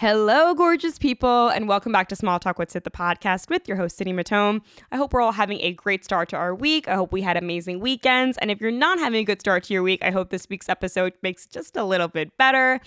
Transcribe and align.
Hello, 0.00 0.54
gorgeous 0.54 0.98
people, 0.98 1.48
and 1.48 1.68
welcome 1.68 1.92
back 1.92 2.08
to 2.08 2.16
Small 2.16 2.38
Talk 2.38 2.58
What's 2.58 2.72
Sid, 2.72 2.84
the 2.84 2.90
podcast 2.90 3.50
with 3.50 3.68
your 3.68 3.76
host, 3.76 3.98
Sydney 3.98 4.14
Matome. 4.14 4.62
I 4.90 4.96
hope 4.96 5.12
we're 5.12 5.20
all 5.20 5.32
having 5.32 5.60
a 5.60 5.74
great 5.74 6.06
start 6.06 6.30
to 6.30 6.36
our 6.36 6.54
week. 6.54 6.88
I 6.88 6.94
hope 6.94 7.12
we 7.12 7.20
had 7.20 7.36
amazing 7.36 7.80
weekends. 7.80 8.38
And 8.38 8.50
if 8.50 8.62
you're 8.62 8.70
not 8.70 8.98
having 8.98 9.20
a 9.20 9.24
good 9.24 9.40
start 9.40 9.64
to 9.64 9.74
your 9.74 9.82
week, 9.82 10.02
I 10.02 10.10
hope 10.10 10.30
this 10.30 10.48
week's 10.48 10.70
episode 10.70 11.12
makes 11.22 11.44
just 11.44 11.76
a 11.76 11.84
little 11.84 12.08
bit 12.08 12.34
better. 12.38 12.80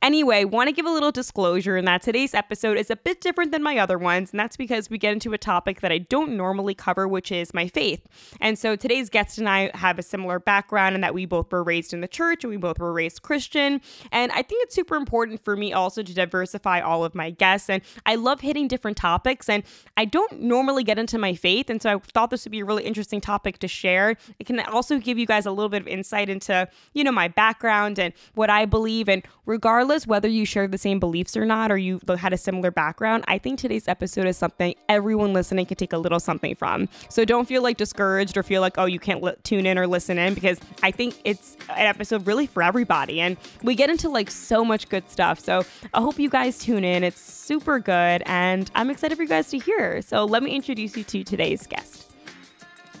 Anyway, 0.00 0.46
want 0.46 0.68
to 0.68 0.72
give 0.72 0.86
a 0.86 0.90
little 0.90 1.12
disclosure 1.12 1.76
in 1.76 1.84
that 1.84 2.00
today's 2.00 2.32
episode 2.32 2.78
is 2.78 2.90
a 2.90 2.96
bit 2.96 3.20
different 3.20 3.52
than 3.52 3.62
my 3.62 3.76
other 3.76 3.98
ones, 3.98 4.30
and 4.30 4.40
that's 4.40 4.56
because 4.56 4.88
we 4.88 4.96
get 4.96 5.12
into 5.12 5.34
a 5.34 5.38
topic 5.38 5.82
that 5.82 5.92
I 5.92 5.98
don't 5.98 6.34
normally 6.34 6.74
cover, 6.74 7.06
which 7.06 7.30
is 7.30 7.52
my 7.52 7.68
faith. 7.68 8.08
And 8.40 8.58
so 8.58 8.74
today's 8.74 9.10
guest 9.10 9.36
and 9.36 9.50
I 9.50 9.70
have 9.74 9.98
a 9.98 10.02
similar 10.02 10.38
background 10.38 10.94
in 10.94 11.02
that 11.02 11.12
we 11.12 11.26
both 11.26 11.52
were 11.52 11.62
raised 11.62 11.92
in 11.92 12.00
the 12.00 12.08
church 12.08 12.42
and 12.42 12.50
we 12.50 12.56
both 12.56 12.78
were 12.78 12.94
raised 12.94 13.20
Christian. 13.20 13.82
And 14.10 14.32
I 14.32 14.40
think 14.40 14.64
it's 14.64 14.74
super 14.74 14.96
important 14.96 15.44
for 15.44 15.58
me 15.58 15.74
also 15.74 16.02
to 16.02 16.14
diversify 16.14 16.53
diversify 16.54 16.80
all 16.80 17.04
of 17.04 17.14
my 17.14 17.30
guests. 17.30 17.68
And 17.68 17.82
I 18.06 18.14
love 18.14 18.40
hitting 18.40 18.68
different 18.68 18.96
topics. 18.96 19.48
And 19.48 19.62
I 19.96 20.04
don't 20.04 20.40
normally 20.40 20.84
get 20.84 20.98
into 20.98 21.18
my 21.18 21.34
faith. 21.34 21.70
And 21.70 21.82
so 21.82 21.96
I 21.96 21.98
thought 21.98 22.30
this 22.30 22.44
would 22.44 22.52
be 22.52 22.60
a 22.60 22.64
really 22.64 22.84
interesting 22.84 23.20
topic 23.20 23.58
to 23.58 23.68
share. 23.68 24.16
It 24.38 24.46
can 24.46 24.60
also 24.60 24.98
give 24.98 25.18
you 25.18 25.26
guys 25.26 25.46
a 25.46 25.50
little 25.50 25.68
bit 25.68 25.82
of 25.82 25.88
insight 25.88 26.28
into, 26.28 26.68
you 26.92 27.04
know, 27.04 27.12
my 27.12 27.28
background 27.28 27.98
and 27.98 28.12
what 28.34 28.50
I 28.50 28.66
believe. 28.66 29.08
And 29.08 29.22
regardless 29.46 30.06
whether 30.06 30.28
you 30.28 30.44
share 30.44 30.68
the 30.68 30.78
same 30.78 30.98
beliefs 30.98 31.36
or 31.36 31.44
not, 31.44 31.70
or 31.70 31.76
you 31.76 32.00
had 32.18 32.32
a 32.32 32.38
similar 32.38 32.70
background, 32.70 33.24
I 33.28 33.38
think 33.38 33.58
today's 33.58 33.88
episode 33.88 34.26
is 34.26 34.36
something 34.36 34.74
everyone 34.88 35.32
listening 35.32 35.66
can 35.66 35.76
take 35.76 35.92
a 35.92 35.98
little 35.98 36.20
something 36.20 36.54
from. 36.54 36.88
So 37.08 37.24
don't 37.24 37.46
feel 37.46 37.62
like 37.62 37.76
discouraged 37.76 38.36
or 38.36 38.42
feel 38.42 38.60
like, 38.60 38.78
oh, 38.78 38.86
you 38.86 38.98
can't 38.98 39.22
li- 39.22 39.34
tune 39.42 39.66
in 39.66 39.78
or 39.78 39.86
listen 39.86 40.18
in 40.18 40.34
because 40.34 40.58
I 40.82 40.90
think 40.90 41.20
it's 41.24 41.56
an 41.70 41.86
episode 41.86 42.26
really 42.26 42.46
for 42.46 42.62
everybody. 42.62 43.20
And 43.20 43.36
we 43.62 43.74
get 43.74 43.90
into 43.90 44.08
like 44.08 44.30
so 44.30 44.64
much 44.64 44.88
good 44.88 45.10
stuff. 45.10 45.40
So 45.40 45.64
I 45.92 46.00
hope 46.00 46.18
you 46.18 46.28
guys 46.28 46.43
guys 46.44 46.58
tune 46.58 46.84
in. 46.84 47.02
It's 47.02 47.20
super 47.20 47.78
good, 47.78 48.22
and 48.26 48.70
I'm 48.74 48.90
excited 48.90 49.16
for 49.16 49.22
you 49.22 49.28
guys 49.30 49.48
to 49.48 49.58
hear. 49.58 50.02
So 50.02 50.26
let 50.26 50.42
me 50.42 50.54
introduce 50.54 50.94
you 50.94 51.02
to 51.04 51.24
today's 51.24 51.66
guest. 51.66 52.12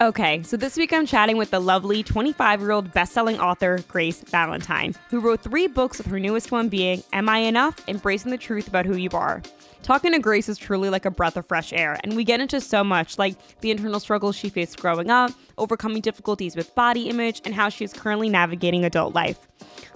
Okay, 0.00 0.42
so 0.42 0.56
this 0.56 0.78
week 0.78 0.94
I'm 0.94 1.04
chatting 1.04 1.36
with 1.36 1.50
the 1.50 1.60
lovely 1.60 2.02
25 2.02 2.60
year 2.60 2.70
old 2.70 2.90
best-selling 2.94 3.38
author 3.38 3.80
Grace 3.86 4.22
Valentine, 4.22 4.94
who 5.10 5.20
wrote 5.20 5.42
three 5.42 5.66
books, 5.66 5.98
with 5.98 6.06
her 6.06 6.18
newest 6.18 6.52
one 6.52 6.70
being 6.70 7.02
Am 7.12 7.28
I 7.28 7.38
Enough? 7.38 7.86
Embracing 7.86 8.30
the 8.30 8.38
Truth 8.38 8.66
About 8.66 8.86
Who 8.86 8.96
You 8.96 9.10
Are. 9.12 9.42
Talking 9.84 10.12
to 10.12 10.18
Grace 10.18 10.48
is 10.48 10.56
truly 10.56 10.88
like 10.88 11.04
a 11.04 11.10
breath 11.10 11.36
of 11.36 11.44
fresh 11.44 11.70
air, 11.70 12.00
and 12.02 12.16
we 12.16 12.24
get 12.24 12.40
into 12.40 12.58
so 12.58 12.82
much 12.82 13.18
like 13.18 13.36
the 13.60 13.70
internal 13.70 14.00
struggles 14.00 14.34
she 14.34 14.48
faced 14.48 14.80
growing 14.80 15.10
up, 15.10 15.30
overcoming 15.58 16.00
difficulties 16.00 16.56
with 16.56 16.74
body 16.74 17.10
image, 17.10 17.42
and 17.44 17.54
how 17.54 17.68
she 17.68 17.84
is 17.84 17.92
currently 17.92 18.30
navigating 18.30 18.86
adult 18.86 19.14
life. 19.14 19.46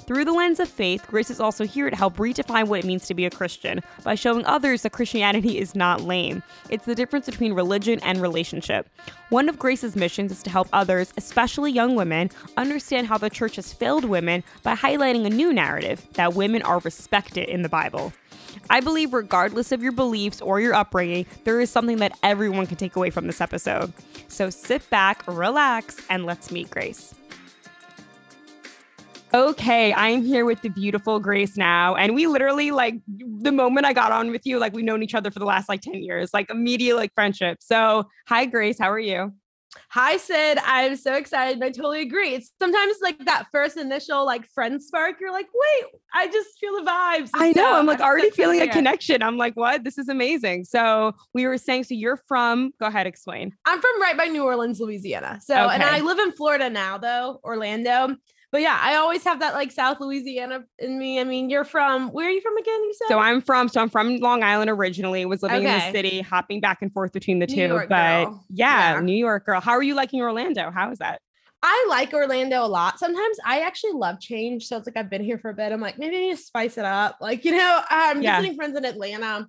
Through 0.06 0.26
the 0.26 0.32
lens 0.34 0.60
of 0.60 0.68
faith, 0.68 1.06
Grace 1.06 1.30
is 1.30 1.40
also 1.40 1.66
here 1.66 1.88
to 1.88 1.96
help 1.96 2.18
redefine 2.18 2.68
what 2.68 2.80
it 2.80 2.84
means 2.84 3.06
to 3.06 3.14
be 3.14 3.24
a 3.24 3.30
Christian 3.30 3.80
by 4.04 4.14
showing 4.14 4.44
others 4.44 4.82
that 4.82 4.92
Christianity 4.92 5.58
is 5.58 5.74
not 5.74 6.02
lame. 6.02 6.42
It's 6.68 6.84
the 6.84 6.94
difference 6.94 7.24
between 7.24 7.54
religion 7.54 7.98
and 8.02 8.20
relationship. 8.20 8.90
One 9.30 9.48
of 9.48 9.58
Grace's 9.58 9.96
missions 9.96 10.32
is 10.32 10.42
to 10.42 10.50
help 10.50 10.68
others, 10.74 11.14
especially 11.16 11.72
young 11.72 11.94
women, 11.94 12.28
understand 12.58 13.06
how 13.06 13.16
the 13.16 13.30
church 13.30 13.56
has 13.56 13.72
failed 13.72 14.04
women 14.04 14.44
by 14.62 14.74
highlighting 14.74 15.24
a 15.24 15.30
new 15.30 15.50
narrative 15.50 16.06
that 16.12 16.34
women 16.34 16.60
are 16.60 16.80
respected 16.80 17.48
in 17.48 17.62
the 17.62 17.70
Bible. 17.70 18.12
I 18.70 18.80
believe, 18.80 19.12
regardless 19.12 19.72
of 19.72 19.82
your 19.82 19.92
beliefs 19.92 20.40
or 20.40 20.60
your 20.60 20.74
upbringing, 20.74 21.26
there 21.44 21.60
is 21.60 21.70
something 21.70 21.98
that 21.98 22.18
everyone 22.22 22.66
can 22.66 22.76
take 22.76 22.96
away 22.96 23.10
from 23.10 23.26
this 23.26 23.40
episode. 23.40 23.92
So 24.28 24.50
sit 24.50 24.88
back, 24.90 25.26
relax, 25.26 25.96
and 26.10 26.26
let's 26.26 26.50
meet 26.50 26.70
Grace. 26.70 27.14
Okay, 29.34 29.92
I'm 29.92 30.22
here 30.24 30.46
with 30.46 30.62
the 30.62 30.70
beautiful 30.70 31.20
Grace 31.20 31.56
now. 31.58 31.94
And 31.96 32.14
we 32.14 32.26
literally, 32.26 32.70
like, 32.70 32.94
the 33.06 33.52
moment 33.52 33.84
I 33.84 33.92
got 33.92 34.10
on 34.10 34.30
with 34.30 34.46
you, 34.46 34.58
like, 34.58 34.72
we've 34.72 34.86
known 34.86 35.02
each 35.02 35.14
other 35.14 35.30
for 35.30 35.38
the 35.38 35.44
last 35.44 35.68
like 35.68 35.82
10 35.82 36.02
years, 36.02 36.32
like, 36.32 36.48
immediate, 36.48 36.96
like, 36.96 37.12
friendship. 37.14 37.58
So, 37.60 38.08
hi, 38.26 38.46
Grace. 38.46 38.78
How 38.78 38.90
are 38.90 38.98
you? 38.98 39.34
Hi, 39.90 40.16
Sid. 40.16 40.58
I'm 40.64 40.96
so 40.96 41.14
excited. 41.14 41.62
I 41.62 41.70
totally 41.70 42.02
agree. 42.02 42.34
It's 42.34 42.52
sometimes 42.58 42.96
like 43.02 43.24
that 43.26 43.46
first 43.52 43.76
initial 43.76 44.24
like 44.24 44.46
friend 44.48 44.82
spark. 44.82 45.16
You're 45.20 45.32
like, 45.32 45.48
wait, 45.54 45.90
I 46.14 46.26
just 46.28 46.58
feel 46.58 46.72
the 46.76 46.90
vibes. 46.90 47.30
I 47.34 47.52
know. 47.52 47.62
So 47.62 47.74
I'm 47.78 47.86
like 47.86 48.00
I'm 48.00 48.06
already 48.06 48.30
feeling 48.30 48.60
a 48.62 48.68
connection. 48.68 49.22
I'm 49.22 49.36
like, 49.36 49.54
what? 49.54 49.84
This 49.84 49.98
is 49.98 50.08
amazing. 50.08 50.64
So 50.64 51.14
we 51.34 51.46
were 51.46 51.58
saying, 51.58 51.84
so 51.84 51.94
you're 51.94 52.20
from, 52.28 52.72
go 52.80 52.86
ahead, 52.86 53.06
explain. 53.06 53.54
I'm 53.66 53.80
from 53.80 54.00
right 54.00 54.16
by 54.16 54.26
New 54.26 54.44
Orleans, 54.44 54.80
Louisiana. 54.80 55.40
So, 55.42 55.54
okay. 55.54 55.74
and 55.74 55.82
I 55.82 56.00
live 56.00 56.18
in 56.18 56.32
Florida 56.32 56.70
now, 56.70 56.98
though, 56.98 57.40
Orlando 57.44 58.16
but 58.50 58.60
yeah, 58.62 58.78
I 58.80 58.96
always 58.96 59.24
have 59.24 59.40
that 59.40 59.54
like 59.54 59.70
South 59.72 60.00
Louisiana 60.00 60.64
in 60.78 60.98
me. 60.98 61.20
I 61.20 61.24
mean, 61.24 61.50
you're 61.50 61.64
from 61.64 62.08
where 62.08 62.26
are 62.26 62.30
you 62.30 62.40
from 62.40 62.56
again? 62.56 62.82
You 62.82 62.94
said 62.94 63.08
so. 63.08 63.18
I'm 63.18 63.40
from 63.40 63.68
so 63.68 63.80
I'm 63.80 63.90
from 63.90 64.16
Long 64.18 64.42
Island 64.42 64.70
originally. 64.70 65.24
Was 65.26 65.42
living 65.42 65.66
okay. 65.66 65.74
in 65.74 65.80
the 65.80 65.92
city, 65.92 66.20
hopping 66.22 66.60
back 66.60 66.78
and 66.80 66.92
forth 66.92 67.12
between 67.12 67.38
the 67.38 67.46
New 67.46 67.54
two. 67.54 67.60
York 67.60 67.88
but 67.88 68.30
yeah, 68.48 68.94
yeah, 68.94 69.00
New 69.00 69.16
York 69.16 69.44
girl. 69.46 69.60
How 69.60 69.72
are 69.72 69.82
you 69.82 69.94
liking 69.94 70.20
Orlando? 70.20 70.70
How 70.70 70.90
is 70.90 70.98
that? 70.98 71.20
I 71.62 71.86
like 71.88 72.12
Orlando 72.12 72.64
a 72.64 72.68
lot. 72.68 72.98
Sometimes 72.98 73.36
I 73.44 73.60
actually 73.60 73.92
love 73.92 74.20
change. 74.20 74.66
So 74.66 74.76
it's 74.76 74.86
like 74.86 74.96
I've 74.96 75.10
been 75.10 75.24
here 75.24 75.38
for 75.38 75.50
a 75.50 75.54
bit. 75.54 75.72
I'm 75.72 75.80
like, 75.80 75.98
maybe 75.98 76.16
I 76.16 76.20
need 76.20 76.36
to 76.36 76.42
spice 76.42 76.78
it 76.78 76.84
up. 76.84 77.16
Like, 77.20 77.44
you 77.44 77.52
know, 77.52 77.78
um, 77.78 77.84
I'm 77.90 78.22
yeah. 78.22 78.36
visiting 78.36 78.56
friends 78.56 78.76
in 78.76 78.84
Atlanta. 78.84 79.48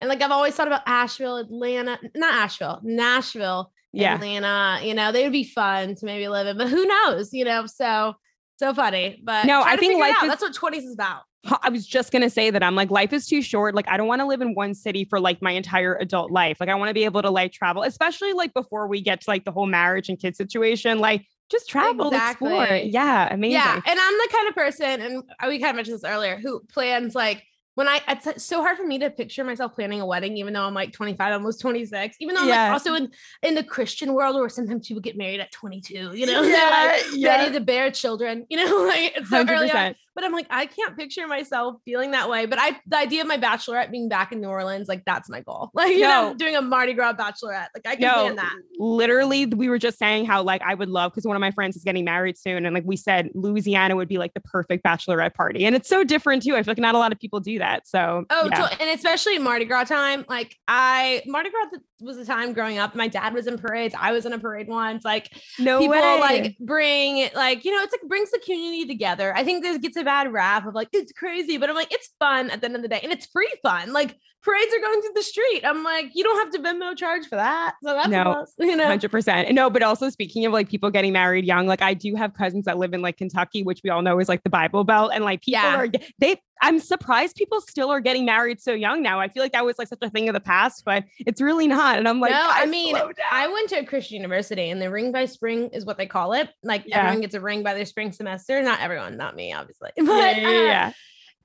And 0.00 0.08
like 0.08 0.22
I've 0.22 0.30
always 0.30 0.54
thought 0.54 0.66
about 0.66 0.82
Asheville, 0.86 1.36
Atlanta, 1.36 1.98
not 2.16 2.34
Asheville, 2.34 2.80
Nashville, 2.82 3.70
yeah. 3.92 4.14
Atlanta. 4.14 4.80
You 4.82 4.94
know, 4.94 5.12
they 5.12 5.22
would 5.24 5.32
be 5.32 5.44
fun 5.44 5.94
to 5.96 6.06
maybe 6.06 6.28
live 6.28 6.46
in, 6.46 6.56
but 6.56 6.68
who 6.68 6.86
knows, 6.86 7.34
you 7.34 7.44
know? 7.44 7.66
So 7.66 8.14
so 8.60 8.72
funny. 8.72 9.20
But 9.24 9.46
no, 9.46 9.62
I 9.62 9.76
think 9.76 9.98
life 9.98 10.14
is, 10.22 10.28
that's 10.28 10.42
what 10.42 10.54
20s 10.54 10.84
is 10.84 10.94
about. 10.94 11.22
I 11.62 11.70
was 11.70 11.86
just 11.86 12.12
gonna 12.12 12.30
say 12.30 12.50
that 12.50 12.62
I'm 12.62 12.74
like, 12.74 12.90
life 12.90 13.12
is 13.12 13.26
too 13.26 13.42
short. 13.42 13.74
Like, 13.74 13.88
I 13.88 13.96
don't 13.96 14.06
want 14.06 14.20
to 14.20 14.26
live 14.26 14.42
in 14.42 14.54
one 14.54 14.74
city 14.74 15.04
for 15.04 15.18
like 15.18 15.40
my 15.42 15.52
entire 15.52 15.96
adult 15.96 16.30
life. 16.30 16.58
Like, 16.60 16.68
I 16.68 16.74
want 16.74 16.90
to 16.90 16.94
be 16.94 17.04
able 17.04 17.22
to 17.22 17.30
like 17.30 17.52
travel, 17.52 17.82
especially 17.82 18.34
like 18.34 18.54
before 18.54 18.86
we 18.86 19.00
get 19.00 19.22
to 19.22 19.30
like 19.30 19.44
the 19.44 19.50
whole 19.50 19.66
marriage 19.66 20.08
and 20.08 20.18
kid 20.20 20.36
situation. 20.36 20.98
Like, 20.98 21.26
just 21.50 21.68
travel, 21.68 22.08
exactly. 22.08 22.52
explore. 22.52 22.76
Yeah, 22.76 23.32
amazing. 23.32 23.54
Yeah, 23.54 23.74
and 23.74 23.98
I'm 23.98 24.12
the 24.12 24.28
kind 24.30 24.48
of 24.48 24.54
person, 24.54 25.00
and 25.00 25.22
we 25.48 25.58
kind 25.58 25.70
of 25.70 25.76
mentioned 25.76 25.96
this 25.96 26.04
earlier, 26.04 26.36
who 26.36 26.60
plans 26.72 27.14
like 27.14 27.42
when 27.80 27.88
I 27.88 28.02
it's 28.08 28.44
so 28.44 28.60
hard 28.60 28.76
for 28.76 28.86
me 28.86 28.98
to 28.98 29.08
picture 29.08 29.42
myself 29.42 29.74
planning 29.74 30.02
a 30.02 30.06
wedding, 30.06 30.36
even 30.36 30.52
though 30.52 30.64
I'm 30.64 30.74
like 30.74 30.92
25, 30.92 31.32
almost 31.32 31.62
26, 31.62 32.18
even 32.20 32.34
though 32.34 32.42
I'm 32.42 32.48
yeah. 32.48 32.64
like 32.64 32.72
also 32.72 32.92
in 32.92 33.10
in 33.42 33.54
the 33.54 33.64
Christian 33.64 34.12
world 34.12 34.36
where 34.36 34.50
sometimes 34.50 34.86
people 34.86 35.00
get 35.00 35.16
married 35.16 35.40
at 35.40 35.50
22, 35.50 36.12
you 36.14 36.26
know, 36.26 36.42
yeah, 36.42 36.92
like 36.92 37.04
yeah. 37.14 37.36
ready 37.36 37.52
to 37.54 37.60
bear 37.60 37.90
children, 37.90 38.44
you 38.50 38.58
know, 38.58 38.84
like 38.86 39.16
it's 39.16 39.30
so 39.30 39.42
100%. 39.42 39.50
early 39.50 39.70
on. 39.72 39.94
But 40.14 40.24
I'm 40.24 40.32
like, 40.32 40.46
I 40.50 40.66
can't 40.66 40.96
picture 40.96 41.26
myself 41.26 41.76
feeling 41.84 42.10
that 42.12 42.28
way. 42.28 42.46
But 42.46 42.58
I 42.60 42.78
the 42.86 42.98
idea 42.98 43.22
of 43.22 43.28
my 43.28 43.38
bachelorette 43.38 43.90
being 43.90 44.08
back 44.08 44.32
in 44.32 44.40
New 44.40 44.48
Orleans, 44.48 44.88
like 44.88 45.04
that's 45.04 45.28
my 45.28 45.40
goal. 45.40 45.70
Like, 45.80 45.92
you 45.92 46.00
no. 46.00 46.28
know, 46.28 46.34
doing 46.34 46.56
a 46.56 46.60
Mardi 46.60 46.92
Gras 46.92 47.14
bachelorette. 47.14 47.68
Like 47.74 47.86
I 47.86 47.96
can 47.96 48.02
no, 48.02 48.14
plan 48.14 48.36
that. 48.36 48.54
Literally, 48.78 49.46
we 49.46 49.70
were 49.70 49.78
just 49.78 49.98
saying 49.98 50.26
how 50.26 50.42
like 50.42 50.60
I 50.60 50.74
would 50.74 50.90
love 50.90 51.12
because 51.12 51.24
one 51.24 51.36
of 51.36 51.40
my 51.40 51.52
friends 51.52 51.74
is 51.74 51.84
getting 51.84 52.04
married 52.04 52.36
soon. 52.36 52.66
And 52.66 52.74
like 52.74 52.84
we 52.84 52.96
said, 52.96 53.30
Louisiana 53.34 53.96
would 53.96 54.08
be 54.08 54.18
like 54.18 54.34
the 54.34 54.40
perfect 54.40 54.84
bachelorette 54.84 55.32
party. 55.32 55.64
And 55.64 55.74
it's 55.74 55.88
so 55.88 56.04
different 56.04 56.42
too. 56.42 56.54
I 56.54 56.62
feel 56.62 56.72
like 56.72 56.78
not 56.78 56.94
a 56.94 56.98
lot 56.98 57.12
of 57.12 57.18
people 57.18 57.40
do 57.40 57.58
that. 57.60 57.88
So 57.88 58.26
oh, 58.28 58.48
yeah. 58.50 58.68
and 58.78 58.90
especially 58.90 59.38
Mardi 59.38 59.64
Gras 59.64 59.84
time. 59.84 60.26
Like 60.28 60.56
I 60.68 61.22
Mardi 61.26 61.48
Gras 61.48 61.80
was 62.00 62.18
a 62.18 62.24
time 62.24 62.52
growing 62.52 62.78
up. 62.78 62.94
My 62.94 63.08
dad 63.08 63.32
was 63.32 63.46
in 63.46 63.56
parades. 63.58 63.94
I 63.98 64.12
was 64.12 64.26
in 64.26 64.32
a 64.32 64.38
parade 64.38 64.68
once. 64.68 65.04
Like 65.04 65.30
no 65.58 65.78
people 65.78 65.96
way. 65.96 66.20
like 66.20 66.56
bring 66.58 67.28
like, 67.34 67.64
you 67.64 67.74
know, 67.74 67.82
it's 67.82 67.92
like 67.92 68.02
brings 68.08 68.30
the 68.30 68.40
community 68.44 68.86
together. 68.86 69.34
I 69.34 69.44
think 69.44 69.62
this 69.62 69.78
gets 69.78 69.96
a 70.00 70.04
bad 70.04 70.32
rap 70.32 70.66
of 70.66 70.74
like 70.74 70.88
it's 70.92 71.12
crazy, 71.12 71.58
but 71.58 71.68
I'm 71.68 71.76
like, 71.76 71.92
it's 71.92 72.10
fun 72.18 72.50
at 72.50 72.60
the 72.60 72.66
end 72.66 72.76
of 72.76 72.82
the 72.82 72.88
day. 72.88 73.00
And 73.02 73.12
it's 73.12 73.26
free 73.26 73.52
fun. 73.62 73.92
Like 73.92 74.16
parades 74.42 74.72
are 74.74 74.80
going 74.80 75.00
through 75.00 75.12
the 75.14 75.22
street. 75.22 75.62
I'm 75.64 75.84
like, 75.84 76.10
you 76.14 76.24
don't 76.24 76.38
have 76.38 76.50
to 76.52 76.58
Venmo 76.58 76.96
charge 76.96 77.26
for 77.26 77.36
that. 77.36 77.74
So 77.82 77.94
that's 77.94 78.08
no, 78.08 78.46
you 78.58 78.76
know, 78.76 78.86
hundred 78.86 79.10
percent. 79.10 79.52
No, 79.54 79.70
but 79.70 79.82
also 79.82 80.10
speaking 80.10 80.46
of 80.46 80.52
like 80.52 80.68
people 80.68 80.90
getting 80.90 81.12
married 81.12 81.44
young, 81.44 81.66
like 81.66 81.82
I 81.82 81.94
do 81.94 82.14
have 82.14 82.34
cousins 82.34 82.64
that 82.64 82.78
live 82.78 82.94
in 82.94 83.02
like 83.02 83.16
Kentucky, 83.16 83.62
which 83.62 83.80
we 83.84 83.90
all 83.90 84.02
know 84.02 84.18
is 84.18 84.28
like 84.28 84.42
the 84.42 84.50
Bible 84.50 84.84
Belt, 84.84 85.12
and 85.14 85.24
like 85.24 85.42
people 85.42 85.60
yeah. 85.60 85.76
are 85.76 85.88
they. 86.18 86.40
I'm 86.62 86.78
surprised 86.78 87.36
people 87.36 87.60
still 87.60 87.90
are 87.90 88.00
getting 88.00 88.24
married 88.24 88.60
so 88.60 88.72
young 88.72 89.02
now. 89.02 89.20
I 89.20 89.28
feel 89.28 89.42
like 89.42 89.52
that 89.52 89.64
was 89.64 89.78
like 89.78 89.88
such 89.88 89.98
a 90.02 90.10
thing 90.10 90.28
of 90.28 90.34
the 90.34 90.40
past, 90.40 90.84
but 90.84 91.04
it's 91.18 91.40
really 91.40 91.66
not. 91.66 91.98
And 91.98 92.08
I'm 92.08 92.20
like, 92.20 92.32
no, 92.32 92.48
I 92.48 92.66
mean, 92.66 92.96
I 93.30 93.48
went 93.48 93.70
to 93.70 93.78
a 93.78 93.84
Christian 93.84 94.16
university, 94.16 94.70
and 94.70 94.80
the 94.80 94.90
ring 94.90 95.12
by 95.12 95.24
spring 95.24 95.70
is 95.72 95.84
what 95.84 95.96
they 95.96 96.06
call 96.06 96.32
it. 96.34 96.50
Like 96.62 96.84
yeah. 96.86 96.98
everyone 96.98 97.22
gets 97.22 97.34
a 97.34 97.40
ring 97.40 97.62
by 97.62 97.74
their 97.74 97.86
spring 97.86 98.12
semester. 98.12 98.62
Not 98.62 98.80
everyone, 98.80 99.16
not 99.16 99.36
me, 99.36 99.52
obviously. 99.52 99.90
But, 99.96 100.36
yeah, 100.36 100.50
yeah, 100.50 100.64
yeah. 100.64 100.88
Uh, 100.88 100.92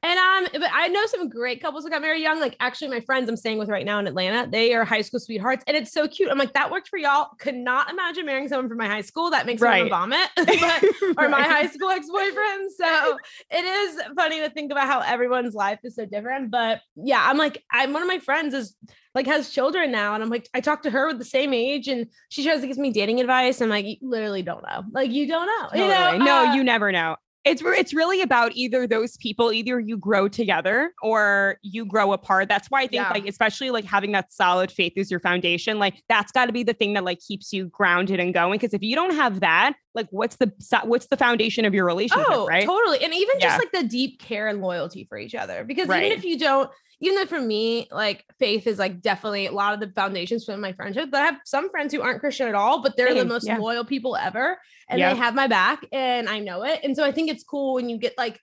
and 0.06 0.20
um, 0.20 0.62
but 0.62 0.70
I 0.72 0.88
know 0.88 1.04
some 1.08 1.30
great 1.30 1.62
couples 1.62 1.84
who 1.84 1.90
got 1.90 2.02
married 2.02 2.22
young. 2.22 2.40
Like 2.40 2.56
actually, 2.60 2.90
my 2.90 3.00
friends 3.00 3.28
I'm 3.28 3.36
staying 3.36 3.58
with 3.58 3.70
right 3.70 3.86
now 3.86 3.98
in 3.98 4.06
Atlanta, 4.06 4.48
they 4.50 4.74
are 4.76 4.86
high 4.86 5.02
school 5.02 5.20
sweethearts, 5.20 5.64
and 5.66 5.76
it's 5.76 5.92
so 5.92 6.08
cute. 6.08 6.30
I'm 6.30 6.38
like, 6.38 6.54
that 6.54 6.70
worked 6.70 6.90
for 6.90 6.98
y'all. 6.98 7.30
Could 7.40 7.56
not 7.56 7.90
imagine 7.90 8.26
marrying 8.26 8.48
someone 8.48 8.70
from 8.70 8.78
my 8.78 8.88
high 8.88 9.02
school. 9.02 9.32
That 9.32 9.48
makes 9.48 9.64
right. 9.64 9.84
me 9.84 9.90
vomit, 9.90 10.30
but, 10.36 10.84
or 11.18 11.28
my 11.28 11.42
high 11.42 11.68
school 11.68 11.90
ex 11.90 12.08
boyfriend. 12.08 12.72
So 12.78 13.18
it 13.50 13.66
is 13.66 14.02
funny 14.16 14.42
to 14.42 14.50
think 14.52 14.72
about 14.72 14.88
how 14.88 15.00
everyone's 15.00 15.56
life 15.56 15.80
is 15.84 15.96
so 15.96 16.06
different. 16.06 16.52
But 16.52 16.82
yeah, 16.96 17.26
I'm 17.28 17.38
like, 17.38 17.64
I'm 17.72 17.92
one 17.92 18.04
of 18.04 18.08
my 18.08 18.20
friends 18.20 18.54
is 18.54 18.76
like 19.16 19.26
has 19.26 19.50
children 19.50 19.92
now, 19.92 20.14
and 20.14 20.22
I'm 20.22 20.30
like, 20.30 20.48
I 20.54 20.62
talked 20.62 20.84
to 20.84 20.92
her 20.92 21.08
with 21.08 21.18
the 21.18 21.26
same 21.26 21.52
age, 21.52 21.88
and 21.88 22.06
she 22.30 22.44
tries 22.44 22.62
to 22.62 22.68
give 22.68 22.78
me 22.78 22.92
dating 22.92 23.22
advice. 23.22 23.60
I'm 23.60 23.70
like, 23.70 23.86
you 23.86 23.98
literally 24.04 24.44
don't 24.44 24.62
know. 24.62 24.84
Like 24.92 25.10
you 25.10 25.28
don't 25.28 25.48
know. 25.48 25.70
Totally. 25.70 25.84
You 25.84 25.90
know, 25.90 26.18
no, 26.26 26.46
uh, 26.50 26.54
you 26.54 26.64
never 26.64 26.92
know 26.92 27.16
it's 27.46 27.62
it's 27.64 27.94
really 27.94 28.22
about 28.22 28.52
either 28.56 28.88
those 28.88 29.18
people 29.18 29.54
either 29.54 29.80
you 29.80 29.98
grow 29.98 30.28
together 30.28 30.92
or 31.02 31.58
you 31.62 31.86
grow 31.86 32.12
apart 32.12 32.50
that's 32.50 32.70
why 32.70 32.80
i 32.80 32.88
think 32.88 32.94
yeah. 32.94 33.10
like 33.12 33.28
especially 33.28 33.70
like 33.70 33.86
having 33.86 34.12
that 34.12 34.34
solid 34.34 34.72
faith 34.72 34.94
as 34.98 35.12
your 35.12 35.20
foundation 35.20 35.78
like 35.78 36.02
that's 36.10 36.32
got 36.32 36.48
to 36.48 36.52
be 36.52 36.64
the 36.64 36.74
thing 36.74 36.94
that 36.94 37.04
like 37.04 37.20
keeps 37.20 37.54
you 37.54 37.68
grounded 37.68 38.20
and 38.20 38.34
going 38.34 38.58
because 38.58 38.74
if 38.74 38.82
you 38.82 38.96
don't 38.96 39.16
have 39.16 39.40
that 39.40 39.74
like 39.94 40.08
what's 40.10 40.38
the 40.38 40.52
what's 40.84 41.08
the 41.08 41.18
foundation 41.18 41.66
of 41.66 41.74
your 41.74 41.86
relationship 41.86 42.26
oh, 42.30 42.48
right 42.48 42.66
totally 42.66 43.04
and 43.04 43.14
even 43.14 43.36
yeah. 43.40 43.48
just 43.48 43.60
like 43.60 43.72
the 43.72 43.88
deep 43.88 44.20
care 44.20 44.48
and 44.48 44.62
loyalty 44.62 45.06
for 45.08 45.18
each 45.18 45.36
other 45.36 45.64
because 45.64 45.88
right. 45.88 46.04
even 46.04 46.18
if 46.18 46.26
you 46.26 46.38
don't 46.38 46.70
even 47.00 47.16
though 47.16 47.26
for 47.26 47.42
me, 47.42 47.88
like 47.92 48.26
faith 48.40 48.68
is 48.68 48.80
like 48.80 49.02
definitely 49.02 49.48
a 49.48 49.52
lot 49.52 49.74
of 49.74 49.80
the 49.80 49.92
foundations 49.94 50.46
for 50.46 50.56
my 50.58 50.74
friendship. 50.74 51.10
But 51.12 51.22
I 51.22 51.26
have 51.26 51.40
some 51.46 51.70
friends 51.70 51.94
who 51.94 52.02
aren't 52.02 52.20
Christian 52.20 52.48
at 52.48 52.56
all, 52.56 52.82
but 52.82 52.96
they're 52.96 53.10
Same. 53.10 53.18
the 53.18 53.26
most 53.26 53.48
yeah. 53.48 53.58
loyal 53.58 53.86
people 53.86 54.16
ever. 54.16 54.58
And 54.90 55.00
yep. 55.00 55.14
they 55.14 55.18
have 55.18 55.36
my 55.36 55.48
back 55.48 55.86
and 55.92 56.30
I 56.30 56.40
know 56.40 56.64
it. 56.64 56.82
And 56.84 56.96
so 56.96 57.04
I 57.04 57.12
think 57.12 57.30
it's 57.30 57.44
cool 57.44 57.74
when 57.74 57.90
you 57.90 57.98
get 57.98 58.18
like 58.18 58.40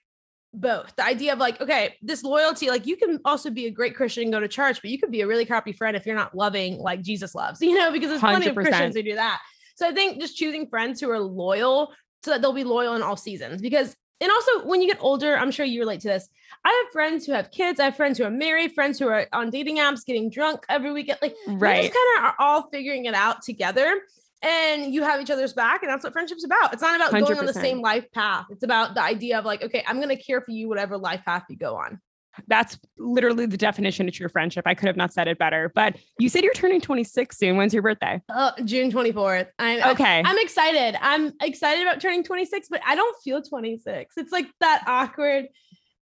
both 0.53 0.93
the 0.95 1.05
idea 1.05 1.33
of 1.33 1.39
like, 1.39 1.59
okay, 1.61 1.95
this 2.01 2.23
loyalty, 2.23 2.69
like 2.69 2.85
you 2.85 2.95
can 2.95 3.19
also 3.25 3.49
be 3.49 3.65
a 3.65 3.71
great 3.71 3.95
Christian 3.95 4.23
and 4.23 4.33
go 4.33 4.39
to 4.39 4.47
church, 4.47 4.81
but 4.81 4.91
you 4.91 4.99
could 4.99 5.11
be 5.11 5.21
a 5.21 5.27
really 5.27 5.45
crappy 5.45 5.73
friend 5.73 5.97
if 5.97 6.05
you're 6.05 6.15
not 6.15 6.35
loving 6.35 6.77
like 6.77 7.01
Jesus 7.01 7.33
loves, 7.33 7.61
you 7.61 7.77
know, 7.77 7.91
because 7.91 8.09
there's 8.09 8.21
plenty 8.21 8.47
100%. 8.47 8.49
of 8.49 8.55
Christians 8.55 8.95
who 8.95 9.03
do 9.03 9.15
that. 9.15 9.41
So 9.75 9.87
I 9.87 9.91
think 9.91 10.21
just 10.21 10.37
choosing 10.37 10.67
friends 10.67 11.01
who 11.01 11.09
are 11.09 11.19
loyal 11.19 11.91
so 12.23 12.31
that 12.31 12.41
they'll 12.41 12.53
be 12.53 12.63
loyal 12.63 12.95
in 12.95 13.01
all 13.01 13.17
seasons 13.17 13.61
because 13.61 13.95
and 14.23 14.31
also 14.31 14.65
when 14.65 14.81
you 14.81 14.87
get 14.87 14.97
older, 15.01 15.37
I'm 15.37 15.51
sure 15.51 15.65
you 15.65 15.81
relate 15.81 15.99
to 16.01 16.07
this. 16.07 16.29
I 16.65 16.83
have 16.83 16.93
friends 16.93 17.25
who 17.25 17.33
have 17.33 17.51
kids. 17.51 17.79
I 17.79 17.85
have 17.85 17.95
friends 17.97 18.17
who 18.17 18.23
are 18.23 18.31
married, 18.31 18.73
friends 18.73 18.97
who 18.97 19.09
are 19.09 19.27
on 19.33 19.49
dating 19.49 19.77
apps, 19.77 20.05
getting 20.05 20.29
drunk 20.29 20.65
every 20.69 20.93
weekend. 20.93 21.19
Like, 21.21 21.35
right. 21.47 21.81
we 21.81 21.87
just 21.89 21.93
kind 21.93 22.17
of 22.17 22.23
are 22.23 22.35
all 22.39 22.69
figuring 22.69 23.05
it 23.05 23.13
out 23.13 23.41
together. 23.41 24.01
And 24.41 24.93
you 24.93 25.03
have 25.03 25.21
each 25.21 25.29
other's 25.29 25.53
back, 25.53 25.83
and 25.83 25.91
that's 25.91 26.03
what 26.03 26.11
friendship's 26.11 26.43
about. 26.43 26.73
It's 26.73 26.81
not 26.81 26.95
about 26.95 27.11
100%. 27.11 27.27
going 27.27 27.39
on 27.39 27.45
the 27.45 27.53
same 27.53 27.81
life 27.81 28.11
path. 28.11 28.45
It's 28.49 28.63
about 28.63 28.93
the 28.93 29.01
idea 29.01 29.39
of 29.39 29.45
like, 29.45 29.63
okay, 29.63 29.83
I'm 29.87 30.01
gonna 30.01 30.17
care 30.17 30.41
for 30.41 30.51
you, 30.51 30.67
whatever 30.67 30.97
life 30.97 31.23
path 31.25 31.43
you 31.49 31.57
go 31.57 31.75
on. 31.75 31.99
That's 32.47 32.79
literally 32.97 33.45
the 33.45 33.57
definition 33.57 34.07
of 34.07 34.13
true 34.13 34.29
friendship. 34.29 34.65
I 34.65 34.73
could 34.73 34.87
have 34.87 34.97
not 34.97 35.13
said 35.13 35.27
it 35.27 35.37
better. 35.37 35.71
But 35.73 35.97
you 36.19 36.29
said 36.29 36.43
you're 36.43 36.53
turning 36.53 36.81
26 36.81 37.37
soon. 37.37 37.57
When's 37.57 37.73
your 37.73 37.83
birthday? 37.83 38.21
Uh, 38.29 38.51
June 38.65 38.91
24th. 38.91 39.47
I'm, 39.59 39.91
okay. 39.91 40.21
I'm 40.25 40.37
excited. 40.39 40.97
I'm 41.01 41.33
excited 41.41 41.81
about 41.81 42.01
turning 42.01 42.23
26, 42.23 42.67
but 42.69 42.81
I 42.85 42.95
don't 42.95 43.15
feel 43.23 43.41
26. 43.41 44.17
It's 44.17 44.31
like 44.31 44.47
that 44.59 44.83
awkward 44.87 45.47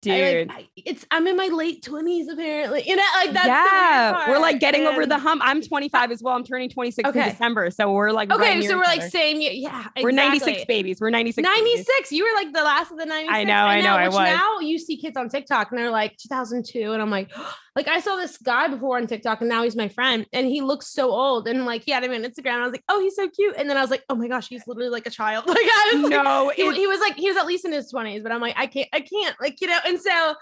dude. 0.02 0.50
I, 0.50 0.54
like, 0.54 0.70
it's 0.76 1.06
I'm 1.12 1.28
in 1.28 1.38
my 1.38 1.48
late 1.48 1.84
20s 1.84 2.32
apparently. 2.32 2.84
You 2.88 2.96
know, 2.96 3.04
like 3.16 3.34
that's 3.34 3.48
yeah. 3.48 4.30
We're 4.30 4.40
like 4.40 4.60
getting 4.60 4.82
and... 4.82 4.90
over 4.90 5.06
the 5.06 5.18
hump. 5.18 5.42
I'm 5.44 5.62
25 5.62 6.12
as 6.12 6.22
well. 6.22 6.36
I'm 6.36 6.44
turning 6.44 6.70
26 6.70 7.10
okay. 7.10 7.24
in 7.24 7.30
December, 7.30 7.70
so 7.72 7.92
we're 7.92 8.12
like 8.12 8.32
okay. 8.32 8.62
So 8.68 8.78
we're 8.78 8.84
like 8.84 9.04
same. 9.04 9.42
Yeah, 9.42 9.50
exactly. 9.50 10.04
we're 10.04 10.12
96 10.12 10.66
babies. 10.66 11.00
We're 11.00 11.10
96. 11.10 11.46
96. 11.46 11.88
Babies. 11.88 12.12
You 12.12 12.26
were 12.26 12.44
like 12.44 12.54
the 12.54 12.64
last 12.64 12.92
of 12.92 12.98
the 12.98 13.06
96. 13.06 13.34
I 13.34 13.44
know. 13.44 13.54
I 13.54 13.82
know. 13.82 13.92
I, 13.92 13.98
know, 13.98 14.04
I 14.04 14.08
was. 14.08 14.16
Now 14.18 14.60
you 14.60 14.78
see 14.80 14.98
kids 14.98 15.18
on 15.18 15.30
TikTok 15.30 15.72
and 15.72 15.80
they're 15.80 15.92
like 15.92 16.18
2002, 16.18 16.92
and 16.92 17.02
I'm 17.02 17.10
like. 17.10 17.32
Like 17.76 17.88
I 17.88 18.02
saw 18.02 18.18
this 18.18 18.38
guy 18.38 18.68
before 18.68 18.98
on 18.98 19.08
TikTok 19.08 19.40
and 19.40 19.50
now 19.50 19.64
he's 19.64 19.78
my 19.78 19.88
friend 19.88 20.26
and 20.34 20.46
he 20.46 20.62
looks 20.62 20.88
so 20.88 21.12
old 21.12 21.48
and 21.48 21.66
like 21.66 21.84
he 21.84 21.92
had 21.92 22.04
him 22.04 22.12
on 22.12 22.24
Instagram. 22.24 22.56
I 22.56 22.64
was 22.64 22.74
like, 22.74 22.84
oh, 22.90 23.00
he's 23.00 23.16
so 23.16 23.30
cute. 23.30 23.56
And 23.58 23.70
then 23.70 23.78
I 23.78 23.82
was 23.82 23.90
like, 23.90 24.04
oh 24.10 24.16
my 24.16 24.28
gosh, 24.28 24.50
he's 24.50 24.68
literally 24.68 24.90
like 24.90 25.08
a 25.08 25.12
child. 25.12 25.46
Like 25.52 25.58
I 25.58 25.92
was 25.94 26.10
no, 26.10 26.46
like, 26.48 26.58
he, 26.58 26.64
he, 26.74 26.88
was 26.88 27.00
like, 27.00 27.16
he 27.16 27.30
was 27.30 27.38
at 27.38 27.46
least 27.46 27.64
in 27.64 27.72
his 27.72 27.92
20s, 27.92 28.24
but 28.24 28.32
I'm 28.32 28.42
like, 28.42 28.56
I 28.58 28.68
can't, 28.68 28.90
I 28.92 29.02
can't, 29.02 29.36
like, 29.40 29.62
you 29.62 29.68
know, 29.68 29.80
and 29.86 30.00
so 30.00 30.36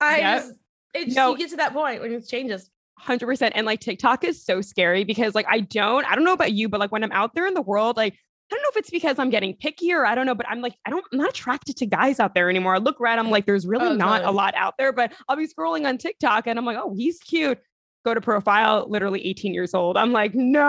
I 0.00 0.18
yep. 0.18 0.42
just 0.42 0.52
it 0.94 1.04
just 1.06 1.16
no. 1.16 1.32
you 1.32 1.38
get 1.38 1.50
to 1.50 1.56
that 1.56 1.72
point 1.72 2.02
when 2.02 2.12
it 2.12 2.26
changes. 2.26 2.70
100% 3.06 3.52
and 3.54 3.66
like 3.66 3.80
TikTok 3.80 4.24
is 4.24 4.42
so 4.42 4.62
scary 4.62 5.04
because 5.04 5.34
like 5.34 5.46
I 5.48 5.60
don't 5.60 6.06
I 6.06 6.14
don't 6.14 6.24
know 6.24 6.32
about 6.32 6.52
you 6.52 6.68
but 6.70 6.80
like 6.80 6.90
when 6.90 7.04
I'm 7.04 7.12
out 7.12 7.34
there 7.34 7.46
in 7.46 7.52
the 7.52 7.60
world 7.60 7.96
like 7.98 8.14
I 8.50 8.54
don't 8.54 8.62
know 8.62 8.68
if 8.70 8.76
it's 8.76 8.90
because 8.90 9.18
I'm 9.18 9.30
getting 9.30 9.54
pickier. 9.54 10.06
I 10.06 10.14
don't 10.14 10.24
know, 10.24 10.34
but 10.34 10.48
I'm 10.48 10.60
like, 10.60 10.74
I 10.84 10.90
don't, 10.90 11.04
I'm 11.12 11.18
not 11.18 11.30
attracted 11.30 11.76
to 11.78 11.86
guys 11.86 12.20
out 12.20 12.34
there 12.34 12.48
anymore. 12.48 12.76
I 12.76 12.78
look 12.78 13.00
around, 13.00 13.18
I'm 13.18 13.30
like, 13.30 13.44
there's 13.44 13.66
really 13.66 13.88
oh, 13.88 13.94
not 13.94 14.24
a 14.24 14.30
lot 14.30 14.54
out 14.54 14.74
there, 14.78 14.92
but 14.92 15.12
I'll 15.28 15.36
be 15.36 15.48
scrolling 15.48 15.86
on 15.86 15.98
TikTok 15.98 16.46
and 16.46 16.58
I'm 16.58 16.64
like, 16.64 16.78
oh, 16.80 16.94
he's 16.94 17.18
cute 17.18 17.58
go 18.06 18.14
to 18.14 18.20
profile, 18.20 18.86
literally 18.88 19.26
18 19.26 19.52
years 19.52 19.74
old. 19.74 19.96
I'm 19.96 20.12
like, 20.12 20.32
no. 20.32 20.60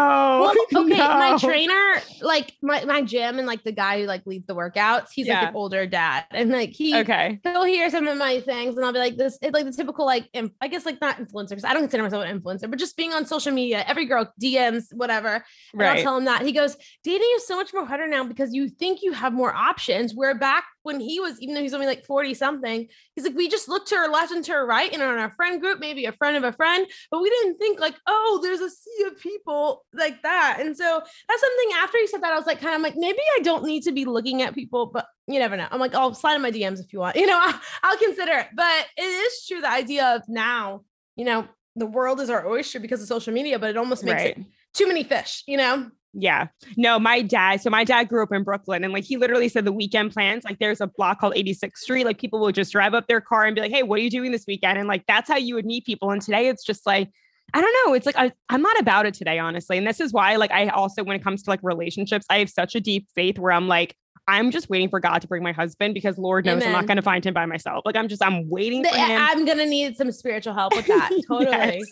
Well, 0.42 0.54
okay, 0.86 0.98
no. 0.98 1.08
my 1.08 1.38
trainer, 1.40 2.02
like 2.22 2.54
my, 2.64 2.84
my 2.86 3.04
gym 3.04 3.38
and 3.38 3.48
like 3.48 3.64
the 3.64 3.72
guy 3.72 4.02
who 4.02 4.08
like 4.08 4.26
leads 4.26 4.48
the 4.48 4.56
workouts, 4.56 5.10
he's 5.14 5.28
yeah. 5.28 5.42
like 5.42 5.50
an 5.50 5.56
older 5.56 5.86
dad. 5.86 6.26
And 6.32 6.50
like 6.50 6.72
he 6.72 6.98
okay, 6.98 7.40
he'll 7.44 7.64
hear 7.64 7.92
some 7.92 8.08
of 8.08 8.18
my 8.18 8.40
things 8.42 8.76
and 8.76 8.84
I'll 8.84 8.92
be 8.92 8.98
like, 8.98 9.18
this 9.18 9.38
it's 9.42 9.54
like 9.54 9.66
the 9.66 9.72
typical 9.72 10.06
like 10.06 10.28
I 10.62 10.68
guess 10.68 10.86
like 10.86 11.00
not 11.00 11.18
influencers. 11.18 11.64
I 11.64 11.74
don't 11.74 11.84
consider 11.84 12.02
myself 12.02 12.26
an 12.26 12.42
influencer, 12.42 12.70
but 12.70 12.80
just 12.80 12.98
being 12.98 13.14
on 13.14 13.26
social 13.28 13.52
media, 13.52 13.84
every 13.88 14.06
girl 14.06 14.34
DMs, 14.42 14.86
whatever. 14.92 15.36
And 15.74 15.82
right. 15.82 15.98
I'll 15.98 16.04
tell 16.04 16.18
him 16.18 16.26
that. 16.26 16.42
He 16.42 16.52
goes, 16.52 16.76
dating 17.04 17.30
is 17.36 17.46
so 17.46 17.56
much 17.56 17.72
more 17.72 17.86
harder 17.86 18.08
now 18.08 18.24
because 18.24 18.52
you 18.52 18.68
think 18.68 19.04
you 19.04 19.14
have 19.14 19.32
more 19.32 19.54
options. 19.54 20.16
Where 20.16 20.34
back 20.34 20.64
when 20.82 21.00
he 21.00 21.20
was, 21.20 21.40
even 21.40 21.54
though 21.54 21.62
he's 21.62 21.74
only 21.74 21.86
like 21.86 22.04
40 22.06 22.34
something, 22.34 22.88
he's 23.14 23.26
like, 23.26 23.36
we 23.36 23.48
just 23.48 23.68
looked 23.68 23.90
to 23.90 23.96
our 23.96 24.10
left 24.10 24.32
and 24.32 24.44
to 24.46 24.54
our 24.54 24.66
right 24.66 24.92
and 24.92 25.04
on 25.04 25.18
our 25.20 25.30
friend 25.32 25.62
group, 25.62 25.80
maybe 25.80 26.06
a 26.06 26.14
friend 26.14 26.38
of 26.38 26.44
a 26.44 26.54
friend, 26.54 26.88
but 27.12 27.22
we 27.22 27.27
didn't 27.30 27.58
think 27.58 27.80
like, 27.80 27.96
oh, 28.08 28.40
there's 28.42 28.60
a 28.60 28.70
sea 28.70 29.06
of 29.08 29.20
people 29.20 29.86
like 29.94 30.22
that. 30.24 30.58
And 30.60 30.76
so 30.76 31.02
that's 31.28 31.42
something 31.42 31.70
after 31.82 31.98
he 31.98 32.08
said 32.08 32.22
that, 32.22 32.34
I 32.34 32.38
was 32.38 32.46
like, 32.46 32.60
kind 32.60 32.76
of 32.76 32.82
like, 32.82 32.96
maybe 32.96 33.20
I 33.38 33.42
don't 33.42 33.66
need 33.66 33.84
to 33.84 33.92
be 33.92 34.06
looking 34.06 34.42
at 34.42 34.56
people, 34.56 34.88
but 34.88 35.08
you 35.28 35.40
never 35.40 35.58
know. 35.58 35.68
I'm 35.72 35.80
like, 35.80 35.96
I'll 35.96 36.14
slide 36.14 36.36
in 36.36 36.42
my 36.42 36.52
DMs 36.52 36.80
if 36.80 36.94
you 36.94 37.00
want, 37.00 37.16
you 37.18 37.26
know, 37.26 37.40
I'll, 37.42 37.60
I'll 37.84 37.98
consider 37.98 38.34
it. 38.34 38.48
But 38.56 38.88
it 38.98 39.02
is 39.02 39.46
true 39.48 39.62
the 39.62 39.70
idea 39.70 40.16
of 40.16 40.24
now, 40.28 40.82
you 41.16 41.26
know, 41.26 41.48
the 41.76 41.86
world 41.86 42.20
is 42.20 42.30
our 42.30 42.48
oyster 42.48 42.80
because 42.80 43.02
of 43.02 43.08
social 43.08 43.34
media, 43.34 43.60
but 43.60 43.70
it 43.70 43.78
almost 43.78 44.04
makes 44.04 44.24
right. 44.24 44.38
it 44.38 44.46
too 44.74 44.88
many 44.88 45.04
fish, 45.04 45.44
you 45.48 45.58
know? 45.58 45.90
Yeah. 46.14 46.48
No, 46.78 46.98
my 47.00 47.22
dad. 47.22 47.62
So 47.62 47.70
my 47.70 47.84
dad 47.84 48.06
grew 48.06 48.24
up 48.24 48.32
in 48.32 48.44
Brooklyn 48.44 48.84
and 48.84 48.92
like 48.92 49.04
he 49.04 49.18
literally 49.18 49.50
said 49.50 49.66
the 49.66 49.72
weekend 49.72 50.14
plans, 50.14 50.44
like 50.44 50.58
there's 50.60 50.82
a 50.82 50.88
block 50.88 51.20
called 51.20 51.36
86th 51.36 51.78
Street. 51.78 52.06
Like 52.06 52.18
people 52.18 52.40
will 52.40 52.52
just 52.52 52.72
drive 52.72 52.94
up 52.94 53.08
their 53.08 53.22
car 53.22 53.46
and 53.46 53.54
be 53.54 53.62
like, 53.62 53.72
hey, 53.72 53.84
what 53.84 54.00
are 54.00 54.02
you 54.02 54.10
doing 54.10 54.32
this 54.32 54.46
weekend? 54.48 54.80
And 54.80 54.88
like 54.88 55.04
that's 55.08 55.30
how 55.30 55.38
you 55.38 55.54
would 55.56 55.66
meet 55.66 55.86
people. 55.86 56.10
And 56.12 56.22
today 56.22 56.48
it's 56.48 56.64
just 56.64 56.86
like, 56.86 57.10
I 57.54 57.62
don't 57.62 57.74
know. 57.86 57.94
It's 57.94 58.06
like 58.06 58.18
I, 58.18 58.32
I'm 58.50 58.62
not 58.62 58.80
about 58.80 59.06
it 59.06 59.14
today, 59.14 59.40
honestly. 59.40 59.78
And 59.78 59.88
this 59.88 60.02
is 60.02 60.12
why, 60.12 60.36
like, 60.36 60.52
I 60.52 60.68
also, 60.68 61.04
when 61.04 61.16
it 61.16 61.24
comes 61.24 61.44
to 61.44 61.50
like 61.50 61.62
relationships, 61.64 62.26
I 62.30 62.40
have 62.40 62.50
such 62.50 62.76
a 62.76 62.82
deep 62.82 63.08
faith 63.16 63.40
where 63.40 63.54
I'm 63.54 63.68
like, 63.68 63.96
I'm 64.28 64.52
just 64.52 64.70
waiting 64.70 64.90
for 64.90 65.00
God 65.00 65.20
to 65.22 65.28
bring 65.28 65.42
my 65.42 65.54
husband 65.54 65.94
because 65.94 66.18
Lord 66.18 66.46
knows 66.46 66.58
Amen. 66.58 66.68
I'm 66.68 66.74
not 66.74 66.86
going 66.86 66.98
to 66.98 67.02
find 67.02 67.26
him 67.26 67.34
by 67.34 67.46
myself. 67.46 67.84
Like 67.86 67.96
I'm 67.96 68.08
just 68.08 68.22
I'm 68.22 68.50
waiting 68.50 68.84
for 68.84 68.96
him. 68.96 69.22
I'm 69.22 69.46
going 69.46 69.58
to 69.58 69.66
need 69.66 69.96
some 69.96 70.12
spiritual 70.12 70.54
help 70.54 70.76
with 70.76 70.88
that. 70.88 71.12
Totally. 71.28 71.84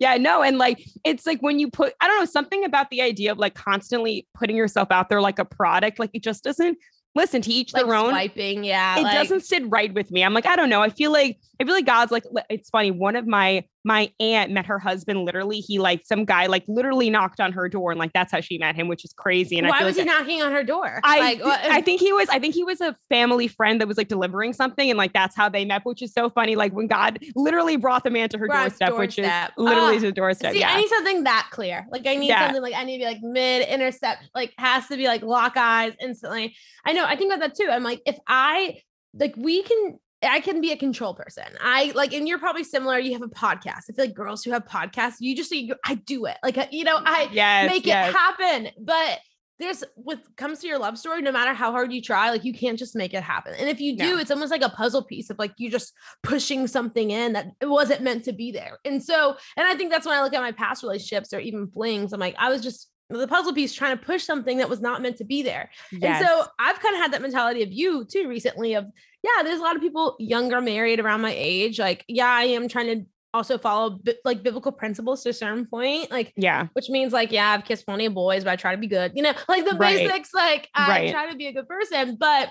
yeah, 0.00 0.16
no, 0.16 0.42
and 0.42 0.58
like 0.58 0.84
it's 1.04 1.26
like 1.26 1.40
when 1.40 1.58
you 1.58 1.70
put 1.70 1.94
I 2.00 2.06
don't 2.06 2.18
know 2.18 2.24
something 2.26 2.64
about 2.64 2.90
the 2.90 3.00
idea 3.00 3.32
of 3.32 3.38
like 3.38 3.54
constantly 3.54 4.26
putting 4.34 4.56
yourself 4.56 4.88
out 4.90 5.08
there 5.08 5.20
like 5.20 5.38
a 5.38 5.44
product 5.44 5.98
like 5.98 6.10
it 6.12 6.22
just 6.22 6.44
doesn't 6.44 6.78
listen 7.14 7.42
to 7.42 7.50
each 7.50 7.72
like 7.72 7.84
their 7.84 7.94
own 7.94 8.10
swiping 8.10 8.62
yeah 8.62 8.98
it 8.98 9.02
like, 9.02 9.14
doesn't 9.14 9.40
sit 9.40 9.62
right 9.68 9.92
with 9.94 10.10
me 10.10 10.22
i'm 10.22 10.34
like 10.34 10.46
i 10.46 10.54
don't 10.54 10.68
know 10.68 10.82
i 10.82 10.88
feel 10.88 11.10
like 11.10 11.38
i 11.58 11.64
feel 11.64 11.74
like 11.74 11.86
god's 11.86 12.12
like 12.12 12.22
it's 12.48 12.68
funny 12.70 12.90
one 12.90 13.16
of 13.16 13.26
my 13.26 13.64
my 13.84 14.12
aunt 14.20 14.50
met 14.50 14.66
her 14.66 14.78
husband 14.78 15.24
literally 15.24 15.60
he 15.60 15.78
like 15.78 16.02
some 16.04 16.24
guy 16.24 16.46
like 16.46 16.64
literally 16.66 17.10
knocked 17.10 17.40
on 17.40 17.52
her 17.52 17.68
door 17.68 17.90
and 17.90 17.98
like 17.98 18.12
that's 18.12 18.32
how 18.32 18.40
she 18.40 18.58
met 18.58 18.74
him 18.74 18.88
which 18.88 19.04
is 19.04 19.12
crazy 19.12 19.58
and 19.58 19.68
why 19.68 19.80
I 19.80 19.84
was 19.84 19.96
like 19.96 20.06
he 20.06 20.12
knocking 20.12 20.42
on 20.42 20.52
her 20.52 20.64
door? 20.64 21.00
I 21.04 21.34
like, 21.34 21.40
i 21.44 21.80
think 21.80 22.00
he 22.00 22.12
was 22.12 22.28
i 22.28 22.38
think 22.38 22.54
he 22.54 22.64
was 22.64 22.80
a 22.80 22.96
family 23.08 23.48
friend 23.48 23.80
that 23.80 23.88
was 23.88 23.96
like 23.96 24.08
delivering 24.08 24.52
something 24.52 24.90
and 24.90 24.98
like 24.98 25.12
that's 25.12 25.36
how 25.36 25.48
they 25.48 25.64
met 25.64 25.84
which 25.84 26.02
is 26.02 26.12
so 26.12 26.28
funny 26.28 26.56
like 26.56 26.72
when 26.72 26.86
god 26.86 27.18
literally 27.36 27.76
brought 27.76 28.04
the 28.04 28.10
man 28.10 28.28
to 28.28 28.38
her 28.38 28.48
doorstep, 28.48 28.90
doorstep, 28.90 28.98
which 28.98 29.18
is 29.18 29.30
literally 29.56 29.98
to 30.00 30.06
the 30.06 30.12
doorstep 30.12 30.52
see, 30.52 30.60
yeah. 30.60 30.72
i 30.72 30.80
need 30.80 30.88
something 30.88 31.24
that 31.24 31.48
clear 31.50 31.86
like 31.90 32.06
i 32.06 32.16
need 32.16 32.28
yeah. 32.28 32.46
something 32.46 32.62
like 32.62 32.74
i 32.74 32.84
need 32.84 32.98
to 32.98 33.04
be 33.04 33.06
like 33.06 33.22
mid 33.22 33.66
intercept 33.68 34.28
like 34.34 34.52
has 34.58 34.86
to 34.88 34.96
be 34.96 35.06
like 35.06 35.22
lock 35.22 35.56
eyes 35.56 35.94
instantly. 36.00 36.54
I 36.84 36.92
know 36.92 37.04
i 37.04 37.16
think 37.16 37.32
about 37.32 37.40
that 37.46 37.56
too 37.56 37.68
i'm 37.70 37.82
like 37.82 38.02
if 38.06 38.18
i 38.26 38.80
like 39.14 39.34
we 39.36 39.62
can 39.62 39.98
I 40.22 40.40
can 40.40 40.60
be 40.60 40.72
a 40.72 40.76
control 40.76 41.14
person. 41.14 41.44
I 41.60 41.92
like, 41.94 42.12
and 42.12 42.26
you're 42.26 42.38
probably 42.38 42.64
similar. 42.64 42.98
You 42.98 43.12
have 43.12 43.22
a 43.22 43.28
podcast. 43.28 43.84
I 43.88 43.92
feel 43.94 44.04
like 44.06 44.14
girls 44.14 44.42
who 44.42 44.50
have 44.50 44.64
podcasts, 44.64 45.16
you 45.20 45.36
just 45.36 45.50
say, 45.50 45.70
I 45.84 45.94
do 45.94 46.26
it. 46.26 46.36
Like, 46.42 46.58
uh, 46.58 46.66
you 46.70 46.84
know, 46.84 47.00
I 47.04 47.28
yes, 47.32 47.70
make 47.70 47.86
yes. 47.86 48.08
it 48.08 48.16
happen. 48.16 48.68
But 48.80 49.20
there's 49.58 49.82
with 49.96 50.20
comes 50.36 50.60
to 50.60 50.68
your 50.68 50.78
love 50.78 50.96
story, 50.98 51.20
no 51.20 51.32
matter 51.32 51.52
how 51.52 51.72
hard 51.72 51.92
you 51.92 52.00
try, 52.00 52.30
like 52.30 52.44
you 52.44 52.52
can't 52.52 52.78
just 52.78 52.94
make 52.94 53.12
it 53.12 53.22
happen. 53.22 53.54
And 53.58 53.68
if 53.68 53.80
you 53.80 53.96
do, 53.96 54.14
no. 54.14 54.18
it's 54.18 54.30
almost 54.30 54.52
like 54.52 54.62
a 54.62 54.68
puzzle 54.68 55.02
piece 55.02 55.30
of 55.30 55.38
like 55.38 55.52
you 55.56 55.70
just 55.70 55.92
pushing 56.22 56.66
something 56.66 57.10
in 57.10 57.32
that 57.32 57.48
it 57.60 57.66
wasn't 57.66 58.02
meant 58.02 58.24
to 58.24 58.32
be 58.32 58.52
there. 58.52 58.78
And 58.84 59.02
so, 59.02 59.36
and 59.56 59.66
I 59.66 59.74
think 59.74 59.90
that's 59.90 60.06
when 60.06 60.16
I 60.16 60.22
look 60.22 60.34
at 60.34 60.40
my 60.40 60.52
past 60.52 60.82
relationships 60.82 61.32
or 61.32 61.40
even 61.40 61.68
flings, 61.68 62.12
I'm 62.12 62.20
like, 62.20 62.36
I 62.38 62.50
was 62.50 62.62
just 62.62 62.88
the 63.10 63.28
puzzle 63.28 63.54
piece 63.54 63.72
trying 63.72 63.96
to 63.96 64.04
push 64.04 64.24
something 64.24 64.58
that 64.58 64.68
was 64.68 64.80
not 64.80 65.00
meant 65.00 65.16
to 65.16 65.24
be 65.24 65.42
there. 65.42 65.70
Yes. 65.90 66.20
And 66.20 66.26
so 66.26 66.46
I've 66.58 66.78
kind 66.80 66.94
of 66.94 67.00
had 67.00 67.12
that 67.12 67.22
mentality 67.22 67.62
of 67.62 67.72
you 67.72 68.04
too 68.04 68.28
recently 68.28 68.74
of 68.74 68.86
yeah, 69.22 69.42
there's 69.42 69.58
a 69.58 69.62
lot 69.62 69.76
of 69.76 69.82
people 69.82 70.16
younger 70.18 70.60
married 70.60 71.00
around 71.00 71.22
my 71.22 71.34
age. 71.34 71.78
Like, 71.78 72.04
yeah, 72.06 72.28
I 72.28 72.44
am 72.44 72.68
trying 72.68 72.86
to 72.86 73.06
also 73.34 73.58
follow 73.58 73.98
like 74.24 74.42
biblical 74.42 74.72
principles 74.72 75.22
to 75.22 75.30
a 75.30 75.32
certain 75.32 75.66
point. 75.66 76.10
Like, 76.10 76.32
yeah, 76.36 76.68
which 76.74 76.88
means 76.88 77.12
like, 77.12 77.32
yeah, 77.32 77.50
I've 77.50 77.64
kissed 77.64 77.86
plenty 77.86 78.06
of 78.06 78.14
boys, 78.14 78.44
but 78.44 78.50
I 78.50 78.56
try 78.56 78.72
to 78.72 78.80
be 78.80 78.86
good, 78.86 79.12
you 79.14 79.22
know, 79.22 79.32
like 79.48 79.64
the 79.64 79.76
right. 79.76 79.96
basics, 79.96 80.32
like 80.34 80.68
I 80.74 80.88
right. 80.88 81.10
try 81.10 81.30
to 81.30 81.36
be 81.36 81.46
a 81.46 81.52
good 81.52 81.68
person, 81.68 82.16
but 82.16 82.50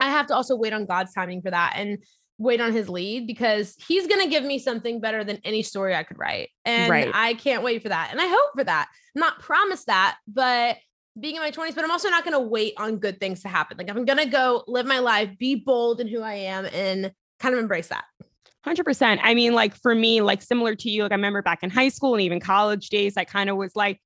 I 0.00 0.10
have 0.10 0.26
to 0.28 0.34
also 0.34 0.54
wait 0.54 0.72
on 0.72 0.86
God's 0.86 1.12
timing 1.12 1.42
for 1.42 1.50
that. 1.50 1.74
And 1.76 1.98
wait 2.38 2.60
on 2.60 2.72
his 2.72 2.88
lead 2.88 3.26
because 3.26 3.74
he's 3.86 4.06
going 4.06 4.22
to 4.22 4.30
give 4.30 4.44
me 4.44 4.58
something 4.58 5.00
better 5.00 5.24
than 5.24 5.40
any 5.44 5.62
story 5.62 5.94
I 5.94 6.04
could 6.04 6.18
write. 6.18 6.50
And 6.64 6.90
right. 6.90 7.10
I 7.12 7.34
can't 7.34 7.62
wait 7.62 7.82
for 7.82 7.88
that. 7.88 8.08
And 8.12 8.20
I 8.20 8.26
hope 8.26 8.50
for 8.56 8.64
that. 8.64 8.88
I'm 9.14 9.20
not 9.20 9.40
promise 9.40 9.84
that, 9.84 10.18
but 10.26 10.78
being 11.18 11.34
in 11.34 11.42
my 11.42 11.50
20s, 11.50 11.74
but 11.74 11.84
I'm 11.84 11.90
also 11.90 12.08
not 12.10 12.24
going 12.24 12.34
to 12.34 12.40
wait 12.40 12.74
on 12.76 12.98
good 12.98 13.18
things 13.18 13.42
to 13.42 13.48
happen. 13.48 13.76
Like 13.76 13.90
I'm 13.90 14.04
going 14.04 14.18
to 14.18 14.26
go 14.26 14.62
live 14.68 14.86
my 14.86 15.00
life, 15.00 15.36
be 15.38 15.56
bold 15.56 16.00
in 16.00 16.06
who 16.06 16.22
I 16.22 16.34
am 16.34 16.66
and 16.72 17.12
kind 17.40 17.54
of 17.54 17.60
embrace 17.60 17.88
that. 17.88 18.04
100%. 18.66 19.20
I 19.22 19.34
mean, 19.34 19.54
like 19.54 19.74
for 19.74 19.94
me, 19.94 20.20
like 20.20 20.42
similar 20.42 20.74
to 20.76 20.90
you, 20.90 21.02
like 21.02 21.12
I 21.12 21.16
remember 21.16 21.42
back 21.42 21.62
in 21.62 21.70
high 21.70 21.88
school 21.88 22.14
and 22.14 22.22
even 22.22 22.38
college 22.38 22.88
days, 22.88 23.16
I 23.16 23.24
kind 23.24 23.50
of 23.50 23.56
was 23.56 23.74
like, 23.74 24.00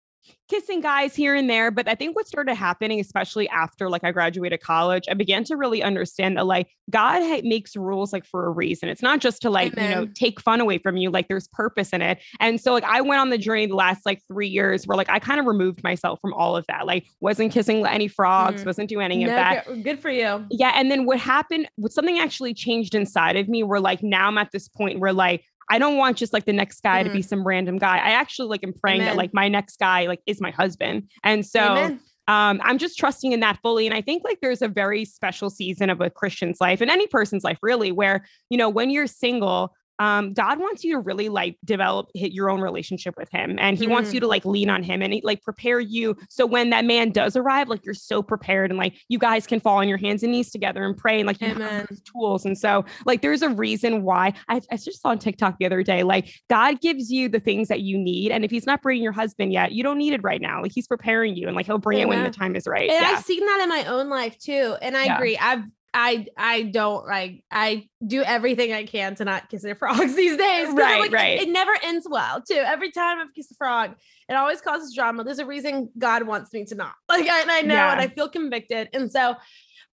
kissing 0.49 0.81
guys 0.81 1.15
here 1.15 1.35
and 1.35 1.49
there. 1.49 1.71
But 1.71 1.89
I 1.89 1.95
think 1.95 2.15
what 2.15 2.27
started 2.27 2.55
happening, 2.55 3.01
especially 3.01 3.49
after 3.49 3.89
like 3.89 4.05
I 4.05 4.13
graduated 4.13 4.61
college, 4.61 5.05
I 5.11 5.15
began 5.15 5.45
to 5.45 5.57
really 5.57 5.83
understand 5.83 6.37
that 6.37 6.47
like 6.47 6.69
God 6.91 7.23
ha- 7.23 7.41
makes 7.43 7.75
rules 7.77 8.13
like 8.13 8.27
for 8.27 8.47
a 8.47 8.51
reason. 8.51 8.89
It's 8.89 9.03
not 9.03 9.21
just 9.21 9.43
to 9.43 9.51
like, 9.51 9.73
Amen. 9.73 9.91
you 9.91 9.97
know, 9.97 10.13
take 10.15 10.41
fun 10.41 10.61
away 10.61 10.79
from 10.79 10.97
you. 10.97 11.11
Like 11.11 11.29
there's 11.29 11.49
purpose 11.49 11.91
in 11.91 12.03
it. 12.03 12.19
And 12.41 12.61
so 12.61 12.73
like 12.73 12.85
I 12.85 13.01
went 13.01 13.21
on 13.21 13.31
the 13.31 13.39
journey 13.39 13.67
the 13.67 13.75
last 13.75 14.05
like 14.05 14.21
three 14.29 14.49
years 14.49 14.87
where 14.87 14.97
like 14.97 15.09
I 15.09 15.19
kind 15.19 15.41
of 15.41 15.47
removed 15.47 15.83
myself 15.83 16.21
from 16.21 16.35
all 16.35 16.57
of 16.57 16.67
that. 16.69 16.87
Like 16.87 17.07
wasn't 17.21 17.53
kissing 17.53 17.87
any 17.87 18.09
frogs, 18.09 18.63
mm. 18.63 18.67
wasn't 18.67 18.89
doing 18.89 19.05
any 19.05 19.25
no, 19.25 19.31
of 19.31 19.37
that. 19.37 19.67
Good, 19.67 19.85
good 19.85 20.01
for 20.01 20.11
you. 20.11 20.45
Yeah. 20.51 20.73
And 20.75 20.91
then 20.91 21.07
what 21.07 21.19
happened, 21.19 21.69
what 21.77 21.93
something 21.93 22.19
actually 22.19 22.55
changed 22.55 22.95
inside 22.95 23.37
of 23.37 23.49
me 23.49 23.63
where 23.63 23.81
like 23.81 24.03
now 24.03 24.29
I'm 24.29 24.39
at 24.39 24.51
this 24.53 24.69
point 24.69 25.01
where 25.01 25.13
like 25.13 25.45
I 25.71 25.79
don't 25.79 25.97
want 25.97 26.17
just 26.17 26.33
like 26.33 26.45
the 26.45 26.53
next 26.53 26.83
guy 26.83 27.01
mm-hmm. 27.01 27.09
to 27.09 27.13
be 27.13 27.21
mm-hmm. 27.21 27.29
some 27.29 27.47
random 27.47 27.79
guy. 27.79 27.97
I 27.97 28.11
actually 28.13 28.49
like 28.49 28.65
am 28.65 28.73
praying 28.73 29.03
Amen. 29.03 29.15
that 29.15 29.19
like 29.19 29.33
my 29.33 29.49
next 29.49 29.79
guy 29.79 30.07
like 30.07 30.21
is 30.27 30.41
my 30.41 30.51
husband. 30.51 31.11
And 31.25 31.45
so 31.47 31.61
Amen. 31.61 32.01
um 32.29 32.61
I'm 32.65 32.79
just 32.79 32.99
trusting 32.99 33.33
in 33.33 33.41
that 33.41 33.59
fully. 33.63 33.87
And 33.87 33.95
I 33.95 34.01
think 34.01 34.23
like 34.25 34.39
there's 34.41 34.63
a 34.63 34.69
very 34.69 35.05
special 35.05 35.51
season 35.51 35.91
of 35.91 36.01
a 36.01 36.11
Christian's 36.11 36.61
life 36.61 36.81
and 36.81 36.91
any 36.91 37.07
person's 37.07 37.45
life 37.45 37.59
really 37.63 37.93
where, 37.93 38.27
you 38.51 38.59
know, 38.59 38.69
when 38.69 38.91
you're 38.91 39.07
single, 39.07 39.75
um, 39.99 40.33
God 40.33 40.59
wants 40.59 40.85
you 40.85 40.95
to 40.95 41.01
really 41.01 41.29
like 41.29 41.57
develop 41.65 42.09
hit 42.15 42.33
your 42.33 42.51
own 42.51 42.61
relationship 42.61 43.15
with 43.17 43.31
Him, 43.31 43.59
and 43.59 43.79
He 43.79 43.87
mm. 43.87 43.91
wants 43.91 44.13
you 44.13 44.19
mm. 44.19 44.23
to 44.23 44.27
like 44.29 44.45
lean 44.45 44.71
on 44.71 44.83
Him 44.83 45.03
and 45.03 45.13
he, 45.13 45.21
like 45.23 45.43
prepare 45.43 45.81
you. 45.81 46.17
So 46.29 46.47
when 46.47 46.71
that 46.71 46.85
man 46.85 47.11
does 47.11 47.37
arrive, 47.37 47.69
like 47.69 47.85
you're 47.85 47.95
so 47.95 48.23
prepared, 48.23 48.71
and 48.71 48.79
like 48.79 48.95
you 49.09 49.19
guys 49.19 49.47
can 49.47 49.61
fall 49.61 49.79
on 49.79 49.89
your 49.89 49.99
hands 49.99 50.23
and 50.23 50.33
knees 50.33 50.51
together 50.51 50.85
and 50.85 50.97
pray, 50.97 51.19
and 51.19 51.27
like 51.27 51.41
you 51.41 51.49
Amen. 51.49 51.87
have 51.89 52.05
tools. 52.05 52.45
And 52.45 52.57
so 52.57 52.85
like 53.07 53.23
there's 53.23 53.43
a 53.43 53.51
reason 53.51 54.03
why 54.03 54.35
I, 54.49 54.61
I 54.71 54.77
just 54.77 55.03
saw 55.03 55.11
on 55.11 55.19
TikTok 55.19 55.59
the 55.59 55.67
other 55.67 55.83
day, 55.83 56.03
like 56.03 56.33
God 56.49 56.81
gives 56.81 57.11
you 57.11 57.29
the 57.29 57.41
things 57.41 57.69
that 57.69 57.81
you 57.81 57.99
need, 57.99 58.33
and 58.33 58.45
if 58.45 58.51
He's 58.51 58.67
not 58.67 58.83
bringing 58.83 59.03
your 59.03 59.13
husband 59.13 59.53
yet, 59.53 59.73
you 59.73 59.83
don't 59.83 59.99
need 59.99 60.15
it 60.15 60.23
right 60.23 60.41
now. 60.41 60.63
Like 60.63 60.73
He's 60.73 60.87
preparing 60.87 61.37
you, 61.37 61.47
and 61.47 61.57
like 61.57 61.67
He'll 61.67 61.79
bring 61.79 61.99
Amen. 61.99 62.19
it 62.19 62.23
when 62.23 62.25
the 62.25 62.37
time 62.37 62.57
is 62.57 62.67
right. 62.67 62.91
And 62.91 63.01
yeah. 63.01 63.15
I've 63.17 63.25
seen 63.25 63.45
that 63.45 63.61
in 63.63 63.69
my 63.69 63.85
own 63.85 64.09
life 64.09 64.39
too, 64.39 64.77
and 64.81 64.97
I 64.97 65.05
yeah. 65.05 65.17
agree. 65.17 65.37
I've 65.37 65.65
I 65.95 66.27
I 66.37 66.63
don't 66.63 67.07
like 67.07 67.45
I 67.51 67.89
do 68.07 68.23
everything 68.23 68.73
I 68.73 68.85
can 68.85 69.15
to 69.17 69.25
not 69.25 69.49
kiss 69.51 69.63
their 69.63 69.75
frogs 69.75 70.15
these 70.17 70.37
days. 70.37 70.69
Right, 70.73 71.01
like, 71.01 71.13
right. 71.13 71.41
It 71.41 71.49
never 71.49 71.73
ends 71.83 72.07
well 72.09 72.41
too. 72.41 72.57
Every 72.57 72.91
time 72.91 73.19
I've 73.19 73.35
kissed 73.35 73.53
a 73.53 73.55
frog, 73.55 73.95
it 74.29 74.35
always 74.35 74.61
causes 74.61 74.95
drama. 74.95 75.25
There's 75.25 75.39
a 75.39 75.47
reason 75.47 75.91
God 75.99 76.27
wants 76.27 76.53
me 76.53 76.65
to 76.67 76.75
not. 76.75 76.95
Like 77.09 77.29
I, 77.29 77.43
and 77.43 77.51
I 77.51 77.61
know 77.61 77.75
yeah. 77.75 77.93
and 77.93 78.01
I 78.01 78.09
feel 78.09 78.29
convicted. 78.29 78.89
And 78.95 79.13
so, 79.13 79.37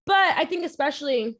but 0.06 0.16
I 0.36 0.46
think 0.46 0.64
especially 0.64 1.38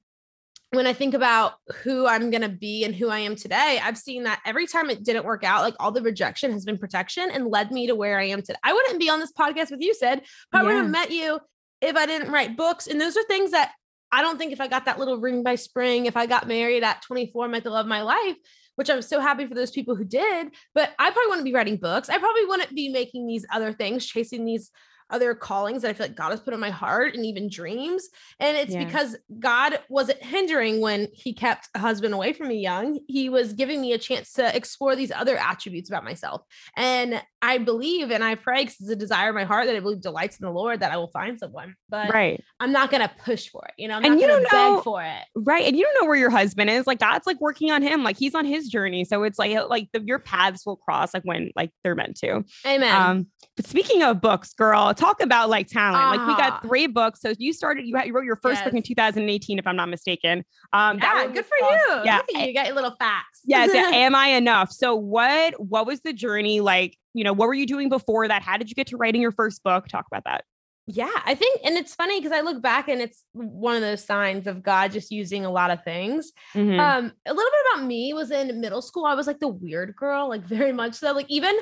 when 0.73 0.87
I 0.87 0.93
think 0.93 1.15
about 1.15 1.55
who 1.83 2.07
I'm 2.07 2.31
going 2.31 2.43
to 2.43 2.49
be 2.49 2.85
and 2.85 2.95
who 2.95 3.09
I 3.09 3.21
am 3.21 3.35
today, 3.35 3.81
I've 3.83 3.97
seen 3.97 4.25
that 4.25 4.41
every 4.45 4.67
time 4.67 4.91
it 4.91 5.03
didn't 5.03 5.25
work 5.25 5.43
out, 5.43 5.63
like 5.63 5.75
all 5.81 5.91
the 5.91 6.03
rejection 6.03 6.53
has 6.53 6.65
been 6.65 6.79
protection 6.79 7.31
and 7.33 7.47
led 7.47 7.73
me 7.73 7.87
to 7.89 7.97
where 7.97 8.21
I 8.21 8.27
am 8.27 8.43
today. 8.43 8.59
I 8.63 8.73
wouldn't 8.73 9.01
be 9.01 9.09
on 9.09 9.19
this 9.19 9.33
podcast 9.33 9.71
with 9.71 9.81
you, 9.81 9.95
Sid. 9.95 10.23
Probably 10.51 10.73
yeah. 10.73 10.77
would 10.77 10.83
have 10.83 10.93
met 10.93 11.11
you 11.11 11.41
if 11.81 11.97
I 11.97 12.07
didn't 12.07 12.31
write 12.31 12.57
books. 12.57 12.87
And 12.87 13.01
those 13.01 13.17
are 13.17 13.25
things 13.25 13.51
that 13.51 13.73
I 14.13 14.23
don't 14.23 14.39
think 14.39 14.53
if 14.53 14.61
I 14.61 14.69
got 14.69 14.87
that 14.87 14.99
little 14.99 15.19
ring 15.19 15.43
by 15.43 15.55
spring, 15.55 16.07
if 16.07 16.17
I 16.17 16.27
got 16.27 16.49
married 16.49 16.83
at 16.83 17.03
24, 17.03 17.45
I 17.45 17.49
met 17.49 17.65
the 17.65 17.71
love 17.71 17.87
of 17.87 17.91
my 17.91 18.03
life, 18.03 18.37
which 18.77 18.91
I'm 18.91 19.03
so 19.03 19.21
happy 19.21 19.47
for 19.47 19.55
those 19.55 19.71
people 19.71 19.95
who 19.95 20.05
did. 20.05 20.49
But 20.75 20.91
I 20.99 21.11
probably 21.11 21.29
wouldn't 21.29 21.45
be 21.45 21.55
writing 21.55 21.77
books. 21.77 22.09
I 22.09 22.19
probably 22.19 22.45
wouldn't 22.47 22.75
be 22.75 22.89
making 22.89 23.27
these 23.27 23.47
other 23.53 23.73
things, 23.73 24.05
chasing 24.07 24.45
these 24.45 24.71
other 25.11 25.35
callings 25.35 25.83
that 25.83 25.89
I 25.89 25.93
feel 25.93 26.07
like 26.07 26.17
God 26.17 26.31
has 26.31 26.41
put 26.41 26.55
in 26.55 26.61
my 26.61 26.71
heart 26.71 27.15
and 27.15 27.25
even 27.25 27.49
dreams. 27.49 28.09
And 28.39 28.57
it's 28.57 28.73
yeah. 28.73 28.85
because 28.85 29.17
God 29.39 29.79
wasn't 29.89 30.23
hindering 30.23 30.81
when 30.81 31.09
he 31.13 31.33
kept 31.33 31.69
a 31.75 31.79
husband 31.79 32.15
away 32.15 32.33
from 32.33 32.49
me 32.49 32.61
young. 32.61 33.01
He 33.09 33.29
was 33.29 33.53
giving 33.53 33.81
me 33.81 33.93
a 33.93 33.99
chance 33.99 34.33
to 34.35 34.55
explore 34.57 34.97
these 34.97 35.11
other 35.11 35.37
attributes 35.37 35.89
about 35.91 36.05
myself. 36.05 36.43
And 36.77 37.23
I 37.43 37.59
believe 37.59 38.11
and 38.11 38.23
I 38.23 38.35
pray 38.35 38.65
because 38.65 38.77
it's 38.81 38.91
a 38.91 38.97
desire 38.97 39.31
of 39.31 39.35
my 39.35 39.45
heart 39.45 39.67
that 39.67 39.77
I 39.77 39.81
believe 39.81 40.01
delights 40.01 40.39
in 40.39 40.47
the 40.47 40.53
Lord 40.53 40.81
that 40.81 40.93
I 40.93 40.97
will 40.97 41.09
find 41.09 41.39
someone. 41.39 41.75
But 41.89 42.13
right. 42.13 42.43
I'm 42.61 42.73
not 42.73 42.91
gonna 42.91 43.11
push 43.25 43.49
for 43.49 43.65
it. 43.67 43.75
You 43.79 43.89
know, 43.89 43.97
I'm 43.97 44.05
and 44.05 44.21
you 44.21 44.27
don't 44.27 44.47
know, 44.53 44.81
for 44.83 45.03
it. 45.03 45.23
Right. 45.35 45.67
And 45.67 45.77
you 45.77 45.85
don't 45.85 46.03
know 46.03 46.09
where 46.09 46.19
your 46.19 46.31
husband 46.31 46.71
is. 46.71 46.87
Like 46.87 46.99
God's 46.99 47.27
like 47.27 47.41
working 47.41 47.71
on 47.71 47.83
him. 47.83 48.03
Like 48.03 48.19
he's 48.19 48.35
on 48.35 48.45
his 48.45 48.69
journey. 48.69 49.05
So 49.05 49.23
it's 49.23 49.39
like 49.39 49.57
like 49.69 49.89
the, 49.93 50.03
your 50.03 50.19
paths 50.19 50.65
will 50.67 50.77
cross 50.77 51.15
like 51.15 51.23
when 51.25 51.51
like 51.57 51.71
they're 51.83 51.95
meant 51.95 52.17
to. 52.19 52.45
Amen. 52.67 52.95
Um, 52.95 53.27
but 53.57 53.67
speaking 53.67 54.03
of 54.03 54.21
books, 54.21 54.53
girl, 54.53 54.95
talk 55.01 55.21
about 55.23 55.49
like 55.49 55.67
talent. 55.67 56.19
Like 56.19 56.29
we 56.29 56.35
got 56.37 56.53
ah. 56.53 56.61
three 56.67 56.87
books. 56.87 57.21
So 57.21 57.35
you 57.39 57.53
started, 57.53 57.87
you, 57.87 57.97
had, 57.97 58.07
you 58.07 58.13
wrote 58.13 58.25
your 58.25 58.37
first 58.37 58.59
yes. 58.59 58.65
book 58.65 58.75
in 58.75 58.83
2018, 58.83 59.59
if 59.59 59.67
I'm 59.67 59.77
not 59.77 59.89
mistaken. 59.89 60.45
Um, 60.73 60.99
yeah, 60.99 61.27
good 61.27 61.45
for 61.47 61.57
called, 61.61 61.75
you. 61.75 62.01
Yeah, 62.05 62.21
you. 62.29 62.41
you 62.41 62.55
got 62.55 62.67
your 62.67 62.75
little 62.75 62.95
facts. 62.99 63.41
yes. 63.45 63.71
am 63.95 64.15
I 64.15 64.29
enough? 64.29 64.71
So 64.71 64.95
what 64.95 65.55
what 65.61 65.87
was 65.87 66.01
the 66.01 66.13
journey 66.13 66.61
like? 66.61 66.97
You 67.15 67.25
know, 67.25 67.33
what 67.33 67.49
were 67.49 67.55
you 67.55 67.67
doing 67.67 67.89
before 67.89 68.29
that? 68.29 68.43
How 68.43 68.57
did 68.57 68.69
you 68.69 68.75
get 68.75 68.87
to 68.89 68.97
writing 68.97 69.21
your 69.21 69.33
first 69.33 69.63
book? 69.65 69.89
Talk 69.89 70.07
about 70.11 70.25
that. 70.25 70.45
Yeah, 70.93 71.11
I 71.25 71.35
think, 71.35 71.61
and 71.65 71.77
it's 71.77 71.95
funny 71.95 72.19
because 72.19 72.33
I 72.33 72.41
look 72.41 72.61
back 72.61 72.89
and 72.89 73.01
it's 73.01 73.25
one 73.33 73.77
of 73.77 73.81
those 73.81 74.05
signs 74.05 74.47
of 74.47 74.63
God 74.63 74.93
just 74.93 75.13
using 75.13 75.45
a 75.45 75.51
lot 75.51 75.71
of 75.71 75.85
things. 75.85 76.33
Mm-hmm. 76.55 76.81
Um, 76.81 77.13
a 77.27 77.33
little 77.33 77.51
bit 77.51 77.75
about 77.75 77.87
me 77.87 78.13
was 78.13 78.31
in 78.31 78.61
middle 78.61 78.83
school. 78.83 79.05
I 79.05 79.15
was 79.15 79.27
like 79.27 79.39
the 79.39 79.49
weird 79.49 79.95
girl, 79.95 80.29
like 80.29 80.43
very 80.43 80.73
much 80.73 80.95
so. 80.95 81.13
Like 81.13 81.27
even 81.29 81.55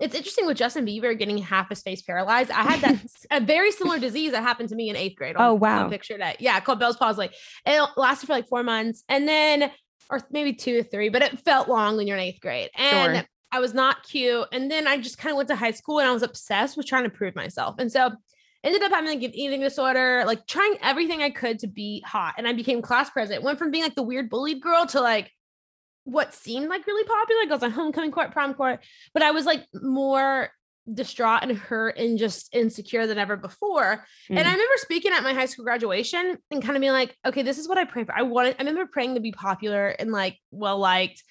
it's 0.00 0.14
interesting 0.14 0.46
with 0.46 0.56
Justin 0.56 0.84
Bieber 0.84 1.18
getting 1.18 1.38
half 1.38 1.68
his 1.68 1.82
face 1.82 2.02
paralyzed. 2.02 2.50
I 2.50 2.62
had 2.62 2.80
that 2.80 3.06
a 3.30 3.40
very 3.40 3.70
similar 3.70 3.98
disease 3.98 4.32
that 4.32 4.42
happened 4.42 4.68
to 4.68 4.74
me 4.74 4.90
in 4.90 4.96
eighth 4.96 5.16
grade. 5.16 5.36
On, 5.36 5.46
oh 5.46 5.54
wow! 5.54 5.86
I 5.86 5.90
picture 5.90 6.18
that, 6.18 6.40
yeah, 6.40 6.60
called 6.60 6.80
Bell's 6.80 6.96
palsy. 6.96 7.30
It 7.64 7.88
lasted 7.96 8.26
for 8.26 8.32
like 8.32 8.48
four 8.48 8.62
months, 8.62 9.04
and 9.08 9.26
then 9.26 9.70
or 10.10 10.20
maybe 10.30 10.52
two 10.52 10.80
or 10.80 10.82
three, 10.82 11.08
but 11.08 11.22
it 11.22 11.38
felt 11.40 11.68
long 11.68 11.96
when 11.96 12.06
you're 12.06 12.16
in 12.16 12.22
eighth 12.22 12.40
grade. 12.40 12.70
And 12.76 13.16
sure. 13.16 13.24
I 13.52 13.60
was 13.60 13.72
not 13.72 14.02
cute. 14.02 14.46
And 14.52 14.70
then 14.70 14.86
I 14.86 14.98
just 14.98 15.16
kind 15.16 15.32
of 15.32 15.36
went 15.36 15.48
to 15.48 15.56
high 15.56 15.70
school 15.70 16.00
and 16.00 16.08
I 16.08 16.12
was 16.12 16.22
obsessed 16.22 16.76
with 16.76 16.86
trying 16.86 17.04
to 17.04 17.10
prove 17.10 17.36
myself. 17.36 17.76
And 17.78 17.90
so 17.90 18.10
ended 18.64 18.82
up 18.82 18.90
having 18.90 19.10
like 19.10 19.22
an 19.22 19.34
eating 19.34 19.60
disorder, 19.60 20.24
like 20.26 20.46
trying 20.46 20.76
everything 20.82 21.22
I 21.22 21.30
could 21.30 21.58
to 21.60 21.66
be 21.66 22.02
hot. 22.04 22.34
And 22.38 22.48
I 22.48 22.52
became 22.52 22.82
class 22.82 23.10
president. 23.10 23.44
Went 23.44 23.58
from 23.58 23.70
being 23.70 23.84
like 23.84 23.94
the 23.94 24.02
weird 24.02 24.30
bullied 24.30 24.60
girl 24.60 24.86
to 24.86 25.00
like 25.00 25.30
what 26.04 26.34
seemed 26.34 26.68
like 26.68 26.86
really 26.86 27.06
popular. 27.06 27.42
Like 27.42 27.50
I 27.50 27.54
was 27.54 27.62
on 27.62 27.70
homecoming 27.70 28.10
court, 28.10 28.32
prom 28.32 28.54
court, 28.54 28.80
but 29.12 29.22
I 29.22 29.30
was 29.32 29.44
like 29.44 29.64
more 29.74 30.50
distraught 30.92 31.42
and 31.42 31.56
hurt 31.56 31.96
and 31.96 32.18
just 32.18 32.54
insecure 32.54 33.06
than 33.06 33.18
ever 33.18 33.36
before. 33.36 34.04
Mm. 34.30 34.38
And 34.38 34.48
I 34.48 34.52
remember 34.52 34.74
speaking 34.76 35.12
at 35.12 35.22
my 35.22 35.32
high 35.32 35.46
school 35.46 35.64
graduation 35.64 36.38
and 36.50 36.62
kind 36.62 36.76
of 36.76 36.80
being 36.80 36.92
like, 36.92 37.16
okay, 37.24 37.42
this 37.42 37.58
is 37.58 37.68
what 37.68 37.78
I 37.78 37.84
pray 37.84 38.04
for. 38.04 38.14
I 38.14 38.22
wanted, 38.22 38.56
I 38.58 38.62
remember 38.62 38.86
praying 38.90 39.14
to 39.14 39.20
be 39.20 39.32
popular 39.32 39.88
and 39.88 40.10
like 40.10 40.38
well 40.50 40.78
liked. 40.78 41.22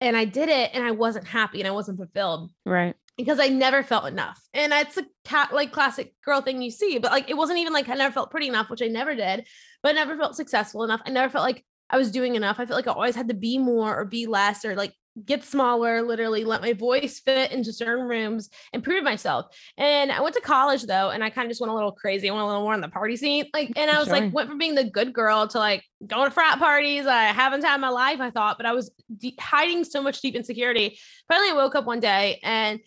And 0.00 0.16
I 0.16 0.24
did 0.24 0.48
it 0.48 0.70
and 0.74 0.84
I 0.84 0.90
wasn't 0.90 1.28
happy 1.28 1.60
and 1.60 1.68
I 1.68 1.72
wasn't 1.72 1.98
fulfilled. 1.98 2.50
Right 2.66 2.96
because 3.16 3.38
I 3.38 3.48
never 3.48 3.82
felt 3.82 4.06
enough. 4.06 4.40
And 4.54 4.72
it's 4.72 4.96
a 4.96 5.06
cat 5.24 5.52
like 5.52 5.72
classic 5.72 6.14
girl 6.24 6.40
thing 6.40 6.62
you 6.62 6.70
see, 6.70 6.98
but 6.98 7.12
like 7.12 7.30
it 7.30 7.36
wasn't 7.36 7.58
even 7.58 7.72
like 7.72 7.88
I 7.88 7.94
never 7.94 8.12
felt 8.12 8.30
pretty 8.30 8.48
enough, 8.48 8.70
which 8.70 8.82
I 8.82 8.86
never 8.86 9.14
did, 9.14 9.46
but 9.82 9.90
I 9.90 9.92
never 9.92 10.16
felt 10.16 10.36
successful 10.36 10.84
enough. 10.84 11.00
I 11.06 11.10
never 11.10 11.30
felt 11.30 11.44
like 11.44 11.64
I 11.90 11.98
was 11.98 12.10
doing 12.10 12.34
enough. 12.34 12.58
I 12.58 12.66
felt 12.66 12.78
like 12.78 12.88
I 12.88 12.92
always 12.92 13.14
had 13.14 13.28
to 13.28 13.34
be 13.34 13.58
more 13.58 13.98
or 13.98 14.04
be 14.04 14.26
less 14.26 14.64
or 14.64 14.74
like 14.74 14.94
get 15.26 15.44
smaller, 15.44 16.00
literally 16.02 16.44
let 16.44 16.62
my 16.62 16.72
voice 16.72 17.20
fit 17.20 17.52
into 17.52 17.72
certain 17.72 18.06
rooms 18.06 18.48
and 18.72 18.82
prove 18.82 19.04
myself. 19.04 19.54
And 19.76 20.10
I 20.10 20.20
went 20.22 20.34
to 20.36 20.40
college 20.40 20.84
though, 20.84 21.10
and 21.10 21.22
I 21.22 21.30
kind 21.30 21.44
of 21.44 21.50
just 21.50 21.60
went 21.60 21.70
a 21.70 21.74
little 21.74 21.92
crazy. 21.92 22.30
I 22.30 22.32
went 22.32 22.44
a 22.44 22.46
little 22.46 22.62
more 22.62 22.72
on 22.72 22.80
the 22.80 22.88
party 22.88 23.16
scene. 23.16 23.46
Like, 23.52 23.72
and 23.76 23.90
I 23.90 23.98
was 23.98 24.08
sure. 24.08 24.20
like, 24.20 24.32
went 24.32 24.48
from 24.48 24.58
being 24.58 24.74
the 24.74 24.84
good 24.84 25.12
girl 25.12 25.46
to 25.48 25.58
like 25.58 25.84
going 26.06 26.24
to 26.24 26.30
frat 26.30 26.58
parties. 26.58 27.06
I 27.06 27.24
haven't 27.24 27.64
had 27.64 27.80
my 27.80 27.90
life, 27.90 28.20
I 28.20 28.30
thought, 28.30 28.56
but 28.56 28.66
I 28.66 28.72
was 28.72 28.90
de- 29.18 29.36
hiding 29.38 29.84
so 29.84 30.02
much 30.02 30.20
deep 30.20 30.34
insecurity. 30.34 30.98
Finally, 31.28 31.50
I 31.50 31.54
woke 31.54 31.74
up 31.74 31.84
one 31.84 32.00
day 32.00 32.40
and 32.42 32.80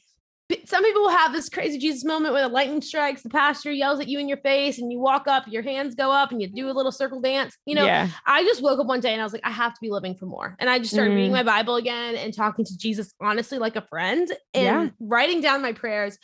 some 0.65 0.83
people 0.83 1.01
will 1.01 1.09
have 1.09 1.33
this 1.33 1.49
crazy 1.49 1.79
Jesus 1.79 2.03
moment 2.03 2.33
where 2.33 2.43
the 2.43 2.53
lightning 2.53 2.81
strikes, 2.81 3.23
the 3.23 3.29
pastor 3.29 3.71
yells 3.71 3.99
at 3.99 4.07
you 4.07 4.19
in 4.19 4.27
your 4.27 4.37
face, 4.37 4.77
and 4.77 4.91
you 4.91 4.99
walk 4.99 5.27
up, 5.27 5.47
your 5.47 5.63
hands 5.63 5.95
go 5.95 6.11
up, 6.11 6.31
and 6.31 6.41
you 6.41 6.47
do 6.47 6.69
a 6.69 6.73
little 6.73 6.91
circle 6.91 7.19
dance. 7.19 7.57
You 7.65 7.75
know, 7.75 7.85
yeah. 7.85 8.09
I 8.25 8.43
just 8.43 8.61
woke 8.61 8.79
up 8.79 8.85
one 8.85 8.99
day 8.99 9.11
and 9.11 9.21
I 9.21 9.23
was 9.23 9.33
like, 9.33 9.45
I 9.45 9.51
have 9.51 9.73
to 9.73 9.79
be 9.81 9.89
living 9.89 10.15
for 10.15 10.27
more. 10.27 10.55
And 10.59 10.69
I 10.69 10.77
just 10.79 10.91
started 10.91 11.11
mm. 11.11 11.15
reading 11.15 11.31
my 11.31 11.43
Bible 11.43 11.75
again 11.75 12.15
and 12.15 12.33
talking 12.33 12.63
to 12.65 12.77
Jesus 12.77 13.13
honestly 13.19 13.57
like 13.57 13.75
a 13.75 13.81
friend 13.81 14.29
and 14.53 14.63
yeah. 14.63 14.89
writing 14.99 15.41
down 15.41 15.61
my 15.61 15.73
prayers. 15.73 16.17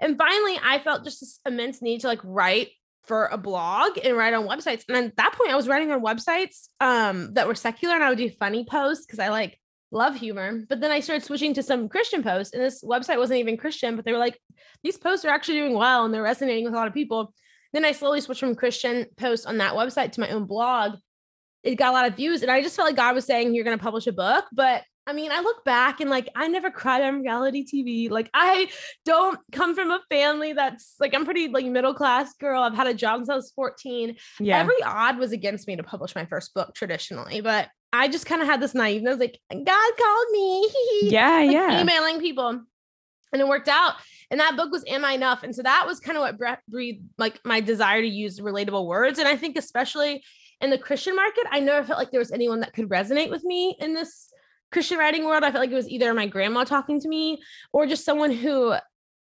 And 0.00 0.18
finally, 0.18 0.58
I 0.62 0.80
felt 0.80 1.04
just 1.04 1.20
this 1.20 1.38
immense 1.46 1.80
need 1.80 2.00
to 2.00 2.08
like 2.08 2.20
write 2.24 2.70
for 3.04 3.26
a 3.26 3.38
blog 3.38 3.98
and 4.02 4.16
write 4.16 4.34
on 4.34 4.46
websites. 4.46 4.84
And 4.88 4.96
at 4.96 5.16
that 5.16 5.34
point, 5.34 5.52
I 5.52 5.56
was 5.56 5.68
writing 5.68 5.92
on 5.92 6.02
websites 6.02 6.68
um, 6.80 7.34
that 7.34 7.46
were 7.46 7.54
secular, 7.54 7.94
and 7.94 8.02
I 8.02 8.08
would 8.08 8.18
do 8.18 8.30
funny 8.30 8.64
posts 8.64 9.06
because 9.06 9.18
I 9.18 9.28
like 9.28 9.58
love 9.92 10.16
humor. 10.16 10.64
But 10.68 10.80
then 10.80 10.90
I 10.90 11.00
started 11.00 11.24
switching 11.24 11.54
to 11.54 11.62
some 11.62 11.88
Christian 11.88 12.22
posts, 12.22 12.54
and 12.54 12.62
this 12.62 12.82
website 12.82 13.18
wasn't 13.18 13.40
even 13.40 13.56
Christian, 13.56 13.96
but 13.96 14.04
they 14.04 14.12
were 14.12 14.18
like, 14.18 14.38
these 14.82 14.96
posts 14.96 15.24
are 15.24 15.30
actually 15.30 15.58
doing 15.58 15.74
well 15.74 16.04
and 16.04 16.14
they're 16.14 16.22
resonating 16.22 16.64
with 16.64 16.74
a 16.74 16.76
lot 16.76 16.88
of 16.88 16.94
people. 16.94 17.32
Then 17.72 17.84
I 17.84 17.92
slowly 17.92 18.20
switched 18.20 18.40
from 18.40 18.54
Christian 18.54 19.06
posts 19.16 19.46
on 19.46 19.58
that 19.58 19.74
website 19.74 20.12
to 20.12 20.20
my 20.20 20.30
own 20.30 20.46
blog. 20.46 20.98
It 21.62 21.76
got 21.76 21.90
a 21.90 21.92
lot 21.92 22.08
of 22.08 22.16
views, 22.16 22.42
and 22.42 22.50
I 22.50 22.62
just 22.62 22.76
felt 22.76 22.88
like 22.88 22.96
God 22.96 23.14
was 23.14 23.26
saying, 23.26 23.54
You're 23.54 23.64
going 23.64 23.78
to 23.78 23.82
publish 23.82 24.06
a 24.06 24.12
book, 24.12 24.46
but 24.52 24.82
I 25.06 25.12
mean, 25.12 25.32
I 25.32 25.40
look 25.40 25.64
back 25.64 26.00
and 26.00 26.08
like 26.08 26.28
I 26.36 26.46
never 26.46 26.70
cried 26.70 27.02
on 27.02 27.22
reality 27.22 27.66
TV. 27.66 28.10
Like 28.10 28.30
I 28.32 28.68
don't 29.04 29.38
come 29.50 29.74
from 29.74 29.90
a 29.90 30.00
family 30.08 30.52
that's 30.52 30.94
like 31.00 31.14
I'm 31.14 31.24
pretty 31.24 31.48
like 31.48 31.66
middle 31.66 31.94
class 31.94 32.34
girl. 32.34 32.62
I've 32.62 32.74
had 32.74 32.86
a 32.86 32.94
job 32.94 33.18
since 33.18 33.28
I 33.28 33.34
was 33.34 33.52
14. 33.56 34.16
Yeah. 34.38 34.58
Every 34.58 34.80
odd 34.84 35.18
was 35.18 35.32
against 35.32 35.66
me 35.66 35.76
to 35.76 35.82
publish 35.82 36.14
my 36.14 36.26
first 36.26 36.54
book 36.54 36.74
traditionally, 36.74 37.40
but 37.40 37.68
I 37.92 38.08
just 38.08 38.26
kind 38.26 38.40
of 38.40 38.48
had 38.48 38.60
this 38.60 38.74
naiveness 38.74 39.18
like 39.18 39.38
God 39.52 39.92
called 39.98 40.26
me. 40.32 40.68
Yeah, 41.02 41.38
like, 41.38 41.50
yeah. 41.50 41.80
Emailing 41.80 42.20
people. 42.20 42.62
And 43.32 43.40
it 43.40 43.48
worked 43.48 43.68
out. 43.68 43.94
And 44.30 44.38
that 44.40 44.56
book 44.56 44.70
was 44.70 44.84
Am 44.86 45.04
I 45.04 45.12
Enough? 45.12 45.42
And 45.42 45.54
so 45.54 45.62
that 45.62 45.86
was 45.86 46.00
kind 46.00 46.16
of 46.16 46.22
what 46.22 46.60
breathed 46.68 47.04
like 47.18 47.40
my 47.44 47.60
desire 47.60 48.00
to 48.00 48.06
use 48.06 48.38
relatable 48.38 48.86
words. 48.86 49.18
And 49.18 49.26
I 49.26 49.36
think 49.36 49.56
especially 49.56 50.22
in 50.60 50.70
the 50.70 50.78
Christian 50.78 51.16
market, 51.16 51.44
I 51.50 51.60
never 51.60 51.86
felt 51.86 51.98
like 51.98 52.10
there 52.10 52.20
was 52.20 52.32
anyone 52.32 52.60
that 52.60 52.72
could 52.72 52.88
resonate 52.88 53.30
with 53.30 53.44
me 53.44 53.76
in 53.80 53.94
this 53.94 54.30
Christian 54.72 54.98
writing 54.98 55.24
world, 55.24 55.42
I 55.42 55.50
felt 55.50 55.62
like 55.62 55.72
it 55.72 55.76
was 55.76 55.88
either 55.88 56.14
my 56.14 56.26
grandma 56.26 56.64
talking 56.64 57.00
to 57.00 57.08
me 57.08 57.42
or 57.72 57.86
just 57.86 58.04
someone 58.04 58.30
who 58.30 58.74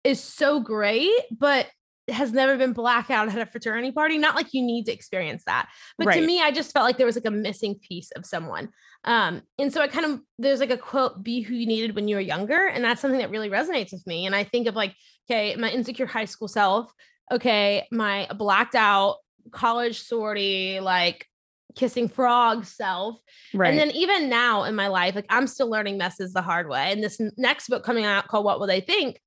is 0.05 0.21
so 0.21 0.61
great, 0.61 1.11
but 1.31 1.67
has 2.09 2.33
never 2.33 2.57
been 2.57 2.73
blackout 2.73 3.29
at 3.29 3.39
a 3.39 3.47
fraternity 3.47 3.91
party. 3.91 4.19
Not 4.19 4.35
like 4.35 4.53
you 4.53 4.63
need 4.63 4.87
to 4.87 4.93
experience 4.93 5.45
that. 5.47 5.69
But 5.97 6.09
right. 6.09 6.21
to 6.21 6.27
me, 6.27 6.41
I 6.41 6.51
just 6.51 6.73
felt 6.73 6.85
like 6.85 6.97
there 6.97 7.07
was 7.07 7.17
like 7.17 7.25
a 7.25 7.31
missing 7.31 7.77
piece 7.77 8.11
of 8.13 8.27
someone. 8.27 8.69
Um, 9.05 9.43
and 9.59 9.73
so 9.73 9.81
I 9.81 9.89
kind 9.89 10.07
of 10.07 10.21
there's 10.39 10.61
like 10.61 10.71
a 10.71 10.79
quote, 10.79 11.23
be 11.23 11.41
who 11.41 11.55
you 11.55 11.67
needed 11.67 11.95
when 11.95 12.09
you 12.09 12.17
were 12.17 12.23
younger. 12.23 12.67
And 12.67 12.85
that's 12.85 13.01
something 13.01 13.21
that 13.21 13.31
really 13.31 13.51
resonates 13.51 13.93
with 13.93 14.07
me. 14.07 14.27
And 14.27 14.35
I 14.35 14.45
think 14.45 14.67
of 14.67 14.75
like, 14.75 14.95
okay, 15.31 15.57
my 15.57 15.71
insecure 15.71 16.07
high 16.07 16.25
school 16.27 16.49
self, 16.49 16.93
okay, 17.33 17.87
my 17.91 18.29
blacked 18.37 18.75
out 18.75 19.17
college 19.51 20.03
sortie, 20.03 20.81
like 20.81 21.27
kissing 21.75 22.09
frog 22.09 22.65
self. 22.65 23.19
Right. 23.53 23.71
And 23.71 23.79
then 23.79 23.91
even 23.93 24.29
now 24.29 24.65
in 24.65 24.75
my 24.75 24.89
life, 24.89 25.15
like 25.15 25.27
I'm 25.29 25.47
still 25.47 25.69
learning 25.69 25.99
messes 25.99 26.33
the 26.33 26.43
hard 26.43 26.69
way. 26.69 26.93
And 26.93 27.03
this 27.03 27.21
next 27.37 27.69
book 27.69 27.85
coming 27.85 28.05
out 28.05 28.29
called 28.29 28.45
What 28.45 28.61
Will 28.61 28.67
They 28.67 28.81
Think? 28.81 29.21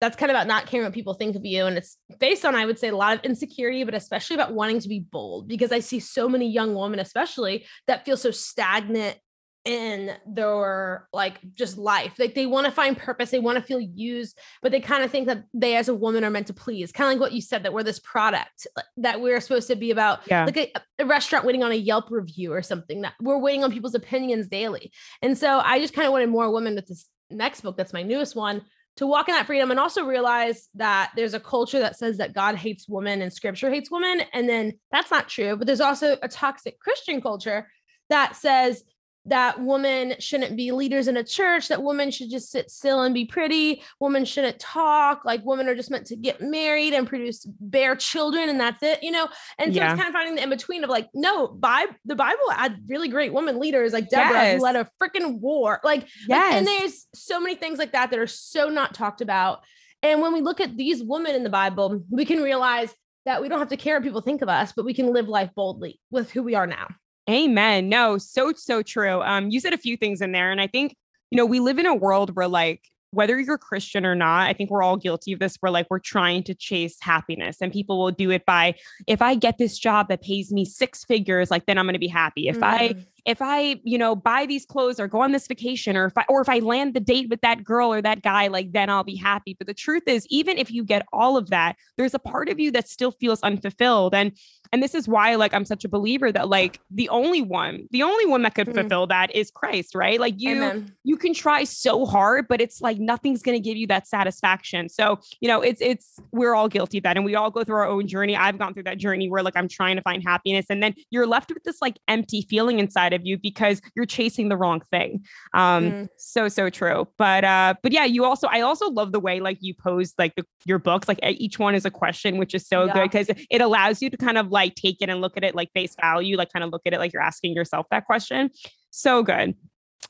That's 0.00 0.16
kind 0.16 0.30
of 0.30 0.34
about 0.34 0.46
not 0.46 0.66
caring 0.66 0.84
what 0.84 0.92
people 0.92 1.14
think 1.14 1.36
of 1.36 1.44
you. 1.44 1.66
And 1.66 1.78
it's 1.78 1.96
based 2.18 2.44
on, 2.44 2.54
I 2.54 2.66
would 2.66 2.78
say, 2.78 2.88
a 2.88 2.96
lot 2.96 3.16
of 3.16 3.24
insecurity, 3.24 3.84
but 3.84 3.94
especially 3.94 4.34
about 4.34 4.52
wanting 4.52 4.80
to 4.80 4.88
be 4.88 5.00
bold 5.00 5.48
because 5.48 5.72
I 5.72 5.80
see 5.80 6.00
so 6.00 6.28
many 6.28 6.50
young 6.50 6.74
women, 6.74 6.98
especially 6.98 7.66
that 7.86 8.04
feel 8.04 8.16
so 8.16 8.30
stagnant 8.30 9.18
in 9.64 10.10
their 10.26 11.08
like 11.12 11.38
just 11.54 11.78
life. 11.78 12.14
Like 12.18 12.34
they 12.34 12.44
want 12.44 12.66
to 12.66 12.72
find 12.72 12.96
purpose, 12.96 13.30
they 13.30 13.38
want 13.38 13.56
to 13.56 13.64
feel 13.64 13.80
used, 13.80 14.38
but 14.62 14.72
they 14.72 14.80
kind 14.80 15.02
of 15.02 15.10
think 15.10 15.26
that 15.26 15.44
they 15.54 15.76
as 15.76 15.88
a 15.88 15.94
woman 15.94 16.22
are 16.22 16.30
meant 16.30 16.48
to 16.48 16.54
please. 16.54 16.92
Kind 16.92 17.08
of 17.08 17.14
like 17.14 17.20
what 17.20 17.32
you 17.32 17.40
said 17.40 17.62
that 17.62 17.72
we're 17.72 17.82
this 17.82 17.98
product 17.98 18.66
that 18.98 19.20
we're 19.20 19.40
supposed 19.40 19.68
to 19.68 19.76
be 19.76 19.90
about 19.90 20.20
yeah. 20.26 20.44
like 20.44 20.56
a, 20.56 20.72
a, 20.98 21.06
restaurant 21.06 21.46
waiting 21.46 21.62
on 21.62 21.72
a 21.72 21.76
Yelp 21.76 22.10
review 22.10 22.52
or 22.52 22.62
something 22.62 23.02
that 23.02 23.14
we're 23.20 23.38
waiting 23.38 23.64
on 23.64 23.72
people's 23.72 23.94
opinions 23.94 24.48
daily. 24.48 24.92
And 25.22 25.36
so 25.36 25.60
I 25.64 25.80
just 25.80 25.94
kind 25.94 26.06
of 26.06 26.12
wanted 26.12 26.28
more 26.28 26.50
women 26.50 26.74
with 26.74 26.86
this 26.86 27.08
next 27.30 27.62
book 27.62 27.76
that's 27.76 27.94
my 27.94 28.02
newest 28.02 28.36
one 28.36 28.62
to 28.96 29.06
walk 29.06 29.28
in 29.28 29.34
that 29.34 29.46
freedom 29.46 29.70
and 29.70 29.80
also 29.80 30.04
realize 30.04 30.68
that 30.74 31.10
there's 31.16 31.34
a 31.34 31.40
culture 31.40 31.80
that 31.80 31.96
says 31.96 32.18
that 32.18 32.32
God 32.32 32.54
hates 32.54 32.88
women 32.88 33.22
and 33.22 33.32
scripture 33.32 33.70
hates 33.70 33.90
women. 33.90 34.22
And 34.32 34.48
then 34.48 34.78
that's 34.92 35.10
not 35.10 35.28
true, 35.28 35.56
but 35.56 35.66
there's 35.66 35.80
also 35.80 36.16
a 36.22 36.28
toxic 36.28 36.78
Christian 36.78 37.20
culture 37.20 37.68
that 38.08 38.36
says 38.36 38.84
that 39.26 39.62
women 39.62 40.14
shouldn't 40.18 40.56
be 40.56 40.70
leaders 40.70 41.08
in 41.08 41.16
a 41.16 41.24
church, 41.24 41.68
that 41.68 41.82
women 41.82 42.10
should 42.10 42.30
just 42.30 42.50
sit 42.50 42.70
still 42.70 43.02
and 43.02 43.14
be 43.14 43.24
pretty, 43.24 43.82
women 43.98 44.24
shouldn't 44.24 44.58
talk, 44.58 45.24
like 45.24 45.44
women 45.44 45.66
are 45.68 45.74
just 45.74 45.90
meant 45.90 46.06
to 46.06 46.16
get 46.16 46.40
married 46.42 46.92
and 46.92 47.06
produce 47.06 47.44
bear 47.60 47.96
children 47.96 48.48
and 48.48 48.60
that's 48.60 48.82
it, 48.82 49.02
you 49.02 49.10
know? 49.10 49.28
And 49.58 49.72
so 49.72 49.80
yeah. 49.80 49.92
it's 49.92 50.00
kind 50.00 50.08
of 50.08 50.12
finding 50.12 50.34
the 50.34 50.42
in 50.42 50.50
between 50.50 50.84
of 50.84 50.90
like, 50.90 51.08
no, 51.14 51.48
by 51.48 51.86
the 52.04 52.14
Bible 52.14 52.50
had 52.50 52.76
really 52.86 53.08
great 53.08 53.32
women 53.32 53.58
leaders 53.58 53.92
like 53.92 54.10
Deborah 54.10 54.32
yes. 54.32 54.56
who 54.56 54.62
led 54.62 54.76
a 54.76 54.88
freaking 55.02 55.40
war. 55.40 55.80
Like, 55.82 56.06
yes. 56.28 56.52
Like, 56.52 56.54
and 56.54 56.66
there's 56.66 57.06
so 57.14 57.40
many 57.40 57.54
things 57.54 57.78
like 57.78 57.92
that 57.92 58.10
that 58.10 58.18
are 58.18 58.26
so 58.26 58.68
not 58.68 58.94
talked 58.94 59.22
about. 59.22 59.64
And 60.02 60.20
when 60.20 60.34
we 60.34 60.42
look 60.42 60.60
at 60.60 60.76
these 60.76 61.02
women 61.02 61.34
in 61.34 61.44
the 61.44 61.50
Bible, 61.50 62.04
we 62.10 62.26
can 62.26 62.42
realize 62.42 62.92
that 63.24 63.40
we 63.40 63.48
don't 63.48 63.58
have 63.58 63.70
to 63.70 63.78
care 63.78 63.96
what 63.96 64.02
people 64.02 64.20
think 64.20 64.42
of 64.42 64.50
us, 64.50 64.72
but 64.76 64.84
we 64.84 64.92
can 64.92 65.14
live 65.14 65.28
life 65.28 65.50
boldly 65.54 65.98
with 66.10 66.30
who 66.30 66.42
we 66.42 66.54
are 66.54 66.66
now. 66.66 66.88
Amen. 67.28 67.88
No, 67.88 68.18
so 68.18 68.52
so 68.54 68.82
true. 68.82 69.22
Um, 69.22 69.50
you 69.50 69.60
said 69.60 69.72
a 69.72 69.78
few 69.78 69.96
things 69.96 70.20
in 70.20 70.32
there, 70.32 70.50
and 70.50 70.60
I 70.60 70.66
think 70.66 70.96
you 71.30 71.36
know 71.36 71.46
we 71.46 71.60
live 71.60 71.78
in 71.78 71.86
a 71.86 71.94
world 71.94 72.36
where 72.36 72.48
like 72.48 72.82
whether 73.12 73.38
you're 73.38 73.58
Christian 73.58 74.04
or 74.04 74.16
not, 74.16 74.48
I 74.48 74.52
think 74.52 74.70
we're 74.70 74.82
all 74.82 74.96
guilty 74.96 75.32
of 75.32 75.38
this. 75.38 75.56
We're 75.62 75.70
like, 75.70 75.86
we're 75.88 76.00
trying 76.00 76.42
to 76.44 76.54
chase 76.54 76.96
happiness, 77.00 77.58
and 77.60 77.72
people 77.72 77.98
will 78.02 78.10
do 78.10 78.30
it 78.30 78.44
by 78.44 78.74
if 79.06 79.22
I 79.22 79.36
get 79.36 79.56
this 79.56 79.78
job 79.78 80.08
that 80.08 80.22
pays 80.22 80.52
me 80.52 80.64
six 80.64 81.04
figures, 81.04 81.50
like 81.50 81.66
then 81.66 81.78
I'm 81.78 81.86
going 81.86 81.94
to 81.94 81.98
be 81.98 82.08
happy. 82.08 82.48
If 82.48 82.58
mm. 82.58 82.64
I 82.64 82.94
if 83.26 83.40
I, 83.40 83.80
you 83.84 83.96
know, 83.96 84.14
buy 84.14 84.44
these 84.44 84.66
clothes 84.66 85.00
or 85.00 85.08
go 85.08 85.20
on 85.20 85.32
this 85.32 85.46
vacation 85.46 85.96
or 85.96 86.06
if 86.06 86.18
I 86.18 86.24
or 86.28 86.42
if 86.42 86.48
I 86.48 86.58
land 86.58 86.94
the 86.94 87.00
date 87.00 87.28
with 87.30 87.40
that 87.40 87.64
girl 87.64 87.92
or 87.92 88.02
that 88.02 88.22
guy, 88.22 88.48
like 88.48 88.72
then 88.72 88.90
I'll 88.90 89.04
be 89.04 89.16
happy. 89.16 89.54
But 89.58 89.66
the 89.66 89.74
truth 89.74 90.02
is, 90.06 90.26
even 90.28 90.58
if 90.58 90.70
you 90.70 90.84
get 90.84 91.06
all 91.12 91.36
of 91.36 91.50
that, 91.50 91.76
there's 91.96 92.14
a 92.14 92.18
part 92.18 92.48
of 92.48 92.60
you 92.60 92.70
that 92.72 92.88
still 92.88 93.12
feels 93.12 93.40
unfulfilled. 93.40 94.14
And 94.14 94.32
and 94.72 94.82
this 94.82 94.94
is 94.94 95.08
why 95.08 95.36
like 95.36 95.54
I'm 95.54 95.64
such 95.64 95.84
a 95.84 95.88
believer 95.88 96.32
that 96.32 96.48
like 96.48 96.80
the 96.90 97.08
only 97.08 97.40
one, 97.40 97.86
the 97.92 98.02
only 98.02 98.26
one 98.26 98.42
that 98.42 98.54
could 98.54 98.66
mm-hmm. 98.66 98.80
fulfill 98.80 99.06
that 99.06 99.34
is 99.34 99.50
Christ, 99.50 99.94
right? 99.94 100.20
Like 100.20 100.34
you 100.36 100.56
Amen. 100.56 100.92
you 101.04 101.16
can 101.16 101.32
try 101.32 101.64
so 101.64 102.04
hard, 102.04 102.46
but 102.48 102.60
it's 102.60 102.82
like 102.82 102.98
nothing's 102.98 103.42
going 103.42 103.56
to 103.56 103.62
give 103.62 103.78
you 103.78 103.86
that 103.86 104.06
satisfaction. 104.06 104.88
So, 104.90 105.18
you 105.40 105.48
know, 105.48 105.62
it's 105.62 105.80
it's 105.80 106.20
we're 106.32 106.54
all 106.54 106.68
guilty 106.68 106.98
of 106.98 107.04
that 107.04 107.16
and 107.16 107.24
we 107.24 107.36
all 107.36 107.50
go 107.50 107.64
through 107.64 107.76
our 107.76 107.86
own 107.86 108.06
journey. 108.06 108.36
I've 108.36 108.58
gone 108.58 108.74
through 108.74 108.82
that 108.82 108.98
journey 108.98 109.30
where 109.30 109.42
like 109.42 109.56
I'm 109.56 109.68
trying 109.68 109.96
to 109.96 110.02
find 110.02 110.22
happiness 110.22 110.66
and 110.68 110.82
then 110.82 110.94
you're 111.08 111.26
left 111.26 111.54
with 111.54 111.62
this 111.62 111.80
like 111.80 111.96
empty 112.08 112.42
feeling 112.42 112.80
inside 112.80 113.13
of 113.14 113.24
you 113.24 113.38
because 113.38 113.80
you're 113.94 114.06
chasing 114.06 114.48
the 114.48 114.56
wrong 114.56 114.82
thing. 114.90 115.24
Um 115.52 115.90
mm. 115.90 116.08
so 116.16 116.48
so 116.48 116.70
true. 116.70 117.08
But 117.18 117.44
uh 117.44 117.74
but 117.82 117.92
yeah, 117.92 118.04
you 118.04 118.24
also 118.24 118.48
I 118.48 118.60
also 118.60 118.90
love 118.90 119.12
the 119.12 119.20
way 119.20 119.40
like 119.40 119.58
you 119.60 119.74
pose 119.74 120.14
like 120.18 120.34
the, 120.36 120.44
your 120.64 120.78
books 120.78 121.08
like 121.08 121.18
each 121.22 121.58
one 121.58 121.74
is 121.74 121.84
a 121.84 121.90
question 121.90 122.38
which 122.38 122.54
is 122.54 122.66
so 122.66 122.84
yeah. 122.84 122.92
good 122.92 123.10
because 123.10 123.30
it 123.50 123.60
allows 123.60 124.02
you 124.02 124.10
to 124.10 124.16
kind 124.16 124.38
of 124.38 124.48
like 124.48 124.74
take 124.74 125.00
it 125.00 125.08
and 125.08 125.20
look 125.20 125.36
at 125.36 125.44
it 125.44 125.54
like 125.54 125.70
face 125.72 125.94
value, 126.00 126.36
like 126.36 126.52
kind 126.52 126.64
of 126.64 126.70
look 126.70 126.82
at 126.86 126.92
it 126.92 126.98
like 126.98 127.12
you're 127.12 127.22
asking 127.22 127.54
yourself 127.54 127.86
that 127.90 128.04
question. 128.06 128.50
So 128.90 129.22
good. 129.22 129.54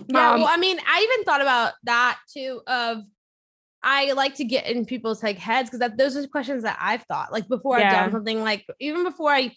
Yeah. 0.08 0.32
Um, 0.32 0.40
well, 0.40 0.50
I 0.50 0.56
mean, 0.56 0.78
I 0.86 1.08
even 1.10 1.24
thought 1.24 1.40
about 1.40 1.74
that 1.84 2.18
too 2.32 2.60
of 2.66 2.98
I 3.82 4.12
like 4.12 4.34
to 4.36 4.44
get 4.44 4.66
in 4.66 4.86
people's 4.86 5.22
like 5.22 5.38
heads 5.38 5.68
because 5.68 5.80
that 5.80 5.98
those 5.98 6.16
are 6.16 6.26
questions 6.26 6.62
that 6.62 6.78
I've 6.80 7.02
thought 7.02 7.30
like 7.32 7.46
before 7.48 7.78
yeah. 7.78 7.86
I've 7.86 7.92
done 7.92 8.12
something 8.12 8.42
like 8.42 8.64
even 8.80 9.04
before 9.04 9.30
I 9.30 9.52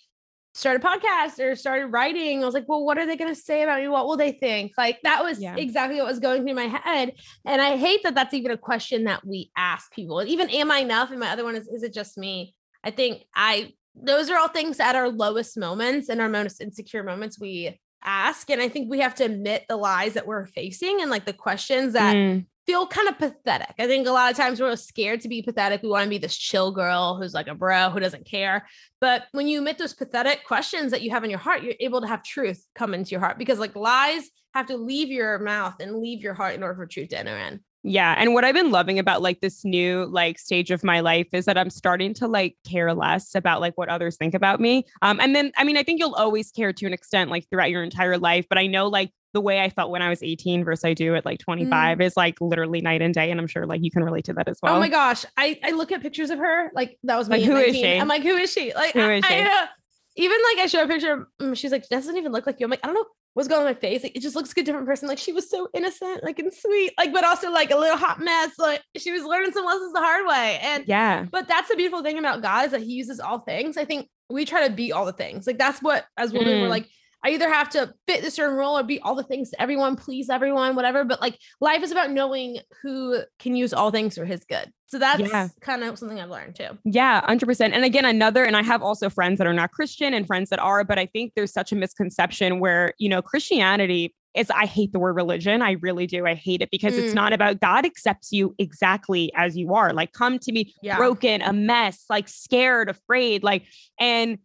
started 0.58 0.84
a 0.84 0.88
podcast 0.88 1.40
or 1.40 1.56
started 1.56 1.88
writing, 1.88 2.42
I 2.42 2.46
was 2.46 2.56
like, 2.56 2.68
well, 2.68 2.84
what 2.84 2.98
are 2.98 3.06
they 3.06 3.16
going 3.16 3.34
to 3.34 3.40
say 3.40 3.62
about 3.62 3.80
me? 3.80 3.88
What 3.88 4.08
will 4.08 4.18
they 4.18 4.32
think? 4.32 4.74
Like 4.78 5.00
that 5.04 5.24
was 5.24 5.40
yeah. 5.40 5.56
exactly 5.56 5.98
what 5.98 6.08
was 6.08 6.20
going 6.20 6.44
through 6.44 6.56
my 6.56 6.66
head. 6.66 7.14
And 7.46 7.62
I 7.62 7.78
hate 7.78 8.02
that 8.04 8.16
that's 8.16 8.34
even 8.34 8.52
a 8.52 8.58
question 8.58 9.04
that 9.04 9.26
we 9.26 9.52
ask 9.56 9.92
people. 9.94 10.20
And 10.20 10.30
even 10.30 10.50
am 10.50 10.72
I 10.72 10.80
enough? 10.80 11.12
And 11.12 11.20
my 11.20 11.30
other 11.30 11.44
one 11.44 11.56
is, 11.56 11.68
is 11.68 11.84
it 11.84 11.94
just 11.94 12.18
me? 12.18 12.56
I 12.84 12.90
think 12.90 13.24
I 13.36 13.74
those 14.00 14.30
are 14.30 14.38
all 14.38 14.48
things 14.48 14.80
at 14.80 14.96
our 14.96 15.10
lowest 15.10 15.58
moments 15.58 16.10
and 16.10 16.22
our 16.22 16.30
most 16.30 16.62
insecure 16.62 17.04
moments 17.04 17.40
we 17.40 17.80
ask. 18.04 18.50
And 18.50 18.62
I 18.62 18.70
think 18.70 18.90
we 18.90 19.00
have 19.00 19.16
to 19.16 19.26
admit 19.26 19.66
the 19.68 19.76
lies 19.76 20.14
that 20.14 20.28
we're 20.28 20.46
facing 20.46 21.02
and 21.02 21.10
like 21.10 21.26
the 21.26 21.34
questions 21.34 21.94
that 21.94 22.16
mm. 22.16 22.46
Feel 22.68 22.86
kind 22.86 23.08
of 23.08 23.18
pathetic. 23.18 23.74
I 23.80 23.88
think 23.88 24.08
a 24.08 24.12
lot 24.12 24.30
of 24.30 24.38
times 24.38 24.60
we're 24.60 24.76
scared 24.76 25.22
to 25.22 25.30
be 25.30 25.42
pathetic. 25.42 25.82
We 25.82 25.90
want 25.90 26.04
to 26.04 26.10
be 26.10 26.18
this 26.18 26.36
chill 26.36 26.72
girl 26.72 27.18
who's 27.18 27.34
like 27.34 27.48
a 27.48 27.56
bro 27.56 27.90
who 27.90 28.00
doesn't 28.00 28.26
care. 28.26 28.68
But 29.00 29.24
when 29.32 29.48
you 29.48 29.60
admit 29.60 29.78
those 29.78 29.94
pathetic 29.94 30.44
questions 30.46 30.92
that 30.92 31.02
you 31.02 31.12
have 31.12 31.24
in 31.24 31.30
your 31.30 31.40
heart, 31.40 31.64
you're 31.64 31.76
able 31.80 32.02
to 32.02 32.08
have 32.08 32.24
truth 32.24 32.64
come 32.76 32.94
into 32.94 33.12
your 33.12 33.22
heart 33.22 33.38
because 33.38 33.58
like 33.58 33.76
lies 33.76 34.30
have 34.54 34.68
to 34.68 34.76
leave 34.76 35.08
your 35.08 35.40
mouth 35.40 35.76
and 35.80 35.96
leave 35.96 36.22
your 36.22 36.34
heart 36.34 36.56
in 36.56 36.62
order 36.62 36.76
for 36.76 36.86
truth 36.86 37.10
to 37.10 37.18
enter 37.18 37.38
in. 37.38 37.62
Yeah. 37.84 38.16
And 38.18 38.34
what 38.34 38.44
I've 38.44 38.56
been 38.56 38.72
loving 38.72 39.00
about 39.00 39.22
like 39.22 39.40
this 39.40 39.64
new 39.64 40.06
like 40.06 40.38
stage 40.38 40.72
of 40.72 40.84
my 40.84 41.00
life 41.00 41.28
is 41.32 41.46
that 41.46 41.58
I'm 41.58 41.70
starting 41.70 42.14
to 42.16 42.28
like 42.28 42.58
care 42.68 42.94
less 42.94 43.34
about 43.34 43.62
like 43.62 43.78
what 43.78 43.88
others 43.88 44.18
think 44.18 44.34
about 44.34 44.60
me. 44.60 44.84
Um, 45.02 45.22
and 45.22 45.34
then 45.34 45.54
I 45.56 45.64
mean, 45.64 45.78
I 45.78 45.84
think 45.84 46.00
you'll 46.00 46.16
always 46.16 46.52
care 46.52 46.74
to 46.74 46.86
an 46.86 46.92
extent 46.92 47.30
like 47.30 47.48
throughout 47.50 47.70
your 47.70 47.84
entire 47.84 48.18
life, 48.18 48.46
but 48.50 48.58
I 48.58 48.68
know 48.68 48.88
like 48.88 49.12
the 49.34 49.42
way 49.42 49.60
I 49.62 49.70
felt 49.70 49.92
when 49.92 50.02
I 50.02 50.10
was 50.10 50.24
18 50.24 50.64
versus 50.64 50.84
I 50.84 50.94
do 50.94 51.16
at 51.16 51.26
like 51.26 51.40
25 51.40 51.98
mm. 51.98 52.04
is 52.04 52.18
like 52.18 52.40
literally 52.42 52.82
night 52.82 53.02
and 53.02 53.14
day. 53.14 53.30
And 53.30 53.40
I'm 53.40 53.48
sure 53.48 53.66
like 53.66 53.84
you 53.84 53.92
can 53.92 54.04
relate 54.04 54.26
to 54.26 54.34
that 54.34 54.48
as 54.48 54.60
well. 54.62 54.76
Oh 54.76 54.80
my 54.80 54.90
gosh. 54.90 55.26
I, 55.36 55.60
I 55.64 55.72
look 55.72 55.92
at 55.92 56.02
pictures 56.02 56.30
of 56.30 56.40
her 56.40 56.72
like 56.74 56.98
that 57.04 57.18
was 57.18 57.30
me. 57.30 57.38
Like, 57.38 57.46
who 57.46 57.58
is 57.58 57.76
she? 57.76 58.00
I'm 58.00 58.08
like, 58.08 58.24
who 58.24 58.36
is 58.36 58.52
she? 58.52 58.74
Like, 58.74 58.94
who 58.94 59.10
is 59.10 59.26
she? 59.26 59.36
I, 59.36 59.64
uh, 59.64 59.68
even 60.16 60.38
like 60.52 60.64
I 60.64 60.68
show 60.68 60.84
a 60.84 60.88
picture, 60.88 61.28
mm, 61.40 61.56
she's 61.56 61.72
like, 61.72 61.88
doesn't 61.90 62.18
even 62.18 62.32
look 62.32 62.48
like 62.48 62.60
you. 62.60 62.66
I'm 62.66 62.72
like, 62.72 62.80
I 62.84 62.88
don't 62.88 62.96
know 62.96 63.06
what's 63.34 63.48
going 63.48 63.62
on 63.62 63.68
my 63.68 63.76
face. 63.76 64.02
Like, 64.02 64.16
it 64.16 64.22
just 64.22 64.36
looks 64.36 64.50
like 64.50 64.58
a 64.58 64.64
different 64.64 64.88
person. 64.88 65.08
Like 65.08 65.20
she 65.20 65.32
was 65.32 65.48
so 65.48 65.68
innocent, 65.76 66.24
like 66.24 66.40
and 66.40 66.52
sweet, 66.52 66.94
like, 66.98 67.14
but 67.14 67.24
also 67.24 67.52
like 67.52 67.70
a 67.70 67.78
little 67.78 67.98
hot 67.98 68.20
mess. 68.20 68.58
Like 68.58 68.82
she 68.98 69.12
was 69.12 69.24
learning 69.24 69.52
some 69.52 69.64
lessons 69.64 69.94
the 69.94 70.00
hard 70.00 70.26
way. 70.26 70.60
And 70.64 70.86
yeah, 70.88 71.26
but 71.32 71.48
that's 71.48 71.70
the 71.70 71.76
beautiful 71.76 72.02
thing 72.02 72.18
about 72.18 72.42
God 72.42 72.66
is 72.66 72.72
that 72.72 72.82
he 72.82 72.94
uses 72.94 73.20
all 73.20 73.40
things. 73.40 73.78
I 73.78 73.86
think 73.86 74.10
we 74.30 74.44
try 74.44 74.68
to 74.68 74.74
be 74.74 74.92
all 74.92 75.06
the 75.06 75.14
things. 75.14 75.46
Like 75.46 75.60
that's 75.60 75.82
what 75.84 76.06
as 76.18 76.34
women 76.34 76.48
mm. 76.48 76.62
we're 76.64 76.68
like, 76.68 76.90
I 77.24 77.30
either 77.30 77.52
have 77.52 77.70
to 77.72 77.94
fit 78.06 78.24
a 78.24 78.32
certain 78.32 78.56
role 78.56 78.78
or 78.78 78.84
be 78.84 79.00
all 79.00 79.16
the 79.16 79.24
things 79.24 79.50
to 79.52 79.62
everyone, 79.62 79.96
please 79.96 80.30
everyone, 80.30 80.76
whatever. 80.76 81.04
But 81.04 81.20
like 81.20 81.38
life 81.60 81.84
is 81.84 81.92
about 81.92 82.12
knowing 82.12 82.60
who 82.82 83.22
can 83.40 83.56
use 83.56 83.74
all 83.74 83.92
things 83.92 84.16
for 84.16 84.26
his 84.26 84.44
good. 84.46 84.72
So 84.88 85.00
that's 85.00 85.20
yeah. 85.20 85.50
kind 85.60 85.84
of 85.84 86.00
something 86.00 86.20
I've 86.20 86.30
learned 86.30 86.56
too. 86.56 86.78
Yeah, 86.86 87.22
100%. 87.28 87.72
And 87.74 87.84
again, 87.84 88.06
another, 88.06 88.46
and 88.46 88.56
I 88.56 88.64
have 88.64 88.82
also 88.82 89.10
friends 89.10 89.40
that 89.40 89.48
are 89.48 89.54
not 89.54 89.72
Christian 89.72 90.14
and 90.14 90.26
friends 90.26 90.50
that 90.50 90.60
are, 90.60 90.84
but 90.84 90.98
I 90.98 91.08
think 91.08 91.34
there's 91.36 91.52
such 91.52 91.72
a 91.72 91.76
misconception 91.76 92.60
where, 92.60 92.94
you 92.98 93.10
know, 93.10 93.22
Christianity 93.22 94.16
is 94.38 94.50
I 94.52 94.66
hate 94.66 94.94
the 94.94 95.00
word 95.00 95.16
religion. 95.16 95.62
I 95.62 95.72
really 95.82 96.06
do. 96.08 96.26
I 96.26 96.36
hate 96.36 96.62
it 96.62 96.70
because 96.72 96.94
mm. 96.94 97.00
it's 97.00 97.14
not 97.14 97.34
about 97.34 97.60
God 97.60 97.86
accepts 97.86 98.32
you 98.32 98.56
exactly 98.60 99.32
as 99.36 99.58
you 99.58 99.74
are. 99.74 99.92
Like 99.94 100.14
come 100.14 100.40
to 100.40 100.52
me 100.52 100.74
yeah. 100.82 100.96
broken, 100.96 101.42
a 101.42 101.52
mess, 101.52 102.06
like 102.10 102.30
scared, 102.30 102.90
afraid, 102.90 103.44
like 103.44 103.66
and 104.00 104.38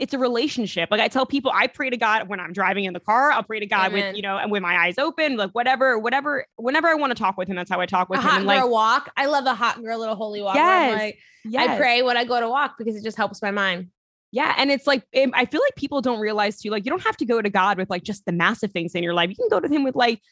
it's 0.00 0.14
a 0.14 0.18
relationship. 0.18 0.88
Like 0.90 1.00
I 1.00 1.08
tell 1.08 1.26
people, 1.26 1.52
I 1.54 1.66
pray 1.66 1.90
to 1.90 1.96
God 1.96 2.26
when 2.26 2.40
I'm 2.40 2.54
driving 2.54 2.86
in 2.86 2.94
the 2.94 3.00
car. 3.00 3.30
I'll 3.30 3.42
pray 3.42 3.60
to 3.60 3.66
God 3.66 3.92
Amen. 3.92 4.06
with, 4.08 4.16
you 4.16 4.22
know, 4.22 4.38
and 4.38 4.50
with 4.50 4.62
my 4.62 4.74
eyes 4.74 4.96
open, 4.96 5.36
like 5.36 5.50
whatever, 5.50 5.98
whatever, 5.98 6.46
whenever 6.56 6.88
I 6.88 6.94
want 6.94 7.14
to 7.14 7.22
talk 7.22 7.36
with 7.36 7.48
him, 7.48 7.56
that's 7.56 7.70
how 7.70 7.80
I 7.80 7.86
talk 7.86 8.08
with 8.08 8.18
a 8.18 8.22
him. 8.22 8.28
Hot 8.28 8.38
and 8.38 8.46
like 8.46 8.66
walk. 8.66 9.12
I 9.16 9.26
love 9.26 9.44
a 9.44 9.54
hot 9.54 9.82
girl 9.82 9.98
little 9.98 10.16
holy 10.16 10.40
walk. 10.40 10.56
Yes, 10.56 10.98
like, 10.98 11.18
yes. 11.44 11.68
I 11.68 11.76
pray 11.76 12.02
when 12.02 12.16
I 12.16 12.24
go 12.24 12.40
to 12.40 12.48
walk 12.48 12.76
because 12.78 12.96
it 12.96 13.04
just 13.04 13.18
helps 13.18 13.42
my 13.42 13.50
mind. 13.50 13.88
Yeah. 14.32 14.54
And 14.56 14.70
it's 14.70 14.86
like, 14.86 15.02
it, 15.12 15.28
I 15.34 15.44
feel 15.44 15.60
like 15.60 15.76
people 15.76 16.00
don't 16.00 16.20
realize 16.20 16.60
too, 16.60 16.70
like, 16.70 16.86
you 16.86 16.90
don't 16.90 17.02
have 17.02 17.18
to 17.18 17.26
go 17.26 17.42
to 17.42 17.50
God 17.50 17.76
with 17.76 17.90
like 17.90 18.02
just 18.02 18.24
the 18.24 18.32
massive 18.32 18.72
things 18.72 18.94
in 18.94 19.02
your 19.02 19.12
life. 19.12 19.28
You 19.28 19.36
can 19.36 19.48
go 19.50 19.60
to 19.60 19.68
him 19.68 19.84
with 19.84 19.96
like, 19.96 20.22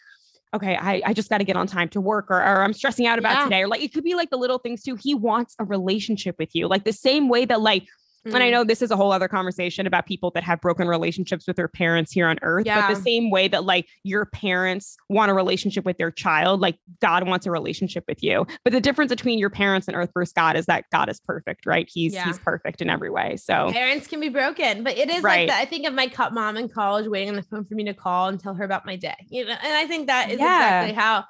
okay, 0.54 0.76
I, 0.76 1.02
I 1.04 1.12
just 1.12 1.28
got 1.28 1.38
to 1.38 1.44
get 1.44 1.56
on 1.56 1.66
time 1.66 1.90
to 1.90 2.00
work 2.00 2.30
or, 2.30 2.38
or 2.38 2.62
I'm 2.62 2.72
stressing 2.72 3.06
out 3.06 3.18
about 3.18 3.36
yeah. 3.36 3.44
today. 3.44 3.62
Or 3.62 3.68
like, 3.68 3.82
it 3.82 3.92
could 3.92 4.04
be 4.04 4.14
like 4.14 4.30
the 4.30 4.38
little 4.38 4.58
things 4.58 4.82
too. 4.82 4.94
He 4.94 5.14
wants 5.14 5.54
a 5.58 5.64
relationship 5.64 6.36
with 6.38 6.54
you, 6.54 6.68
like 6.68 6.84
the 6.84 6.92
same 6.92 7.28
way 7.28 7.44
that 7.44 7.60
like 7.60 7.86
Mm. 8.28 8.34
And 8.34 8.42
I 8.42 8.48
mm. 8.48 8.52
know 8.52 8.64
this 8.64 8.82
is 8.82 8.90
a 8.90 8.96
whole 8.96 9.12
other 9.12 9.28
conversation 9.28 9.86
about 9.86 10.06
people 10.06 10.30
that 10.32 10.42
have 10.44 10.60
broken 10.60 10.88
relationships 10.88 11.46
with 11.46 11.56
their 11.56 11.68
parents 11.68 12.12
here 12.12 12.26
on 12.26 12.38
earth. 12.42 12.66
Yeah. 12.66 12.88
But 12.88 12.94
the 12.94 13.02
same 13.02 13.30
way 13.30 13.48
that 13.48 13.64
like 13.64 13.86
your 14.04 14.26
parents 14.26 14.96
want 15.08 15.30
a 15.30 15.34
relationship 15.34 15.84
with 15.84 15.98
their 15.98 16.10
child, 16.10 16.60
like 16.60 16.78
God 17.00 17.26
wants 17.26 17.46
a 17.46 17.50
relationship 17.50 18.04
with 18.08 18.22
you. 18.22 18.46
But 18.64 18.72
the 18.72 18.80
difference 18.80 19.10
between 19.10 19.38
your 19.38 19.50
parents 19.50 19.88
and 19.88 19.96
earth 19.96 20.10
versus 20.14 20.32
God 20.32 20.56
is 20.56 20.66
that 20.66 20.84
God 20.92 21.08
is 21.08 21.20
perfect, 21.20 21.66
right? 21.66 21.88
He's 21.92 22.14
yeah. 22.14 22.26
he's 22.26 22.38
perfect 22.38 22.80
in 22.80 22.90
every 22.90 23.10
way. 23.10 23.36
So 23.36 23.70
parents 23.72 24.06
can 24.06 24.20
be 24.20 24.28
broken, 24.28 24.84
but 24.84 24.96
it 24.96 25.10
is 25.10 25.22
right. 25.22 25.40
like 25.40 25.48
that. 25.48 25.60
I 25.60 25.64
think 25.64 25.86
of 25.86 25.94
my 25.94 26.10
mom 26.32 26.56
in 26.56 26.68
college 26.68 27.06
waiting 27.06 27.30
on 27.30 27.36
the 27.36 27.42
phone 27.42 27.64
for 27.64 27.74
me 27.74 27.84
to 27.84 27.94
call 27.94 28.28
and 28.28 28.38
tell 28.38 28.54
her 28.54 28.64
about 28.64 28.86
my 28.86 28.96
day. 28.96 29.14
You 29.28 29.44
know, 29.44 29.52
and 29.52 29.72
I 29.72 29.86
think 29.86 30.06
that 30.08 30.30
is 30.30 30.38
yeah. 30.38 30.82
exactly 30.82 30.94
how 30.94 31.24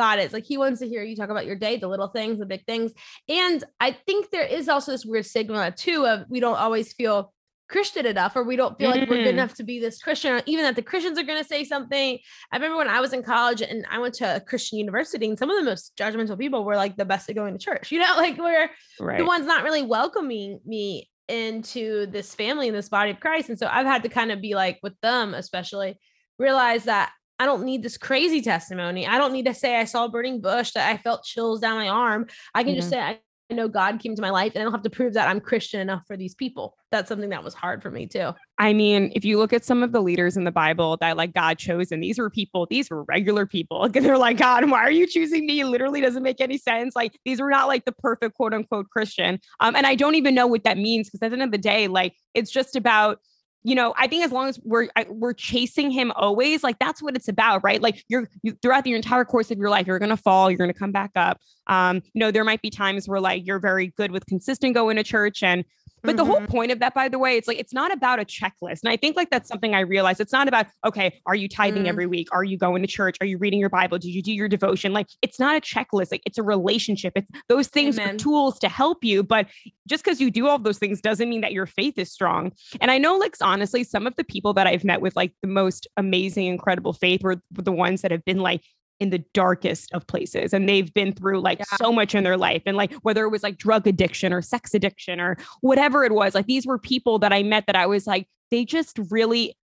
God 0.00 0.18
is. 0.18 0.32
Like 0.32 0.46
he 0.46 0.56
wants 0.56 0.80
to 0.80 0.88
hear 0.88 1.02
you 1.02 1.14
talk 1.14 1.28
about 1.28 1.44
your 1.44 1.56
day, 1.56 1.76
the 1.76 1.86
little 1.86 2.08
things, 2.08 2.38
the 2.38 2.46
big 2.46 2.64
things. 2.64 2.90
And 3.28 3.62
I 3.80 3.92
think 3.92 4.30
there 4.30 4.46
is 4.46 4.66
also 4.66 4.92
this 4.92 5.04
weird 5.04 5.26
stigma 5.26 5.72
too 5.72 6.06
of 6.06 6.24
we 6.30 6.40
don't 6.40 6.56
always 6.56 6.94
feel 6.94 7.34
Christian 7.68 8.06
enough, 8.06 8.34
or 8.34 8.42
we 8.42 8.56
don't 8.56 8.78
feel 8.78 8.88
like 8.88 9.02
we're 9.02 9.16
good 9.16 9.26
mm-hmm. 9.26 9.38
enough 9.38 9.54
to 9.56 9.62
be 9.62 9.78
this 9.78 10.02
Christian, 10.02 10.40
even 10.46 10.64
that 10.64 10.74
the 10.74 10.82
Christians 10.82 11.18
are 11.18 11.22
going 11.22 11.38
to 11.38 11.46
say 11.46 11.64
something. 11.64 12.18
I 12.50 12.56
remember 12.56 12.78
when 12.78 12.88
I 12.88 13.00
was 13.00 13.12
in 13.12 13.22
college 13.22 13.60
and 13.60 13.84
I 13.90 13.98
went 13.98 14.14
to 14.14 14.36
a 14.36 14.40
Christian 14.40 14.78
university, 14.78 15.28
and 15.28 15.38
some 15.38 15.50
of 15.50 15.56
the 15.56 15.70
most 15.70 15.94
judgmental 15.98 16.38
people 16.38 16.64
were 16.64 16.76
like 16.76 16.96
the 16.96 17.04
best 17.04 17.28
at 17.28 17.36
going 17.36 17.52
to 17.52 17.62
church, 17.62 17.92
you 17.92 17.98
know, 18.00 18.14
like 18.16 18.38
we're 18.38 18.70
right. 18.98 19.18
the 19.18 19.26
ones 19.26 19.46
not 19.46 19.64
really 19.64 19.82
welcoming 19.82 20.60
me 20.64 21.10
into 21.28 22.06
this 22.06 22.34
family 22.34 22.68
and 22.68 22.76
this 22.76 22.88
body 22.88 23.10
of 23.10 23.20
Christ. 23.20 23.50
And 23.50 23.58
so 23.58 23.68
I've 23.70 23.86
had 23.86 24.02
to 24.04 24.08
kind 24.08 24.32
of 24.32 24.40
be 24.40 24.54
like 24.54 24.80
with 24.82 24.98
them, 25.02 25.34
especially 25.34 25.98
realize 26.38 26.84
that 26.84 27.12
I 27.40 27.46
don't 27.46 27.64
need 27.64 27.82
this 27.82 27.96
crazy 27.96 28.42
testimony. 28.42 29.06
I 29.06 29.16
don't 29.16 29.32
need 29.32 29.46
to 29.46 29.54
say 29.54 29.76
I 29.76 29.84
saw 29.84 30.04
a 30.04 30.10
burning 30.10 30.42
bush, 30.42 30.72
that 30.72 30.90
I 30.90 30.98
felt 30.98 31.24
chills 31.24 31.58
down 31.58 31.78
my 31.78 31.88
arm. 31.88 32.26
I 32.54 32.62
can 32.62 32.74
just 32.74 32.90
say 32.90 33.00
I 33.00 33.18
know 33.50 33.66
God 33.66 33.98
came 33.98 34.14
to 34.14 34.20
my 34.20 34.28
life 34.28 34.52
and 34.54 34.60
I 34.60 34.64
don't 34.64 34.72
have 34.72 34.82
to 34.82 34.90
prove 34.90 35.14
that 35.14 35.26
I'm 35.26 35.40
Christian 35.40 35.80
enough 35.80 36.02
for 36.06 36.18
these 36.18 36.34
people. 36.34 36.76
That's 36.92 37.08
something 37.08 37.30
that 37.30 37.42
was 37.42 37.54
hard 37.54 37.82
for 37.82 37.90
me 37.90 38.06
too. 38.06 38.34
I 38.58 38.74
mean, 38.74 39.10
if 39.14 39.24
you 39.24 39.38
look 39.38 39.54
at 39.54 39.64
some 39.64 39.82
of 39.82 39.90
the 39.90 40.02
leaders 40.02 40.36
in 40.36 40.44
the 40.44 40.52
Bible 40.52 40.98
that 40.98 41.16
like 41.16 41.32
God 41.32 41.56
chose, 41.56 41.92
and 41.92 42.02
these 42.02 42.18
were 42.18 42.28
people, 42.28 42.66
these 42.68 42.90
were 42.90 43.04
regular 43.04 43.46
people. 43.46 43.88
And 43.94 44.04
they're 44.04 44.18
like, 44.18 44.36
God, 44.36 44.70
why 44.70 44.80
are 44.80 44.90
you 44.90 45.06
choosing 45.06 45.46
me? 45.46 45.60
It 45.60 45.66
literally 45.66 46.02
doesn't 46.02 46.22
make 46.22 46.42
any 46.42 46.58
sense. 46.58 46.94
Like 46.94 47.18
these 47.24 47.40
were 47.40 47.50
not 47.50 47.68
like 47.68 47.86
the 47.86 47.92
perfect 47.92 48.34
quote 48.34 48.52
unquote 48.52 48.90
Christian. 48.90 49.40
Um, 49.60 49.74
and 49.76 49.86
I 49.86 49.94
don't 49.94 50.14
even 50.14 50.34
know 50.34 50.46
what 50.46 50.64
that 50.64 50.76
means 50.76 51.08
because 51.08 51.22
at 51.22 51.30
the 51.30 51.36
end 51.36 51.42
of 51.42 51.52
the 51.52 51.58
day, 51.58 51.88
like 51.88 52.14
it's 52.34 52.50
just 52.50 52.76
about 52.76 53.20
you 53.62 53.74
know, 53.74 53.92
I 53.98 54.06
think 54.06 54.24
as 54.24 54.32
long 54.32 54.48
as 54.48 54.58
we're 54.64 54.88
we're 55.08 55.34
chasing 55.34 55.90
him 55.90 56.12
always, 56.16 56.62
like 56.62 56.78
that's 56.78 57.02
what 57.02 57.14
it's 57.14 57.28
about, 57.28 57.62
right? 57.62 57.80
Like 57.80 58.04
you're 58.08 58.28
you, 58.42 58.56
throughout 58.62 58.84
the 58.84 58.94
entire 58.94 59.24
course 59.24 59.50
of 59.50 59.58
your 59.58 59.68
life, 59.68 59.86
you're 59.86 59.98
gonna 59.98 60.16
fall, 60.16 60.50
you're 60.50 60.58
gonna 60.58 60.72
come 60.72 60.92
back 60.92 61.10
up. 61.14 61.38
Um, 61.66 61.96
you 62.14 62.20
know, 62.20 62.30
there 62.30 62.44
might 62.44 62.62
be 62.62 62.70
times 62.70 63.06
where 63.06 63.20
like 63.20 63.46
you're 63.46 63.58
very 63.58 63.88
good 63.88 64.12
with 64.12 64.24
consistent 64.26 64.74
going 64.74 64.96
to 64.96 65.04
church, 65.04 65.42
and 65.42 65.64
but 66.02 66.10
mm-hmm. 66.10 66.16
the 66.16 66.24
whole 66.24 66.36
mm-hmm. 66.36 66.52
point 66.52 66.72
of 66.72 66.78
that, 66.80 66.94
by 66.94 67.08
the 67.08 67.18
way, 67.18 67.36
it's 67.36 67.48
like 67.48 67.58
it's 67.58 67.72
not 67.72 67.92
about 67.92 68.20
a 68.20 68.24
checklist. 68.24 68.80
And 68.82 68.90
I 68.90 68.96
think 68.96 69.16
like 69.16 69.30
that's 69.30 69.48
something 69.48 69.74
I 69.74 69.80
realized. 69.80 70.20
It's 70.20 70.32
not 70.32 70.48
about, 70.48 70.66
okay, 70.86 71.20
are 71.26 71.34
you 71.34 71.48
tithing 71.48 71.84
mm. 71.84 71.88
every 71.88 72.06
week? 72.06 72.28
Are 72.32 72.44
you 72.44 72.56
going 72.58 72.82
to 72.82 72.88
church? 72.88 73.16
Are 73.20 73.26
you 73.26 73.38
reading 73.38 73.60
your 73.60 73.68
Bible? 73.68 73.98
Did 73.98 74.10
you 74.10 74.22
do 74.22 74.32
your 74.32 74.48
devotion? 74.48 74.92
Like 74.92 75.06
it's 75.22 75.38
not 75.38 75.56
a 75.56 75.60
checklist. 75.60 76.10
Like 76.10 76.22
it's 76.24 76.38
a 76.38 76.42
relationship. 76.42 77.12
It's 77.16 77.30
those 77.48 77.68
things 77.68 77.98
Amen. 77.98 78.14
are 78.14 78.18
tools 78.18 78.58
to 78.60 78.68
help 78.68 79.04
you. 79.04 79.22
But 79.22 79.46
just 79.88 80.04
because 80.04 80.20
you 80.20 80.30
do 80.30 80.46
all 80.46 80.58
those 80.58 80.78
things 80.78 81.00
doesn't 81.00 81.28
mean 81.28 81.40
that 81.40 81.52
your 81.52 81.66
faith 81.66 81.98
is 81.98 82.10
strong. 82.12 82.52
And 82.80 82.90
I 82.90 82.98
know, 82.98 83.16
like, 83.16 83.34
honestly, 83.40 83.84
some 83.84 84.06
of 84.06 84.16
the 84.16 84.24
people 84.24 84.52
that 84.54 84.66
I've 84.66 84.84
met 84.84 85.00
with 85.00 85.16
like 85.16 85.32
the 85.42 85.48
most 85.48 85.86
amazing, 85.96 86.46
incredible 86.46 86.92
faith 86.92 87.22
were 87.22 87.42
the 87.52 87.72
ones 87.72 88.02
that 88.02 88.10
have 88.10 88.24
been 88.24 88.38
like 88.38 88.62
in 89.00 89.10
the 89.10 89.24
darkest 89.34 89.92
of 89.92 90.06
places 90.06 90.52
and 90.52 90.68
they've 90.68 90.92
been 90.92 91.12
through 91.12 91.40
like 91.40 91.58
yeah. 91.58 91.76
so 91.78 91.90
much 91.90 92.14
in 92.14 92.22
their 92.22 92.36
life 92.36 92.62
and 92.66 92.76
like 92.76 92.92
whether 92.96 93.24
it 93.24 93.30
was 93.30 93.42
like 93.42 93.56
drug 93.56 93.86
addiction 93.86 94.32
or 94.32 94.42
sex 94.42 94.74
addiction 94.74 95.18
or 95.18 95.36
whatever 95.62 96.04
it 96.04 96.12
was 96.12 96.34
like 96.34 96.46
these 96.46 96.66
were 96.66 96.78
people 96.78 97.18
that 97.18 97.32
I 97.32 97.42
met 97.42 97.66
that 97.66 97.76
I 97.76 97.86
was 97.86 98.06
like 98.06 98.28
they 98.50 98.64
just 98.64 98.98
really 99.10 99.56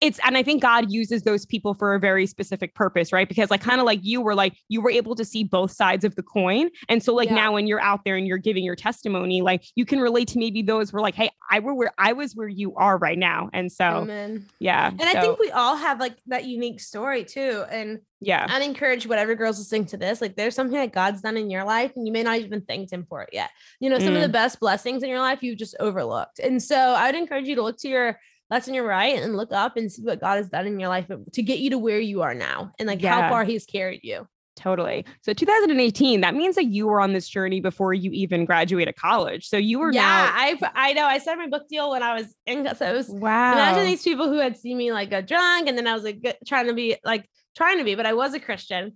it's 0.00 0.20
and 0.24 0.36
I 0.36 0.42
think 0.42 0.62
God 0.62 0.90
uses 0.90 1.22
those 1.22 1.44
people 1.44 1.74
for 1.74 1.94
a 1.94 1.98
very 1.98 2.26
specific 2.26 2.74
purpose, 2.74 3.12
right? 3.12 3.28
Because 3.28 3.50
like 3.50 3.60
kind 3.60 3.80
of 3.80 3.86
like 3.86 4.00
you 4.02 4.20
were 4.20 4.34
like 4.34 4.56
you 4.68 4.80
were 4.80 4.90
able 4.90 5.16
to 5.16 5.24
see 5.24 5.42
both 5.42 5.72
sides 5.72 6.04
of 6.04 6.14
the 6.14 6.22
coin. 6.22 6.70
And 6.88 7.02
so 7.02 7.14
like 7.14 7.28
yeah. 7.28 7.34
now 7.34 7.52
when 7.54 7.66
you're 7.66 7.80
out 7.80 8.04
there 8.04 8.16
and 8.16 8.26
you're 8.26 8.38
giving 8.38 8.64
your 8.64 8.76
testimony, 8.76 9.42
like 9.42 9.64
you 9.74 9.84
can 9.84 10.00
relate 10.00 10.28
to 10.28 10.38
maybe 10.38 10.62
those 10.62 10.92
were 10.92 11.00
like, 11.00 11.16
hey, 11.16 11.30
I 11.50 11.58
were 11.58 11.74
where 11.74 11.92
I 11.98 12.12
was 12.12 12.34
where 12.34 12.48
you 12.48 12.74
are 12.76 12.96
right 12.96 13.18
now. 13.18 13.50
And 13.52 13.72
so 13.72 13.84
Amen. 13.84 14.46
yeah. 14.60 14.88
And 14.88 15.00
so. 15.00 15.06
I 15.08 15.20
think 15.20 15.40
we 15.40 15.50
all 15.50 15.76
have 15.76 15.98
like 15.98 16.16
that 16.26 16.44
unique 16.44 16.80
story 16.80 17.24
too. 17.24 17.64
And 17.68 18.00
yeah, 18.20 18.46
I'd 18.48 18.62
encourage 18.62 19.06
whatever 19.06 19.34
girls 19.34 19.58
listening 19.58 19.86
to 19.86 19.96
this, 19.96 20.20
like 20.20 20.36
there's 20.36 20.54
something 20.54 20.78
that 20.78 20.92
God's 20.92 21.22
done 21.22 21.36
in 21.36 21.50
your 21.50 21.64
life 21.64 21.92
and 21.96 22.06
you 22.06 22.12
may 22.12 22.22
not 22.22 22.38
even 22.38 22.60
thanked 22.60 22.92
him 22.92 23.04
for 23.08 23.22
it 23.22 23.30
yet. 23.32 23.50
You 23.80 23.90
know, 23.90 23.98
some 23.98 24.14
mm. 24.14 24.16
of 24.16 24.22
the 24.22 24.28
mm. 24.28 24.32
best 24.32 24.60
blessings 24.60 25.02
in 25.02 25.08
your 25.08 25.20
life 25.20 25.42
you've 25.42 25.58
just 25.58 25.76
overlooked. 25.80 26.38
And 26.38 26.62
so 26.62 26.76
I'd 26.76 27.14
encourage 27.16 27.48
you 27.48 27.56
to 27.56 27.62
look 27.62 27.78
to 27.78 27.88
your 27.88 28.18
left 28.50 28.66
and 28.66 28.76
your 28.76 28.86
right 28.86 29.20
and 29.20 29.36
look 29.36 29.52
up 29.52 29.76
and 29.76 29.90
see 29.90 30.02
what 30.02 30.20
God 30.20 30.36
has 30.36 30.48
done 30.48 30.66
in 30.66 30.80
your 30.80 30.88
life 30.88 31.06
to 31.32 31.42
get 31.42 31.58
you 31.58 31.70
to 31.70 31.78
where 31.78 32.00
you 32.00 32.22
are 32.22 32.34
now 32.34 32.72
and 32.78 32.86
like 32.86 33.02
yeah. 33.02 33.22
how 33.22 33.30
far 33.30 33.44
he's 33.44 33.66
carried 33.66 34.00
you. 34.02 34.26
Totally. 34.58 35.04
So 35.22 35.32
2018, 35.32 36.20
that 36.22 36.34
means 36.34 36.56
that 36.56 36.64
you 36.64 36.88
were 36.88 37.00
on 37.00 37.12
this 37.12 37.28
journey 37.28 37.60
before 37.60 37.94
you 37.94 38.10
even 38.10 38.44
graduated 38.44 38.96
college. 38.96 39.48
So 39.48 39.56
you 39.56 39.78
were 39.78 39.92
yeah, 39.92 40.02
now- 40.02 40.32
I 40.34 40.58
I 40.74 40.92
know. 40.94 41.04
I 41.04 41.18
started 41.18 41.42
my 41.42 41.48
book 41.48 41.68
deal 41.68 41.90
when 41.90 42.02
I 42.02 42.14
was 42.14 42.34
in 42.44 42.68
so 42.74 42.86
it 42.86 42.96
was 42.96 43.08
wow. 43.08 43.52
Imagine 43.52 43.86
these 43.86 44.02
people 44.02 44.28
who 44.28 44.38
had 44.38 44.56
seen 44.56 44.76
me 44.76 44.92
like 44.92 45.12
a 45.12 45.22
drunk 45.22 45.68
and 45.68 45.78
then 45.78 45.86
I 45.86 45.94
was 45.94 46.02
like 46.02 46.38
trying 46.46 46.66
to 46.66 46.74
be 46.74 46.96
like 47.04 47.28
trying 47.56 47.78
to 47.78 47.84
be, 47.84 47.94
but 47.94 48.06
I 48.06 48.14
was 48.14 48.34
a 48.34 48.40
Christian. 48.40 48.94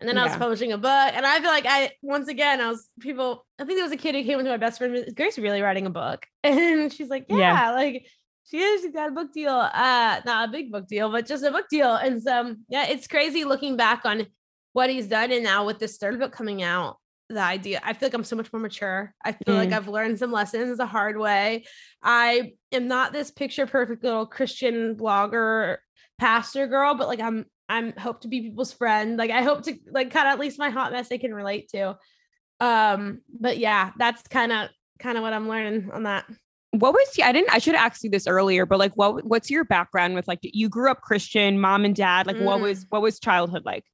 And 0.00 0.08
then 0.08 0.16
yeah. 0.16 0.24
I 0.24 0.26
was 0.26 0.36
publishing 0.36 0.72
a 0.72 0.78
book. 0.78 0.90
And 1.14 1.24
I 1.24 1.38
feel 1.40 1.50
like 1.50 1.66
I 1.66 1.92
once 2.02 2.28
again 2.28 2.60
I 2.60 2.68
was 2.68 2.88
people, 3.00 3.46
I 3.60 3.64
think 3.64 3.78
there 3.78 3.84
was 3.84 3.92
a 3.92 3.96
kid 3.96 4.16
who 4.16 4.24
came 4.24 4.40
into 4.40 4.50
my 4.50 4.56
best 4.56 4.78
friend, 4.78 5.14
Grace 5.14 5.38
really 5.38 5.62
writing 5.62 5.86
a 5.86 5.90
book? 5.90 6.26
And 6.42 6.92
she's 6.92 7.08
like, 7.08 7.26
Yeah, 7.28 7.36
yeah. 7.36 7.70
like 7.70 8.06
she 8.44 8.58
is. 8.58 8.82
She's 8.82 8.92
got 8.92 9.08
a 9.08 9.12
book 9.12 9.32
deal. 9.32 9.52
Uh, 9.52 10.20
not 10.24 10.48
a 10.48 10.52
big 10.52 10.70
book 10.70 10.86
deal, 10.86 11.10
but 11.10 11.26
just 11.26 11.44
a 11.44 11.50
book 11.50 11.66
deal. 11.70 11.94
And 11.94 12.22
so, 12.22 12.54
yeah, 12.68 12.86
it's 12.86 13.06
crazy 13.06 13.44
looking 13.44 13.76
back 13.76 14.04
on 14.04 14.26
what 14.72 14.90
he's 14.90 15.06
done. 15.06 15.32
And 15.32 15.44
now 15.44 15.64
with 15.64 15.78
this 15.78 15.96
third 15.96 16.18
book 16.18 16.32
coming 16.32 16.62
out, 16.62 16.98
the 17.30 17.40
idea, 17.40 17.80
I 17.82 17.94
feel 17.94 18.08
like 18.08 18.14
I'm 18.14 18.24
so 18.24 18.36
much 18.36 18.52
more 18.52 18.60
mature. 18.60 19.14
I 19.24 19.32
feel 19.32 19.54
mm. 19.54 19.58
like 19.58 19.72
I've 19.72 19.88
learned 19.88 20.18
some 20.18 20.30
lessons 20.30 20.76
the 20.76 20.86
hard 20.86 21.16
way. 21.16 21.64
I 22.02 22.52
am 22.70 22.86
not 22.86 23.12
this 23.12 23.30
picture 23.30 23.66
perfect 23.66 24.04
little 24.04 24.26
Christian 24.26 24.94
blogger 24.94 25.78
pastor 26.18 26.66
girl, 26.66 26.94
but 26.94 27.08
like 27.08 27.20
I'm, 27.20 27.46
I'm 27.68 27.92
hope 27.96 28.20
to 28.20 28.28
be 28.28 28.42
people's 28.42 28.74
friend. 28.74 29.16
Like 29.16 29.30
I 29.30 29.42
hope 29.42 29.62
to 29.62 29.74
like 29.90 30.10
kind 30.10 30.28
of 30.28 30.34
at 30.34 30.38
least 30.38 30.58
my 30.58 30.68
hot 30.68 30.92
mess 30.92 31.08
they 31.08 31.16
can 31.16 31.34
relate 31.34 31.70
to. 31.70 31.96
Um, 32.60 33.22
but 33.40 33.56
yeah, 33.56 33.92
that's 33.96 34.22
kind 34.28 34.52
of 34.52 34.68
kind 34.98 35.16
of 35.16 35.22
what 35.22 35.32
I'm 35.32 35.48
learning 35.48 35.90
on 35.92 36.02
that 36.02 36.26
what 36.80 36.92
was 36.92 37.08
I 37.22 37.32
didn't 37.32 37.52
I 37.52 37.58
should 37.58 37.74
have 37.74 37.92
asked 37.92 38.04
you 38.04 38.10
this 38.10 38.26
earlier, 38.26 38.66
but 38.66 38.78
like 38.78 38.92
what 38.94 39.24
what's 39.24 39.50
your 39.50 39.64
background 39.64 40.14
with 40.14 40.28
like 40.28 40.40
you 40.42 40.68
grew 40.68 40.90
up 40.90 41.00
Christian, 41.00 41.60
mom 41.60 41.84
and 41.84 41.94
dad? 41.94 42.26
Like 42.26 42.36
mm. 42.36 42.44
what 42.44 42.60
was 42.60 42.86
what 42.90 43.02
was 43.02 43.18
childhood 43.18 43.64
like? 43.64 43.84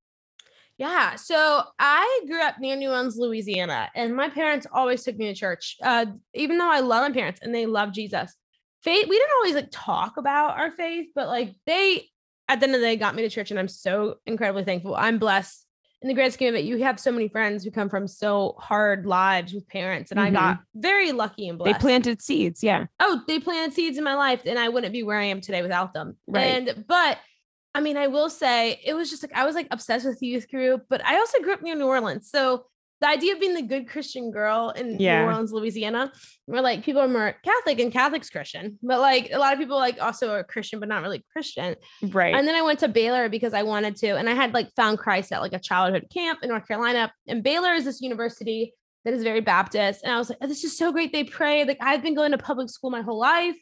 Yeah, 0.78 1.16
so 1.16 1.62
I 1.78 2.20
grew 2.26 2.42
up 2.42 2.58
near 2.58 2.74
New 2.74 2.88
Orleans, 2.88 3.18
Louisiana, 3.18 3.90
and 3.94 4.16
my 4.16 4.30
parents 4.30 4.66
always 4.72 5.02
took 5.02 5.18
me 5.18 5.26
to 5.26 5.34
church. 5.34 5.76
Uh, 5.82 6.06
even 6.32 6.56
though 6.56 6.70
I 6.70 6.80
love 6.80 7.06
my 7.06 7.12
parents 7.12 7.40
and 7.42 7.54
they 7.54 7.66
love 7.66 7.92
Jesus, 7.92 8.34
faith 8.82 9.06
we 9.06 9.18
didn't 9.18 9.36
always 9.36 9.54
like 9.54 9.68
talk 9.70 10.16
about 10.16 10.58
our 10.58 10.70
faith, 10.70 11.08
but 11.14 11.28
like 11.28 11.54
they 11.66 12.08
at 12.48 12.60
the 12.60 12.64
end 12.64 12.74
of 12.74 12.80
the 12.80 12.86
day 12.86 12.96
got 12.96 13.14
me 13.14 13.22
to 13.22 13.28
church, 13.28 13.50
and 13.50 13.60
I'm 13.60 13.68
so 13.68 14.16
incredibly 14.24 14.64
thankful. 14.64 14.96
I'm 14.96 15.18
blessed 15.18 15.66
in 16.02 16.08
the 16.08 16.14
grand 16.14 16.32
scheme 16.32 16.48
of 16.48 16.54
it, 16.54 16.64
you 16.64 16.78
have 16.78 16.98
so 16.98 17.12
many 17.12 17.28
friends 17.28 17.62
who 17.62 17.70
come 17.70 17.90
from 17.90 18.08
so 18.08 18.54
hard 18.58 19.04
lives 19.04 19.52
with 19.52 19.68
parents, 19.68 20.10
and 20.10 20.18
mm-hmm. 20.18 20.28
I 20.28 20.40
got 20.40 20.56
mm-hmm. 20.56 20.80
very 20.80 21.12
lucky 21.12 21.48
and 21.48 21.58
blessed. 21.58 21.78
They 21.78 21.80
planted 21.80 22.22
seeds, 22.22 22.62
yeah. 22.62 22.86
Oh, 23.00 23.20
they 23.26 23.38
planted 23.38 23.74
seeds 23.74 23.98
in 23.98 24.04
my 24.04 24.14
life, 24.14 24.42
and 24.46 24.58
I 24.58 24.70
wouldn't 24.70 24.92
be 24.92 25.02
where 25.02 25.18
I 25.18 25.24
am 25.24 25.40
today 25.40 25.62
without 25.62 25.92
them. 25.92 26.16
Right. 26.26 26.44
And 26.44 26.84
but 26.86 27.18
I 27.74 27.80
mean, 27.80 27.96
I 27.96 28.06
will 28.06 28.30
say 28.30 28.80
it 28.84 28.94
was 28.94 29.10
just 29.10 29.22
like 29.22 29.32
I 29.34 29.44
was 29.44 29.54
like 29.54 29.68
obsessed 29.70 30.06
with 30.06 30.22
youth 30.22 30.50
group, 30.50 30.86
but 30.88 31.04
I 31.04 31.18
also 31.18 31.40
grew 31.40 31.52
up 31.52 31.62
near 31.62 31.74
New 31.74 31.86
Orleans, 31.86 32.30
so 32.30 32.64
the 33.00 33.08
idea 33.08 33.32
of 33.32 33.40
being 33.40 33.54
the 33.54 33.62
good 33.62 33.88
Christian 33.88 34.30
girl 34.30 34.70
in 34.70 35.00
yeah. 35.00 35.22
New 35.22 35.28
Orleans, 35.28 35.52
Louisiana, 35.52 36.12
where 36.46 36.60
like 36.60 36.84
people 36.84 37.00
are 37.00 37.08
more 37.08 37.34
Catholic 37.42 37.80
and 37.80 37.92
Catholic's 37.92 38.28
Christian, 38.28 38.78
but 38.82 39.00
like 39.00 39.30
a 39.32 39.38
lot 39.38 39.52
of 39.52 39.58
people 39.58 39.76
like 39.76 40.00
also 40.00 40.30
are 40.30 40.44
Christian, 40.44 40.80
but 40.80 40.88
not 40.88 41.02
really 41.02 41.24
Christian. 41.32 41.76
Right. 42.02 42.34
And 42.34 42.46
then 42.46 42.54
I 42.54 42.62
went 42.62 42.78
to 42.80 42.88
Baylor 42.88 43.28
because 43.28 43.54
I 43.54 43.62
wanted 43.62 43.96
to, 43.96 44.16
and 44.16 44.28
I 44.28 44.34
had 44.34 44.52
like 44.52 44.70
found 44.76 44.98
Christ 44.98 45.32
at 45.32 45.40
like 45.40 45.54
a 45.54 45.58
childhood 45.58 46.08
camp 46.12 46.40
in 46.42 46.50
North 46.50 46.68
Carolina. 46.68 47.12
And 47.26 47.42
Baylor 47.42 47.72
is 47.72 47.84
this 47.84 48.02
university 48.02 48.74
that 49.04 49.14
is 49.14 49.22
very 49.22 49.40
Baptist. 49.40 50.02
And 50.04 50.12
I 50.12 50.18
was 50.18 50.28
like, 50.28 50.38
oh, 50.42 50.46
this 50.46 50.62
is 50.64 50.76
so 50.76 50.92
great. 50.92 51.12
They 51.12 51.24
pray. 51.24 51.64
Like 51.64 51.78
I've 51.80 52.02
been 52.02 52.14
going 52.14 52.32
to 52.32 52.38
public 52.38 52.68
school 52.68 52.90
my 52.90 53.00
whole 53.00 53.18
life 53.18 53.56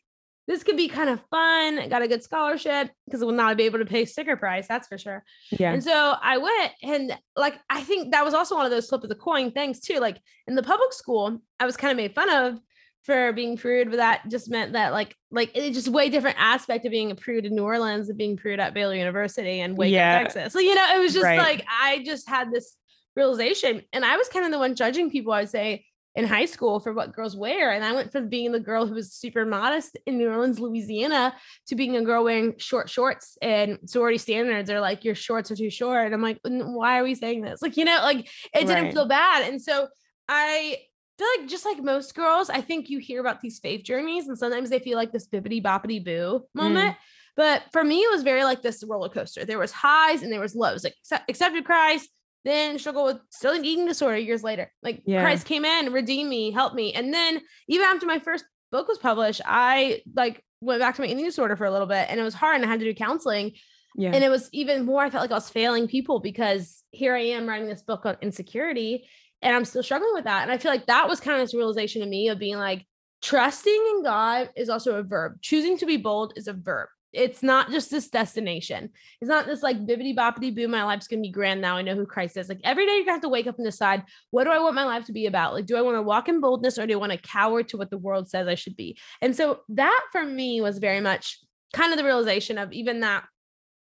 this 0.49 0.65
could 0.65 0.79
be 0.79 0.89
kind 0.89 1.11
of 1.11 1.21
fun. 1.31 1.89
got 1.91 2.01
a 2.01 2.09
good 2.09 2.23
scholarship 2.23 2.91
because 3.05 3.21
we'll 3.21 3.33
not 3.33 3.57
be 3.59 3.65
able 3.65 3.79
to 3.81 3.85
pay 3.85 4.07
sticker 4.07 4.35
price, 4.35 4.67
that's 4.67 4.89
for 4.89 4.97
sure. 4.97 5.23
Yeah. 5.51 5.75
And 5.75 5.85
so 5.85 6.15
I 6.21 6.39
went 6.39 6.73
and 6.83 7.17
like 7.37 7.61
I 7.69 7.83
think 7.83 8.13
that 8.13 8.25
was 8.25 8.33
also 8.33 8.57
one 8.57 8.65
of 8.65 8.73
those 8.73 8.89
flip 8.89 9.03
of 9.03 9.11
the 9.11 9.15
coin 9.15 9.53
things 9.53 9.79
too. 9.79 10.01
Like 10.01 10.17
in 10.47 10.55
the 10.55 10.63
public 10.63 10.95
school, 10.95 11.39
I 11.61 11.67
was 11.67 11.77
kind 11.77 11.91
of 11.91 11.99
made 11.99 12.15
fun 12.15 12.31
of 12.31 12.59
for 13.03 13.33
being 13.35 13.59
prude, 13.59 13.91
but 13.91 13.99
that 13.99 14.23
just 14.29 14.51
meant 14.51 14.73
that 14.73 14.93
like 14.93 15.15
like 15.31 15.51
it's 15.55 15.77
just 15.77 15.89
way 15.89 16.09
different 16.09 16.37
aspect 16.41 16.87
of 16.87 16.93
being 16.93 17.11
a 17.11 17.15
prude 17.15 17.45
in 17.45 17.55
New 17.55 17.65
Orleans 17.65 18.09
than 18.09 18.17
being 18.17 18.39
prude 18.39 18.59
at 18.59 18.73
Baylor 18.73 18.95
University 18.95 19.61
and 19.61 19.77
Waco, 19.77 19.93
yeah. 19.93 20.19
Texas. 20.19 20.55
So 20.55 20.61
you 20.61 20.75
know, 20.75 20.97
it 20.97 20.99
was 20.99 21.13
just 21.13 21.25
right. 21.25 21.39
like 21.39 21.65
I 21.71 22.03
just 22.05 22.27
had 22.27 22.51
this 22.51 22.75
realization, 23.15 23.83
and 23.93 24.03
I 24.03 24.17
was 24.17 24.29
kind 24.29 24.47
of 24.47 24.51
the 24.51 24.59
one 24.59 24.75
judging 24.75 25.11
people. 25.11 25.35
I 25.35 25.41
would 25.41 25.51
say 25.51 25.85
in 26.19 26.27
high 26.27 26.47
school 26.47 26.81
for 26.81 26.93
what 26.93 27.15
girls 27.15 27.37
wear. 27.37 27.71
And 27.71 27.85
I 27.85 27.93
went 27.93 28.11
from 28.11 28.29
being 28.29 28.51
the 28.51 28.59
girl 28.59 28.89
who 28.89 28.95
was 28.95 29.13
super 29.13 29.47
modest 29.47 29.97
in 30.05 30.19
New 30.19 30.29
Orleans, 30.29 30.59
Louisiana, 30.59 31.33
to 31.69 31.77
being 31.77 31.97
a 31.97 32.03
girl 32.03 32.25
wearing 32.25 32.55
short 32.59 32.91
shorts 32.91 33.39
and 33.41 33.79
sorority 33.87 34.19
standards 34.19 34.69
are 34.69 34.81
like, 34.81 35.05
your 35.05 35.15
shorts 35.15 35.53
are 35.53 35.57
too 35.57 35.71
short. 35.71 36.07
And 36.07 36.13
I'm 36.13 36.21
like, 36.21 36.41
why 36.43 36.99
are 36.99 37.05
we 37.05 37.15
saying 37.15 37.43
this? 37.43 37.63
Like, 37.63 37.77
you 37.77 37.85
know, 37.85 38.01
like 38.03 38.29
it 38.53 38.67
didn't 38.67 38.87
right. 38.87 38.93
feel 38.93 39.07
bad. 39.07 39.49
And 39.49 39.63
so 39.63 39.87
I 40.29 40.79
feel 41.19 41.29
like 41.39 41.49
just 41.49 41.65
like 41.65 41.79
most 41.79 42.17
girls, 42.17 42.51
I 42.51 42.63
think 42.63 42.91
you 42.91 42.99
hear 42.99 43.21
about 43.21 43.41
these 43.41 43.61
faith 43.61 43.85
journeys 43.85 44.27
and 44.27 44.37
sometimes 44.37 44.71
they 44.71 44.81
feel 44.81 44.99
like 44.99 45.13
this 45.13 45.29
bibbity 45.29 45.63
boppity 45.63 46.05
boo 46.05 46.45
moment. 46.53 46.97
Mm. 46.97 47.01
But 47.37 47.63
for 47.71 47.85
me, 47.85 48.01
it 48.01 48.11
was 48.11 48.25
very 48.25 48.43
like 48.43 48.63
this 48.63 48.83
roller 48.83 49.09
coaster. 49.09 49.45
There 49.45 49.61
was 49.61 49.71
highs 49.71 50.25
and 50.25 50.33
there 50.33 50.41
was 50.41 50.57
lows. 50.57 50.83
Like 50.83 50.97
accepted 51.29 51.65
Christ, 51.65 52.11
then 52.45 52.79
struggle 52.79 53.05
with 53.05 53.19
still 53.31 53.53
an 53.53 53.65
eating 53.65 53.87
disorder 53.87 54.17
years 54.17 54.43
later. 54.43 54.73
Like 54.83 55.03
yeah. 55.05 55.23
Christ 55.23 55.47
came 55.47 55.65
in, 55.65 55.93
redeemed 55.93 56.31
me, 56.31 56.51
helped 56.51 56.75
me. 56.75 56.93
And 56.93 57.13
then 57.13 57.41
even 57.69 57.87
after 57.87 58.07
my 58.07 58.19
first 58.19 58.45
book 58.71 58.89
was 58.89 58.99
published, 58.99 59.41
I 59.45 60.03
like 60.15 60.45
went 60.61 60.81
back 60.81 60.97
to 60.97 61.03
my 61.03 61.09
eating 61.09 61.25
disorder 61.25 61.57
for 61.57 61.67
a 61.67 61.71
little 61.71 61.87
bit 61.87 62.07
and 62.09 62.19
it 62.19 62.23
was 62.25 62.35
hard 62.35 62.57
and 62.57 62.65
I 62.65 62.69
had 62.69 62.81
to 62.81 62.87
do 62.87 62.95
counseling. 62.95 63.53
Yeah. 63.97 64.13
And 64.13 64.23
it 64.23 64.29
was 64.29 64.49
even 64.53 64.85
more, 64.85 65.03
I 65.03 65.11
felt 65.11 65.23
like 65.23 65.31
I 65.31 65.35
was 65.35 65.51
failing 65.51 65.89
people 65.89 66.21
because 66.21 66.83
here 66.91 67.15
I 67.15 67.21
am 67.21 67.49
writing 67.49 67.69
this 67.69 67.83
book 67.83 68.07
on 68.07 68.17
insecurity 68.23 69.09
and 69.43 69.55
I'm 69.55 69.65
still 69.65 69.83
struggling 69.83 70.15
with 70.15 70.25
that. 70.25 70.43
And 70.43 70.53
I 70.53 70.59
feel 70.59 70.71
like 70.71 70.87
that 70.87 71.09
was 71.09 71.21
kind 71.21 71.41
of 71.41 71.47
this 71.47 71.55
realization 71.55 72.03
to 72.03 72.09
me 72.09 72.29
of 72.29 72.39
being 72.39 72.57
like, 72.57 72.87
trusting 73.21 73.73
in 73.73 74.05
God 74.05 74.51
is 74.55 74.69
also 74.69 74.97
a 74.97 75.03
verb. 75.03 75.41
Choosing 75.43 75.77
to 75.79 75.87
be 75.87 75.97
bold 75.97 76.35
is 76.37 76.47
a 76.47 76.53
verb 76.53 76.89
it's 77.13 77.43
not 77.43 77.71
just 77.71 77.91
this 77.91 78.09
destination. 78.09 78.91
It's 79.21 79.29
not 79.29 79.47
this 79.47 79.63
like 79.63 79.87
bibbity 79.87 80.15
boppity 80.15 80.55
boo. 80.55 80.69
My 80.69 80.85
life's 80.85 81.09
gonna 81.09 81.23
be 81.23 81.31
grand 81.31 81.61
now. 81.61 81.77
I 81.77 81.83
know 81.83 81.95
who 81.95 82.07
Christ 82.07 82.37
is. 82.37 82.49
Like 82.49 82.61
every 82.65 82.87
day, 82.87 82.97
you're 82.97 83.05
gonna 83.05 83.13
have 83.13 83.23
to 83.23 83.29
wake 83.29 83.47
up 83.47 83.57
and 83.57 83.65
decide 83.65 84.05
what 84.31 84.45
do 84.45 84.51
I 84.51 84.59
want 84.59 84.75
my 84.75 84.85
life 84.85 85.07
to 85.07 85.13
be 85.13 85.27
about. 85.27 85.55
Like, 85.55 85.67
do 85.67 85.77
I 85.77 85.83
want 85.83 85.97
to 85.97 86.03
walk 86.03 86.29
in 86.29 86.41
boldness 86.41 86.79
or 86.79 86.87
do 86.87 86.95
I 86.95 86.97
want 86.97 87.13
to 87.13 87.19
cower 87.19 87.63
to 87.63 87.77
what 87.77 87.91
the 87.91 87.99
world 87.99 88.29
says 88.29 88.47
I 88.47 88.55
should 88.55 88.77
be? 88.77 88.99
And 89.23 89.35
so 89.35 89.61
that 89.71 90.01
for 90.13 90.25
me 90.25 90.61
was 90.61 90.79
very 90.79 91.01
much 91.01 91.39
kind 91.73 91.93
of 91.93 91.99
the 91.99 92.05
realization 92.05 92.59
of 92.59 92.73
even 92.73 93.01
that 93.01 93.25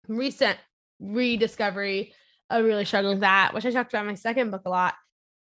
recent 0.08 0.58
rediscovery 0.98 2.14
of 2.48 2.64
really 2.64 2.84
struggling 2.84 3.14
with 3.14 3.20
that, 3.20 3.52
which 3.54 3.64
I 3.64 3.70
talked 3.70 3.92
about 3.92 4.02
in 4.02 4.08
my 4.08 4.14
second 4.14 4.50
book 4.50 4.62
a 4.64 4.70
lot 4.70 4.94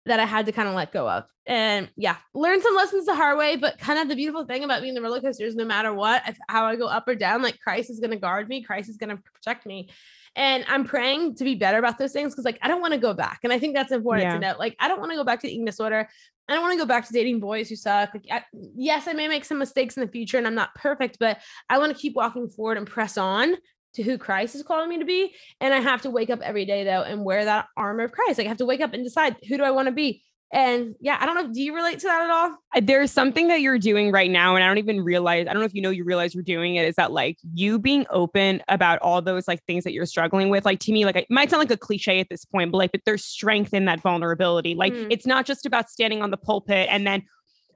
that 0.06 0.20
I 0.20 0.24
had 0.24 0.46
to 0.46 0.52
kind 0.52 0.68
of 0.68 0.74
let 0.74 0.92
go 0.92 1.08
of. 1.08 1.24
And 1.46 1.90
yeah, 1.96 2.16
learn 2.34 2.62
some 2.62 2.76
lessons 2.76 3.06
the 3.06 3.14
hard 3.14 3.38
way. 3.38 3.56
But 3.56 3.78
kind 3.78 3.98
of 3.98 4.08
the 4.08 4.14
beautiful 4.14 4.44
thing 4.44 4.64
about 4.64 4.82
being 4.82 4.94
the 4.94 5.02
roller 5.02 5.20
coaster 5.20 5.44
is 5.44 5.56
no 5.56 5.64
matter 5.64 5.92
what, 5.92 6.22
if, 6.26 6.38
how 6.48 6.64
I 6.64 6.76
go 6.76 6.86
up 6.86 7.08
or 7.08 7.14
down, 7.14 7.42
like 7.42 7.58
Christ 7.60 7.90
is 7.90 8.00
going 8.00 8.12
to 8.12 8.16
guard 8.16 8.48
me, 8.48 8.62
Christ 8.62 8.88
is 8.88 8.96
going 8.96 9.10
to 9.10 9.22
protect 9.34 9.66
me. 9.66 9.90
And 10.36 10.64
I'm 10.68 10.84
praying 10.84 11.34
to 11.36 11.44
be 11.44 11.56
better 11.56 11.78
about 11.78 11.98
those 11.98 12.12
things 12.12 12.32
because, 12.32 12.44
like, 12.44 12.58
I 12.62 12.68
don't 12.68 12.80
want 12.80 12.94
to 12.94 13.00
go 13.00 13.12
back. 13.12 13.40
And 13.42 13.52
I 13.52 13.58
think 13.58 13.74
that's 13.74 13.90
important 13.90 14.28
yeah. 14.28 14.34
to 14.34 14.38
note. 14.38 14.58
Like, 14.60 14.76
I 14.78 14.86
don't 14.86 15.00
want 15.00 15.10
to 15.10 15.16
go 15.16 15.24
back 15.24 15.40
to 15.40 15.48
eating 15.48 15.64
disorder. 15.64 16.08
I 16.48 16.54
don't 16.54 16.62
want 16.62 16.72
to 16.74 16.78
go 16.78 16.86
back 16.86 17.06
to 17.06 17.12
dating 17.12 17.40
boys 17.40 17.68
who 17.68 17.74
suck. 17.74 18.14
Like, 18.14 18.26
I, 18.30 18.44
yes, 18.76 19.08
I 19.08 19.12
may 19.12 19.26
make 19.26 19.44
some 19.44 19.58
mistakes 19.58 19.96
in 19.96 20.04
the 20.04 20.10
future 20.10 20.38
and 20.38 20.46
I'm 20.46 20.54
not 20.54 20.74
perfect, 20.76 21.18
but 21.18 21.38
I 21.68 21.78
want 21.78 21.94
to 21.94 22.00
keep 22.00 22.14
walking 22.14 22.48
forward 22.48 22.78
and 22.78 22.86
press 22.86 23.18
on 23.18 23.56
to 23.94 24.02
who 24.02 24.18
Christ 24.18 24.54
is 24.54 24.62
calling 24.62 24.88
me 24.88 24.98
to 24.98 25.04
be. 25.04 25.34
And 25.60 25.74
I 25.74 25.80
have 25.80 26.02
to 26.02 26.10
wake 26.10 26.30
up 26.30 26.40
every 26.40 26.64
day 26.64 26.84
though 26.84 27.02
and 27.02 27.24
wear 27.24 27.44
that 27.44 27.66
armor 27.76 28.04
of 28.04 28.12
Christ. 28.12 28.38
Like 28.38 28.46
I 28.46 28.48
have 28.48 28.58
to 28.58 28.66
wake 28.66 28.80
up 28.80 28.92
and 28.92 29.04
decide 29.04 29.36
who 29.48 29.56
do 29.56 29.64
I 29.64 29.70
want 29.70 29.86
to 29.86 29.92
be? 29.92 30.22
And 30.52 30.96
yeah, 31.00 31.16
I 31.20 31.26
don't 31.26 31.36
know. 31.36 31.52
Do 31.52 31.62
you 31.62 31.74
relate 31.74 32.00
to 32.00 32.08
that 32.08 32.24
at 32.24 32.30
all? 32.30 32.56
There's 32.82 33.12
something 33.12 33.46
that 33.48 33.60
you're 33.60 33.78
doing 33.78 34.10
right 34.10 34.30
now, 34.30 34.56
and 34.56 34.64
I 34.64 34.66
don't 34.66 34.78
even 34.78 35.00
realize. 35.00 35.46
I 35.46 35.52
don't 35.52 35.60
know 35.60 35.66
if 35.66 35.74
you 35.74 35.80
know 35.80 35.90
you 35.90 36.02
realize 36.02 36.34
you're 36.34 36.42
doing 36.42 36.74
it. 36.74 36.88
Is 36.88 36.96
that 36.96 37.12
like 37.12 37.38
you 37.54 37.78
being 37.78 38.04
open 38.10 38.60
about 38.66 38.98
all 38.98 39.22
those 39.22 39.46
like 39.46 39.62
things 39.66 39.84
that 39.84 39.92
you're 39.92 40.06
struggling 40.06 40.48
with? 40.48 40.64
Like 40.64 40.80
to 40.80 40.92
me, 40.92 41.04
like 41.04 41.14
it 41.14 41.26
might 41.30 41.50
sound 41.50 41.60
like 41.60 41.70
a 41.70 41.76
cliche 41.76 42.18
at 42.18 42.28
this 42.30 42.44
point, 42.44 42.72
but 42.72 42.78
like, 42.78 42.90
but 42.90 43.02
there's 43.06 43.24
strength 43.24 43.72
in 43.72 43.84
that 43.84 44.00
vulnerability. 44.00 44.74
Like 44.74 44.92
mm. 44.92 45.06
it's 45.08 45.24
not 45.24 45.46
just 45.46 45.66
about 45.66 45.88
standing 45.88 46.20
on 46.20 46.32
the 46.32 46.36
pulpit 46.36 46.88
and 46.90 47.06
then 47.06 47.22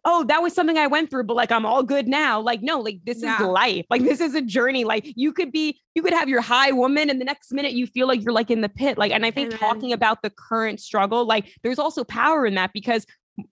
oh, 0.05 0.25
that 0.25 0.43
was 0.43 0.55
something 0.55 0.77
I 0.77 0.87
went 0.87 1.11
through, 1.11 1.25
but 1.25 1.35
like 1.35 1.51
I'm 1.51 1.64
all 1.64 1.83
good 1.83 2.07
now. 2.07 2.40
Like, 2.40 2.62
no, 2.62 2.81
like 2.81 3.01
this 3.05 3.23
yeah. 3.23 3.40
is 3.40 3.47
life. 3.47 3.87
Like 3.88 4.03
this 4.03 4.21
is 4.21 4.35
a 4.35 4.43
journey. 4.43 4.85
Like 4.85 5.12
you 5.17 5.33
could 5.33 5.51
be, 5.51 5.81
you 5.95 6.03
could 6.03 6.12
have 6.12 6.29
your 6.29 6.43
high 6.43 6.73
woman 6.73 7.09
and 7.09 7.21
the 7.21 7.25
next 7.25 7.53
minute 7.53 7.73
you 7.73 7.87
feel 7.87 8.07
like 8.07 8.23
you're 8.23 8.33
like 8.33 8.51
in 8.51 8.61
the 8.61 8.69
pit. 8.69 8.99
Like, 8.99 9.12
and 9.12 9.25
I 9.25 9.31
think 9.31 9.59
talking 9.59 9.93
about 9.93 10.23
the 10.23 10.31
current 10.31 10.81
struggle, 10.81 11.25
like 11.25 11.53
there's 11.62 11.79
also 11.79 12.05
power 12.05 12.45
in 12.45 12.55
that 12.55 12.73
because 12.73 13.07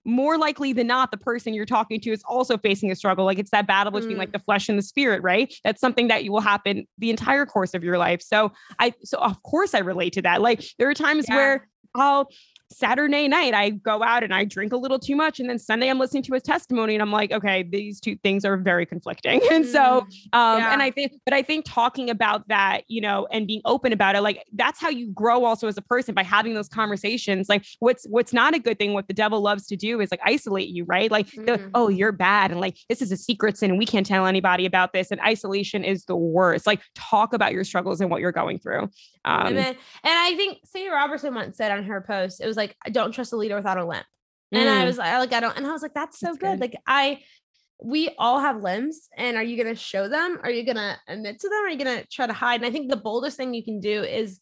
more 0.05 0.39
likely 0.39 0.73
than 0.73 0.87
not, 0.87 1.11
the 1.11 1.17
person 1.17 1.55
you're 1.55 1.67
talking 1.67 2.01
to 2.01 2.11
is 2.11 2.23
also 2.25 2.57
facing 2.57 2.91
a 2.91 2.97
struggle. 2.97 3.25
Like 3.25 3.39
it's 3.39 3.51
that 3.51 3.67
battle 3.67 3.91
between 3.91 4.17
mm. 4.17 4.21
like 4.21 4.33
the 4.33 4.39
flesh 4.39 4.69
and 4.69 4.79
the 4.79 4.83
spirit, 4.83 5.23
right? 5.23 5.53
That's 5.65 5.81
something 5.81 6.09
that 6.09 6.23
you 6.25 6.33
will 6.33 6.41
happen 6.41 6.87
the 6.99 7.11
entire 7.11 7.47
course 7.47 7.75
of 7.75 7.83
your 7.83 7.99
life. 7.99 8.23
So 8.23 8.53
I, 8.79 8.95
so 9.03 9.19
of 9.19 9.43
course 9.43 9.75
I 9.75 9.79
relate 9.79 10.13
to 10.15 10.23
that. 10.23 10.41
Like 10.41 10.63
there 10.79 10.89
are 10.89 10.95
times 10.95 11.27
yeah. 11.29 11.37
where 11.37 11.69
I'll 11.95 12.29
Saturday 12.73 13.29
night, 13.29 13.55
I 13.55 13.71
go 13.71 14.03
out 14.03 14.23
and 14.23 14.35
I 14.35 14.45
drink 14.45 14.73
a 14.73 14.77
little 14.77 14.99
too 14.99 15.15
much. 15.15 15.41
And 15.41 15.49
then 15.49 15.59
Sunday, 15.59 15.89
I'm 15.89 15.99
listening 15.99 16.23
to 16.25 16.35
his 16.35 16.43
testimony 16.43 16.95
and 16.95 17.03
I'm 17.03 17.13
like, 17.13 17.33
okay, 17.33 17.63
these 17.63 18.01
two 18.01 18.17
things 18.17 18.45
are 18.45 18.57
very 18.57 18.87
conflicting. 18.87 19.41
and 19.51 19.67
so, 19.67 19.79
mm, 19.79 20.39
um, 20.39 20.59
yeah. 20.59 20.73
and 20.73 20.83
I 20.83 20.91
think, 20.91 21.13
but 21.25 21.35
I 21.35 21.43
think 21.43 21.65
talking 21.65 22.11
about 22.11 22.49
that, 22.49 22.83
you 22.89 23.01
know, 23.01 23.27
and 23.31 23.47
being 23.47 23.61
open 23.65 23.93
about 23.93 24.17
it, 24.17 24.23
like 24.23 24.43
that's 24.53 24.81
how 24.81 24.89
you 24.89 25.09
grow 25.09 25.45
also 25.45 25.69
as 25.69 25.77
a 25.77 25.83
person 25.83 26.15
by 26.15 26.23
having 26.23 26.55
those 26.55 26.69
conversations. 26.69 27.49
Like 27.49 27.65
what's, 27.81 28.07
what's 28.07 28.33
not 28.33 28.55
a 28.55 28.59
good 28.59 28.79
thing, 28.79 28.93
what 28.93 29.09
the 29.09 29.15
devil 29.15 29.41
loves 29.41 29.67
to 29.69 29.77
do 29.77 30.01
is 30.01 30.11
like 30.11 30.21
isolate 30.25 30.69
you, 30.69 30.85
right? 30.85 31.11
Like, 31.11 31.29
mm. 31.29 31.47
the, 31.47 31.71
oh, 31.75 31.89
you're 31.89 32.13
bad. 32.13 32.51
And 32.51 32.61
like, 32.61 32.79
this 32.89 33.03
is 33.03 33.13
a 33.13 33.17
secret 33.17 33.59
sin 33.59 33.71
and 33.71 33.79
we 33.79 33.87
can't 33.87 34.07
tell 34.07 34.27
anybody 34.27 34.67
about 34.67 34.93
this. 34.93 35.11
And 35.11 35.21
isolation 35.21 35.85
is 35.85 36.05
the 36.05 36.17
worst. 36.17 36.67
Like 36.67 36.81
talk 36.95 37.33
about 37.33 37.53
your 37.53 37.65
struggles 37.65 38.01
and 38.01 38.11
what 38.11 38.21
you're 38.21 38.33
going 38.33 38.59
through. 38.59 38.89
Um, 39.25 39.47
and, 39.49 39.59
then, 39.59 39.77
and 40.05 40.19
I 40.19 40.35
think 40.37 40.59
Sadie 40.65 40.89
Robertson 40.89 41.35
once 41.35 41.57
said 41.57 41.71
on 41.71 41.85
her 41.85 42.01
post, 42.01 42.41
it 42.41 42.47
was 42.47 42.57
like, 42.57 42.62
I 42.85 42.91
don't 42.91 43.13
trust 43.13 43.33
a 43.33 43.37
leader 43.37 43.57
without 43.57 43.79
a 43.79 43.85
limp. 43.85 44.07
Mm. 44.55 44.59
And 44.59 44.69
I 44.69 44.83
mm. 44.83 44.87
was 44.87 44.99
like, 44.99 45.33
I 45.33 45.41
don't, 45.41 45.57
and 45.57 45.67
I 45.67 45.73
was 45.73 45.83
like, 45.83 45.95
that's 45.95 46.19
so 46.19 46.27
that's 46.27 46.39
good. 46.39 46.51
good. 46.53 46.61
Like 46.61 46.77
I, 46.87 47.21
we 47.83 48.11
all 48.19 48.41
have 48.41 48.63
limbs 48.63 49.09
and 49.17 49.37
are 49.37 49.43
you 49.43 49.57
going 49.57 49.75
to 49.75 49.81
show 49.81 50.09
them? 50.09 50.39
Are 50.43 50.51
you 50.51 50.65
going 50.65 50.77
to 50.77 50.97
admit 51.09 51.41
to 51.41 51.49
them? 51.49 51.65
Are 51.65 51.69
you 51.69 51.83
going 51.83 51.99
to 51.99 52.07
try 52.09 52.27
to 52.27 52.33
hide? 52.33 52.61
And 52.61 52.67
I 52.67 52.71
think 52.71 52.91
the 52.91 52.97
boldest 52.97 53.37
thing 53.37 53.55
you 53.55 53.65
can 53.65 53.81
do 53.81 54.03
is 54.03 54.41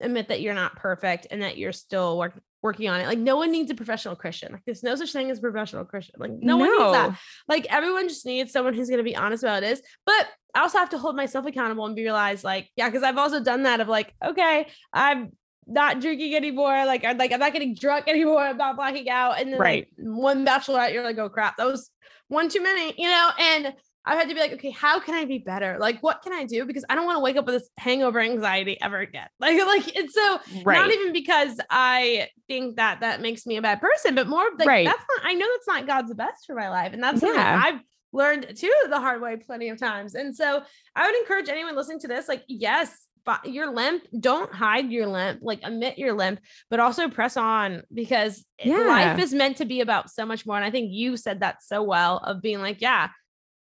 admit 0.00 0.28
that 0.28 0.40
you're 0.40 0.54
not 0.54 0.76
perfect 0.76 1.28
and 1.30 1.42
that 1.42 1.56
you're 1.56 1.72
still 1.72 2.18
work, 2.18 2.38
working 2.60 2.88
on 2.88 3.00
it. 3.00 3.06
Like 3.06 3.18
no 3.18 3.36
one 3.36 3.50
needs 3.50 3.70
a 3.70 3.74
professional 3.74 4.16
Christian. 4.16 4.52
Like 4.52 4.62
there's 4.66 4.82
no 4.82 4.94
such 4.94 5.12
thing 5.12 5.30
as 5.30 5.40
professional 5.40 5.84
Christian. 5.84 6.16
Like 6.18 6.32
no, 6.32 6.56
no. 6.56 6.58
one 6.58 6.70
needs 6.70 6.92
that. 6.92 7.18
Like 7.48 7.66
everyone 7.70 8.08
just 8.08 8.26
needs 8.26 8.52
someone 8.52 8.74
who's 8.74 8.88
going 8.88 8.98
to 8.98 9.04
be 9.04 9.16
honest 9.16 9.42
about 9.42 9.62
this. 9.62 9.80
But 10.04 10.28
I 10.54 10.60
also 10.60 10.78
have 10.78 10.90
to 10.90 10.98
hold 10.98 11.16
myself 11.16 11.46
accountable 11.46 11.86
and 11.86 11.96
be 11.96 12.02
realized 12.02 12.44
like, 12.44 12.68
yeah, 12.76 12.88
because 12.88 13.02
I've 13.02 13.18
also 13.18 13.42
done 13.42 13.62
that 13.62 13.80
of 13.80 13.88
like, 13.88 14.14
okay, 14.24 14.66
I'm 14.92 15.32
not 15.72 16.00
drinking 16.00 16.34
anymore. 16.34 16.84
Like 16.86 17.04
I'm 17.04 17.18
like 17.18 17.32
I'm 17.32 17.40
not 17.40 17.52
getting 17.52 17.74
drunk 17.74 18.08
anymore. 18.08 18.40
I'm 18.40 18.56
not 18.56 18.76
blacking 18.76 19.08
out. 19.08 19.40
And 19.40 19.52
then 19.52 19.58
right. 19.58 19.88
Like, 19.98 20.06
one 20.06 20.46
bachelorette, 20.46 20.92
you're 20.92 21.04
like, 21.04 21.18
oh 21.18 21.28
crap, 21.28 21.56
that 21.56 21.66
was 21.66 21.90
one 22.28 22.48
too 22.48 22.62
many, 22.62 22.94
you 22.96 23.08
know. 23.08 23.30
And 23.38 23.74
I've 24.04 24.18
had 24.18 24.28
to 24.28 24.34
be 24.34 24.40
like, 24.40 24.52
okay, 24.54 24.70
how 24.70 24.98
can 24.98 25.14
I 25.14 25.24
be 25.24 25.38
better? 25.38 25.76
Like, 25.78 26.02
what 26.02 26.22
can 26.22 26.32
I 26.32 26.44
do? 26.44 26.64
Because 26.64 26.84
I 26.90 26.96
don't 26.96 27.06
want 27.06 27.16
to 27.16 27.22
wake 27.22 27.36
up 27.36 27.46
with 27.46 27.54
this 27.54 27.70
hangover 27.78 28.18
anxiety 28.18 28.76
ever 28.80 28.98
again. 28.98 29.28
Like, 29.38 29.58
like 29.64 29.96
it's 29.96 30.14
so 30.14 30.40
right. 30.64 30.74
not 30.74 30.90
even 30.92 31.12
because 31.12 31.60
I 31.70 32.28
think 32.48 32.76
that 32.76 33.00
that 33.00 33.20
makes 33.20 33.46
me 33.46 33.56
a 33.56 33.62
bad 33.62 33.80
person, 33.80 34.14
but 34.14 34.28
more 34.28 34.44
like 34.58 34.68
right. 34.68 34.86
that's 34.86 35.04
not. 35.16 35.26
I 35.26 35.34
know 35.34 35.46
that's 35.46 35.68
not 35.68 35.86
God's 35.86 36.14
best 36.14 36.46
for 36.46 36.54
my 36.54 36.68
life, 36.68 36.92
and 36.92 37.02
that's 37.02 37.22
yeah. 37.22 37.60
I've 37.64 37.80
learned 38.12 38.56
too 38.56 38.72
the 38.88 39.00
hard 39.00 39.20
way 39.20 39.36
plenty 39.36 39.68
of 39.68 39.78
times. 39.78 40.14
And 40.14 40.34
so 40.36 40.62
I 40.94 41.06
would 41.06 41.16
encourage 41.16 41.48
anyone 41.48 41.76
listening 41.76 42.00
to 42.00 42.08
this, 42.08 42.28
like, 42.28 42.44
yes, 42.48 43.06
your 43.44 43.72
limp 43.72 44.02
don't 44.18 44.52
hide 44.52 44.90
your 44.90 45.06
limp 45.06 45.40
like 45.42 45.60
admit 45.62 45.98
your 45.98 46.12
limp 46.12 46.40
but 46.70 46.80
also 46.80 47.08
press 47.08 47.36
on 47.36 47.82
because 47.92 48.44
eh, 48.58 48.68
yeah. 48.68 48.78
life 48.78 49.18
is 49.18 49.32
meant 49.32 49.56
to 49.56 49.64
be 49.64 49.80
about 49.80 50.10
so 50.10 50.26
much 50.26 50.44
more 50.44 50.56
and 50.56 50.64
i 50.64 50.70
think 50.70 50.90
you 50.90 51.16
said 51.16 51.40
that 51.40 51.62
so 51.62 51.82
well 51.82 52.18
of 52.18 52.42
being 52.42 52.60
like 52.60 52.80
yeah 52.80 53.08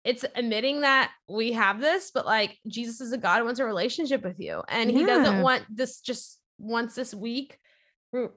it's 0.04 0.24
admitting 0.34 0.80
that 0.80 1.10
we 1.28 1.52
have 1.52 1.80
this 1.80 2.10
but 2.12 2.26
like 2.26 2.58
jesus 2.66 3.00
is 3.00 3.12
a 3.12 3.18
god 3.18 3.38
who 3.38 3.44
wants 3.44 3.60
a 3.60 3.64
relationship 3.64 4.24
with 4.24 4.38
you 4.40 4.62
and 4.68 4.90
he 4.90 5.04
doesn't 5.04 5.42
want 5.42 5.64
this 5.70 6.00
just 6.00 6.40
once 6.58 6.94
this 6.94 7.14
week 7.14 7.58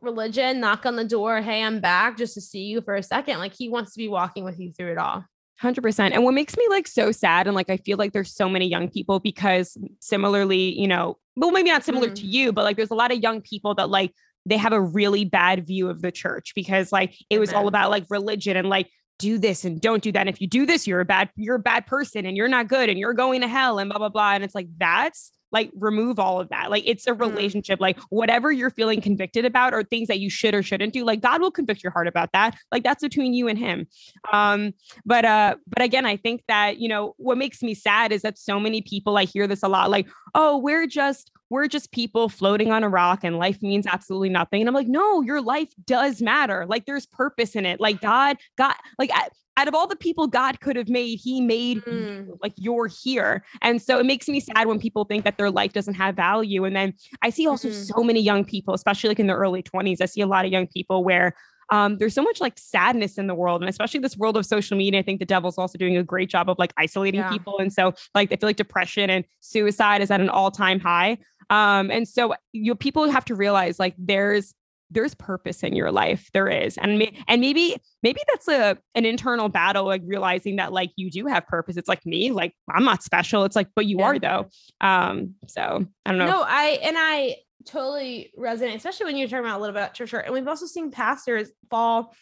religion, 0.01 0.59
knock 0.59 0.85
on 0.85 0.95
the 0.95 1.05
door, 1.05 1.41
hey, 1.41 1.63
I'm 1.63 1.79
back 1.79 2.17
just 2.17 2.33
to 2.33 2.41
see 2.41 2.63
you 2.63 2.81
for 2.81 2.95
a 2.95 3.03
second. 3.03 3.39
Like 3.39 3.53
he 3.53 3.69
wants 3.69 3.93
to 3.93 3.97
be 3.97 4.07
walking 4.07 4.43
with 4.43 4.59
you 4.59 4.71
through 4.71 4.91
it 4.93 4.97
all. 4.97 5.25
100%. 5.61 6.11
And 6.13 6.23
what 6.23 6.33
makes 6.33 6.55
me 6.55 6.65
like 6.69 6.87
so 6.87 7.11
sad 7.11 7.47
and 7.47 7.55
like 7.55 7.69
I 7.69 7.77
feel 7.77 7.97
like 7.97 8.13
there's 8.13 8.33
so 8.33 8.47
many 8.47 8.67
young 8.67 8.89
people 8.89 9.19
because 9.19 9.77
similarly, 9.99 10.79
you 10.79 10.87
know, 10.87 11.17
well 11.35 11.51
maybe 11.51 11.69
not 11.69 11.83
similar 11.83 12.09
mm. 12.09 12.15
to 12.15 12.25
you, 12.25 12.51
but 12.53 12.63
like 12.63 12.77
there's 12.77 12.91
a 12.91 12.95
lot 12.95 13.11
of 13.11 13.19
young 13.19 13.41
people 13.41 13.75
that 13.75 13.89
like 13.89 14.13
they 14.45 14.57
have 14.57 14.73
a 14.73 14.81
really 14.81 15.25
bad 15.25 15.67
view 15.67 15.89
of 15.89 16.01
the 16.01 16.11
church 16.11 16.53
because 16.55 16.91
like 16.91 17.15
it 17.29 17.39
was 17.39 17.53
all 17.53 17.67
about 17.67 17.89
like 17.89 18.05
religion 18.09 18.55
and 18.55 18.69
like 18.69 18.89
do 19.19 19.37
this 19.37 19.65
and 19.65 19.81
don't 19.81 20.01
do 20.01 20.11
that. 20.13 20.21
And 20.21 20.29
if 20.29 20.39
you 20.41 20.47
do 20.47 20.65
this, 20.65 20.87
you're 20.87 21.01
a 21.01 21.05
bad, 21.05 21.29
you're 21.35 21.57
a 21.57 21.59
bad 21.59 21.85
person 21.85 22.25
and 22.25 22.37
you're 22.37 22.47
not 22.47 22.67
good 22.67 22.89
and 22.89 22.97
you're 22.97 23.13
going 23.13 23.41
to 23.41 23.47
hell 23.47 23.77
and 23.77 23.89
blah, 23.89 23.99
blah, 23.99 24.09
blah. 24.09 24.31
And 24.31 24.43
it's 24.43 24.55
like, 24.55 24.69
that's 24.77 25.31
like 25.51 25.71
remove 25.75 26.19
all 26.19 26.39
of 26.39 26.49
that. 26.49 26.69
Like 26.69 26.83
it's 26.85 27.07
a 27.07 27.11
mm-hmm. 27.11 27.21
relationship, 27.21 27.79
like 27.79 27.99
whatever 28.09 28.51
you're 28.51 28.69
feeling 28.69 29.01
convicted 29.01 29.45
about 29.45 29.73
or 29.73 29.83
things 29.83 30.07
that 30.07 30.19
you 30.19 30.29
should 30.29 30.53
or 30.53 30.63
shouldn't 30.63 30.93
do, 30.93 31.03
like 31.03 31.21
God 31.21 31.41
will 31.41 31.51
convict 31.51 31.83
your 31.83 31.91
heart 31.91 32.07
about 32.07 32.31
that. 32.33 32.57
Like 32.71 32.83
that's 32.83 33.01
between 33.01 33.33
you 33.33 33.47
and 33.47 33.57
him. 33.57 33.87
Um, 34.31 34.73
but 35.05 35.25
uh, 35.25 35.55
but 35.67 35.81
again, 35.81 36.05
I 36.05 36.17
think 36.17 36.43
that, 36.47 36.77
you 36.79 36.87
know, 36.87 37.15
what 37.17 37.37
makes 37.37 37.61
me 37.61 37.73
sad 37.73 38.11
is 38.11 38.21
that 38.21 38.37
so 38.37 38.59
many 38.59 38.81
people 38.81 39.17
I 39.17 39.25
hear 39.25 39.47
this 39.47 39.63
a 39.63 39.67
lot, 39.67 39.89
like, 39.89 40.07
oh, 40.35 40.57
we're 40.57 40.87
just 40.87 41.31
we're 41.49 41.67
just 41.67 41.91
people 41.91 42.29
floating 42.29 42.71
on 42.71 42.83
a 42.83 42.89
rock 42.89 43.23
and 43.23 43.37
life 43.37 43.61
means 43.61 43.87
absolutely 43.87 44.29
nothing. 44.29 44.61
And 44.61 44.69
I'm 44.69 44.75
like, 44.75 44.87
no, 44.87 45.21
your 45.21 45.41
life 45.41 45.69
does 45.85 46.21
matter. 46.21 46.65
Like 46.67 46.85
there's 46.85 47.07
purpose 47.07 47.55
in 47.55 47.65
it. 47.65 47.79
Like 47.79 48.01
God, 48.01 48.37
God, 48.55 48.75
like 48.99 49.09
out 49.57 49.67
of 49.67 49.75
all 49.75 49.87
the 49.87 49.95
people 49.95 50.27
God 50.27 50.61
could 50.61 50.75
have 50.75 50.89
made, 50.89 51.19
he 51.19 51.41
made 51.41 51.79
mm. 51.81 52.29
like 52.41 52.53
you're 52.55 52.87
here. 52.87 53.43
And 53.61 53.81
so 53.81 53.99
it 53.99 54.05
makes 54.05 54.27
me 54.27 54.39
sad 54.39 54.67
when 54.67 54.79
people 54.79 55.05
think 55.05 55.25
that 55.25 55.37
their 55.37 55.51
life 55.51 55.73
doesn't 55.73 55.95
have 55.95 56.15
value. 56.15 56.63
And 56.63 56.75
then 56.75 56.93
I 57.23 57.29
see 57.29 57.47
also 57.47 57.67
mm-hmm. 57.67 57.81
so 57.81 58.03
many 58.03 58.21
young 58.21 58.45
people, 58.45 58.73
especially 58.73 59.09
like 59.09 59.19
in 59.19 59.27
their 59.27 59.37
early 59.37 59.63
20s. 59.63 60.01
I 60.01 60.05
see 60.05 60.21
a 60.21 60.27
lot 60.27 60.45
of 60.45 60.51
young 60.51 60.67
people 60.67 61.03
where 61.03 61.35
um, 61.71 61.97
there's 61.97 62.13
so 62.13 62.23
much 62.23 62.41
like 62.41 62.57
sadness 62.57 63.17
in 63.17 63.27
the 63.27 63.35
world, 63.35 63.61
and 63.61 63.69
especially 63.69 63.99
this 63.99 64.17
world 64.17 64.37
of 64.37 64.45
social 64.45 64.77
media. 64.77 64.99
I 64.99 65.03
think 65.03 65.19
the 65.19 65.25
devil's 65.25 65.57
also 65.57 65.77
doing 65.77 65.97
a 65.97 66.03
great 66.03 66.29
job 66.29 66.49
of 66.49 66.57
like 66.57 66.73
isolating 66.77 67.21
yeah. 67.21 67.29
people, 67.29 67.57
and 67.59 67.71
so 67.71 67.93
like 68.15 68.31
I 68.31 68.35
feel 68.35 68.49
like 68.49 68.55
depression 68.55 69.09
and 69.09 69.25
suicide 69.39 70.01
is 70.01 70.11
at 70.11 70.21
an 70.21 70.29
all 70.29 70.51
time 70.51 70.79
high. 70.79 71.17
Um, 71.49 71.89
and 71.89 72.07
so 72.07 72.35
you 72.51 72.75
people 72.75 73.09
have 73.09 73.25
to 73.25 73.35
realize 73.35 73.79
like 73.79 73.95
there's 73.97 74.53
there's 74.91 75.13
purpose 75.15 75.63
in 75.63 75.75
your 75.75 75.91
life 75.91 76.29
there 76.33 76.47
is 76.47 76.77
and 76.77 77.01
and 77.27 77.41
maybe 77.41 77.75
maybe 78.01 78.19
that's 78.27 78.47
a 78.47 78.77
an 78.95 79.05
internal 79.05 79.47
battle 79.47 79.85
like 79.85 80.01
realizing 80.05 80.55
that 80.55 80.73
like 80.73 80.89
you 80.95 81.11
do 81.11 81.27
have 81.27 81.45
purpose 81.47 81.77
it's 81.77 81.87
like 81.87 82.03
me 82.05 82.31
like 82.31 82.53
i'm 82.73 82.83
not 82.83 83.03
special 83.03 83.43
it's 83.43 83.55
like 83.55 83.67
but 83.75 83.85
you 83.85 83.99
yeah. 83.99 84.05
are 84.05 84.19
though 84.19 84.49
um 84.81 85.35
so 85.47 85.85
i 86.05 86.09
don't 86.09 86.17
know 86.17 86.25
no 86.25 86.43
i 86.43 86.79
and 86.81 86.95
i 86.97 87.35
totally 87.65 88.31
resonate 88.37 88.75
especially 88.75 89.05
when 89.05 89.17
you're 89.17 89.27
talking 89.27 89.45
about 89.45 89.57
a 89.57 89.61
little 89.61 89.73
bit 89.73 89.81
about 89.81 89.93
church 89.93 90.13
and 90.13 90.33
we've 90.33 90.47
also 90.47 90.65
seen 90.65 90.91
pastors 90.91 91.51
fall 91.69 92.13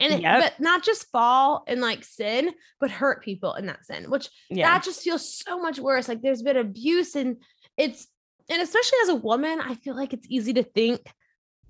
and 0.00 0.14
it, 0.14 0.22
yep. 0.22 0.40
but 0.40 0.60
not 0.60 0.82
just 0.82 1.10
fall 1.10 1.64
and 1.66 1.80
like 1.80 2.04
sin 2.04 2.50
but 2.80 2.90
hurt 2.90 3.22
people 3.22 3.54
in 3.54 3.66
that 3.66 3.84
sin 3.84 4.10
which 4.10 4.30
yeah. 4.48 4.68
that 4.70 4.84
just 4.84 5.02
feels 5.02 5.34
so 5.34 5.60
much 5.60 5.78
worse 5.78 6.08
like 6.08 6.22
there's 6.22 6.42
been 6.42 6.56
abuse 6.56 7.14
and 7.14 7.36
it's 7.76 8.06
and 8.48 8.62
especially 8.62 8.98
as 9.02 9.10
a 9.10 9.14
woman 9.14 9.60
i 9.60 9.74
feel 9.74 9.94
like 9.94 10.12
it's 10.12 10.26
easy 10.30 10.54
to 10.54 10.62
think 10.62 11.00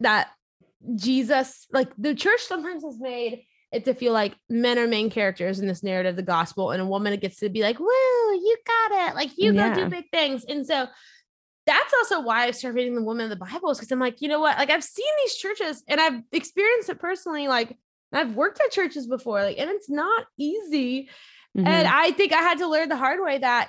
that 0.00 0.28
Jesus, 0.94 1.66
like 1.72 1.90
the 1.96 2.14
church 2.14 2.40
sometimes 2.40 2.84
has 2.84 2.98
made 2.98 3.44
it 3.72 3.84
to 3.84 3.94
feel 3.94 4.12
like 4.12 4.34
men 4.48 4.78
are 4.78 4.86
main 4.86 5.10
characters 5.10 5.58
in 5.58 5.66
this 5.66 5.82
narrative, 5.82 6.10
of 6.10 6.16
the 6.16 6.22
gospel, 6.22 6.70
and 6.70 6.80
a 6.80 6.86
woman 6.86 7.18
gets 7.18 7.40
to 7.40 7.48
be 7.48 7.62
like, 7.62 7.78
woo, 7.78 7.86
you 7.86 8.56
got 8.66 9.08
it. 9.08 9.14
Like 9.14 9.30
you 9.36 9.52
yeah. 9.52 9.74
go 9.74 9.84
do 9.84 9.90
big 9.90 10.06
things. 10.10 10.44
And 10.48 10.66
so 10.66 10.86
that's 11.68 11.92
also 11.92 12.20
why 12.22 12.46
I 12.46 12.50
started 12.52 12.76
reading 12.76 12.94
the 12.94 13.02
woman 13.02 13.24
of 13.24 13.30
the 13.30 13.44
Bible 13.44 13.70
is 13.70 13.78
because 13.78 13.92
I'm 13.92 14.00
like, 14.00 14.22
you 14.22 14.28
know 14.28 14.40
what? 14.40 14.56
Like 14.56 14.70
I've 14.70 14.82
seen 14.82 15.06
these 15.22 15.36
churches 15.36 15.84
and 15.86 16.00
I've 16.00 16.22
experienced 16.32 16.88
it 16.88 16.98
personally. 16.98 17.46
Like 17.46 17.76
I've 18.12 18.34
worked 18.34 18.58
at 18.60 18.72
churches 18.72 19.06
before, 19.06 19.42
like, 19.42 19.58
and 19.58 19.68
it's 19.68 19.90
not 19.90 20.24
easy. 20.38 21.10
Mm-hmm. 21.56 21.66
And 21.66 21.86
I 21.86 22.12
think 22.12 22.32
I 22.32 22.38
had 22.40 22.58
to 22.58 22.68
learn 22.68 22.88
the 22.88 22.96
hard 22.96 23.20
way 23.22 23.38
that 23.38 23.68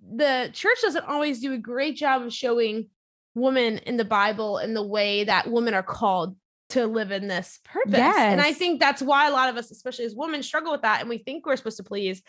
the 0.00 0.50
church 0.52 0.78
doesn't 0.82 1.06
always 1.06 1.40
do 1.40 1.54
a 1.54 1.58
great 1.58 1.96
job 1.96 2.22
of 2.22 2.34
showing 2.34 2.88
women 3.34 3.78
in 3.78 3.96
the 3.96 4.04
Bible 4.04 4.58
in 4.58 4.74
the 4.74 4.86
way 4.86 5.24
that 5.24 5.50
women 5.50 5.72
are 5.72 5.82
called 5.82 6.36
to 6.70 6.86
live 6.86 7.12
in 7.12 7.28
this 7.28 7.60
purpose. 7.64 7.94
Yes. 7.94 8.18
And 8.18 8.42
I 8.42 8.52
think 8.52 8.78
that's 8.78 9.00
why 9.00 9.26
a 9.28 9.32
lot 9.32 9.48
of 9.48 9.56
us, 9.56 9.70
especially 9.70 10.04
as 10.04 10.14
women, 10.14 10.42
struggle 10.42 10.72
with 10.72 10.82
that. 10.82 11.00
And 11.00 11.08
we 11.08 11.18
think 11.18 11.46
we're 11.46 11.56
supposed 11.56 11.78
to 11.78 11.82
please. 11.84 12.22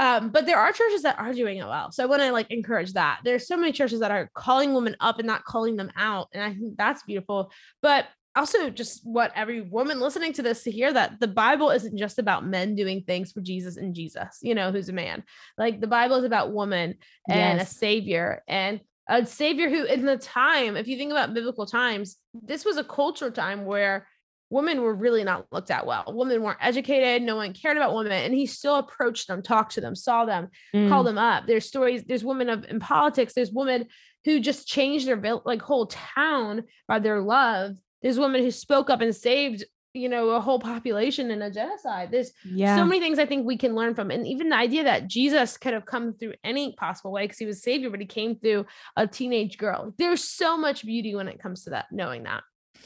Um, 0.00 0.30
but 0.30 0.46
there 0.46 0.58
are 0.58 0.72
churches 0.72 1.02
that 1.02 1.18
are 1.18 1.34
doing 1.34 1.58
it 1.58 1.66
well. 1.66 1.92
So 1.92 2.02
I 2.02 2.06
want 2.06 2.22
to 2.22 2.32
like 2.32 2.50
encourage 2.50 2.94
that. 2.94 3.20
There's 3.22 3.46
so 3.46 3.54
many 3.54 3.70
churches 3.70 4.00
that 4.00 4.10
are 4.10 4.30
calling 4.34 4.72
women 4.72 4.96
up 4.98 5.18
and 5.18 5.26
not 5.26 5.44
calling 5.44 5.76
them 5.76 5.92
out. 5.94 6.28
And 6.32 6.42
I 6.42 6.54
think 6.54 6.78
that's 6.78 7.02
beautiful. 7.02 7.52
But 7.82 8.06
also 8.34 8.70
just 8.70 9.02
what 9.04 9.30
every 9.36 9.60
woman 9.60 10.00
listening 10.00 10.32
to 10.32 10.42
this 10.42 10.62
to 10.62 10.70
hear 10.70 10.90
that 10.90 11.20
the 11.20 11.28
Bible 11.28 11.68
isn't 11.68 11.98
just 11.98 12.18
about 12.18 12.46
men 12.46 12.74
doing 12.74 13.02
things 13.02 13.30
for 13.30 13.42
Jesus 13.42 13.76
and 13.76 13.94
Jesus, 13.94 14.38
you 14.40 14.54
know, 14.54 14.72
who's 14.72 14.88
a 14.88 14.94
man. 14.94 15.22
Like 15.58 15.82
the 15.82 15.86
Bible 15.86 16.16
is 16.16 16.24
about 16.24 16.50
woman 16.50 16.94
and 17.28 17.58
yes. 17.58 17.70
a 17.70 17.74
savior. 17.74 18.42
And 18.48 18.80
a 19.06 19.26
savior 19.26 19.68
who 19.68 19.84
in 19.84 20.06
the 20.06 20.16
time 20.16 20.76
if 20.76 20.86
you 20.86 20.96
think 20.96 21.10
about 21.10 21.34
biblical 21.34 21.66
times 21.66 22.16
this 22.32 22.64
was 22.64 22.76
a 22.76 22.84
cultural 22.84 23.32
time 23.32 23.64
where 23.64 24.06
women 24.50 24.82
were 24.82 24.94
really 24.94 25.24
not 25.24 25.46
looked 25.52 25.70
at 25.70 25.86
well. 25.86 26.04
Women 26.08 26.42
weren't 26.42 26.58
educated 26.60 27.22
no 27.22 27.36
one 27.36 27.54
cared 27.54 27.76
about 27.76 27.94
women 27.94 28.12
and 28.12 28.34
he 28.34 28.46
still 28.46 28.76
approached 28.76 29.28
them 29.28 29.42
talked 29.42 29.72
to 29.72 29.80
them 29.80 29.94
saw 29.94 30.24
them 30.24 30.48
mm. 30.74 30.88
called 30.88 31.06
them 31.06 31.18
up. 31.18 31.46
There's 31.46 31.64
stories 31.64 32.04
there's 32.04 32.24
women 32.24 32.50
of 32.50 32.64
in 32.64 32.80
politics 32.80 33.32
there's 33.32 33.52
women 33.52 33.86
who 34.24 34.40
just 34.40 34.66
changed 34.66 35.06
their 35.06 35.20
like 35.44 35.62
whole 35.62 35.86
town 35.86 36.64
by 36.86 36.98
their 36.98 37.20
love. 37.20 37.76
There's 38.02 38.18
women 38.18 38.42
who 38.42 38.50
spoke 38.50 38.90
up 38.90 39.00
and 39.00 39.14
saved 39.14 39.64
you 39.92 40.08
know 40.08 40.30
a 40.30 40.40
whole 40.40 40.60
population 40.60 41.30
in 41.30 41.42
a 41.42 41.50
genocide. 41.50 42.10
There's 42.10 42.32
yeah. 42.44 42.76
so 42.76 42.84
many 42.84 43.00
things 43.00 43.18
i 43.18 43.26
think 43.26 43.44
we 43.44 43.56
can 43.56 43.74
learn 43.74 43.94
from 43.94 44.10
and 44.10 44.26
even 44.26 44.48
the 44.48 44.56
idea 44.56 44.84
that 44.84 45.08
jesus 45.08 45.56
could 45.56 45.72
have 45.72 45.84
come 45.84 46.14
through 46.14 46.34
any 46.44 46.74
possible 46.74 47.10
way 47.10 47.24
because 47.24 47.38
he 47.38 47.46
was 47.46 47.62
savior 47.62 47.90
but 47.90 47.98
he 47.98 48.06
came 48.06 48.36
through 48.36 48.66
a 48.96 49.06
teenage 49.06 49.58
girl. 49.58 49.92
There's 49.98 50.22
so 50.22 50.56
much 50.56 50.84
beauty 50.84 51.14
when 51.14 51.28
it 51.28 51.42
comes 51.42 51.64
to 51.64 51.70
that 51.70 51.86
knowing 51.90 52.22
that 52.24 52.42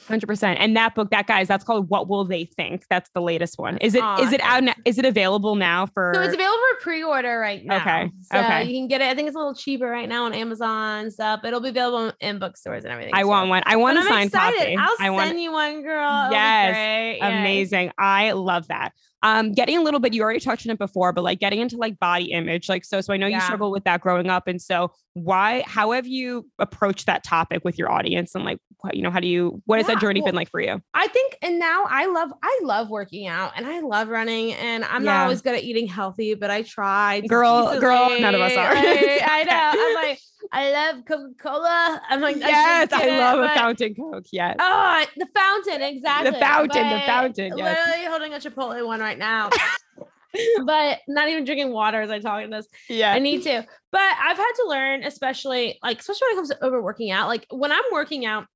100% 0.09 0.57
and 0.59 0.77
that 0.77 0.95
book 0.95 1.11
that 1.11 1.27
guys 1.27 1.49
that's 1.49 1.65
called 1.65 1.89
what 1.89 2.09
will 2.09 2.25
they 2.25 2.45
think? 2.45 2.85
That's 2.91 3.11
the 3.15 3.21
latest 3.21 3.59
one. 3.59 3.79
Is 3.79 3.95
it 3.95 4.03
oh, 4.03 4.23
is 4.23 4.33
it 4.33 4.41
out 4.43 4.65
now 4.65 4.75
is 4.85 4.99
it 4.99 5.05
available 5.05 5.55
now 5.55 5.87
for 5.87 6.13
so 6.15 6.23
it's 6.23 6.35
available 6.35 6.59
for 6.75 6.83
pre-order 6.83 7.39
right 7.39 7.65
now. 7.65 7.77
Okay 7.77 8.11
so 8.23 8.39
okay. 8.39 8.65
you 8.65 8.79
can 8.79 8.89
get 8.89 9.01
it 9.01 9.07
i 9.07 9.15
think 9.15 9.29
it's 9.29 9.37
a 9.37 9.39
little 9.39 9.55
cheaper 9.55 9.87
right 9.87 10.09
now 10.09 10.25
on 10.25 10.35
amazon 10.35 11.11
stuff 11.11 11.41
it'll 11.45 11.61
be 11.61 11.69
available 11.69 12.13
in 12.21 12.39
bookstores 12.39 12.85
and 12.85 12.93
everything 12.93 13.15
i 13.15 13.23
so. 13.23 13.29
want 13.29 13.49
one. 13.49 13.63
I 13.67 13.77
want 13.77 13.97
but 13.97 14.07
a 14.07 14.09
signed 14.09 14.33
copy. 14.33 14.77
I'll 14.77 14.97
I 14.99 15.05
send 15.05 15.15
want... 15.15 15.39
you 15.39 15.53
one 15.53 15.83
girl. 15.83 16.29
Yes. 16.31 17.19
amazing. 17.21 17.93
I 17.99 18.33
love 18.33 18.69
that 18.69 18.93
um 19.25 19.53
getting 19.53 19.77
a 19.77 19.81
little 19.81 19.99
bit 19.99 20.13
you 20.13 20.23
already 20.23 20.39
touched 20.39 20.67
on 20.67 20.71
it 20.71 20.79
before 20.79 21.13
but 21.13 21.25
like 21.25 21.41
getting 21.41 21.59
into 21.59 21.77
like 21.77 21.99
body 21.99 22.27
image 22.27 22.69
like 22.69 22.85
so 22.85 23.01
so 23.01 23.13
i 23.13 23.17
know 23.17 23.27
yeah. 23.27 23.39
you 23.39 23.43
struggle 23.43 23.73
with 23.73 23.83
that 23.83 24.01
growing 24.01 24.29
up 24.29 24.47
and 24.47 24.63
so 24.63 24.93
why 25.15 25.65
how 25.67 25.91
have 25.91 26.07
you 26.07 26.49
approached 26.59 27.07
that 27.07 27.25
topic 27.25 27.65
with 27.65 27.79
your 27.79 27.91
audience 27.91 28.35
and 28.35 28.45
like 28.45 28.59
what 28.81 28.95
you 28.95 29.03
know 29.03 29.11
how 29.11 29.19
do 29.19 29.27
you 29.27 29.63
what 29.65 29.79
has 29.79 29.89
yeah, 29.89 29.95
that 29.95 30.01
journey 30.01 30.21
well, 30.21 30.27
been 30.27 30.35
like 30.35 30.51
for 30.51 30.61
you 30.61 30.81
i 30.93 31.09
think 31.09 31.39
and 31.41 31.59
now 31.59 31.87
i 31.89 32.07
love 32.07 32.31
i 32.43 32.61
love 32.63 32.91
working 32.91 33.27
out 33.27 33.53
and 33.57 33.67
i 33.67 33.81
love 33.81 34.09
running 34.09 34.53
and 34.53 34.85
i'm 34.85 35.05
yeah. 35.05 35.13
not 35.13 35.23
always 35.23 35.41
good 35.41 35.55
at 35.55 35.65
eating 35.65 35.87
healthy 35.87 36.35
but 36.35 36.51
i 36.51 36.63
try 36.63 37.21
girl 37.21 37.81
girl 37.81 38.11
none 38.21 38.35
of 38.35 38.41
us 38.43 38.53
are 38.53 38.75
like, 38.75 39.23
i 39.25 39.45
know 39.45 39.71
i'm 39.83 39.95
like 39.95 40.21
I 40.53 40.71
love 40.71 41.05
Coca 41.05 41.31
Cola. 41.39 42.03
I'm 42.09 42.21
like, 42.21 42.37
yes, 42.37 42.93
I, 42.93 43.09
I 43.09 43.19
love 43.19 43.41
it, 43.41 43.51
a 43.51 43.55
fountain 43.55 43.95
Coke. 43.95 44.27
Yes. 44.33 44.57
Oh, 44.59 45.05
the 45.17 45.27
fountain, 45.35 45.83
exactly. 45.83 46.31
The 46.31 46.39
fountain, 46.39 46.83
but 46.83 47.01
the 47.01 47.07
fountain. 47.07 47.59
Yes. 47.59 47.89
Literally 47.89 48.09
holding 48.09 48.35
a 48.35 48.37
Chipotle 48.37 48.87
one 48.87 49.01
right 49.01 49.19
now. 49.19 49.51
but 50.65 51.01
not 51.09 51.29
even 51.29 51.45
drinking 51.45 51.73
water 51.73 52.01
as 52.01 52.11
I 52.11 52.19
talk 52.19 52.43
in 52.45 52.51
this. 52.51 52.67
Yeah. 52.89 53.13
I 53.13 53.19
need 53.19 53.43
to. 53.43 53.67
But 53.93 54.01
I've 54.01 54.37
had 54.37 54.53
to 54.57 54.67
learn, 54.69 55.05
especially 55.05 55.79
like, 55.83 56.01
especially 56.01 56.27
when 56.27 56.33
it 56.33 56.37
comes 56.37 56.49
to 56.51 56.65
overworking 56.65 57.11
out. 57.11 57.29
Like 57.29 57.47
when 57.51 57.73
I'm 57.73 57.85
working 57.93 58.27
out, 58.27 58.47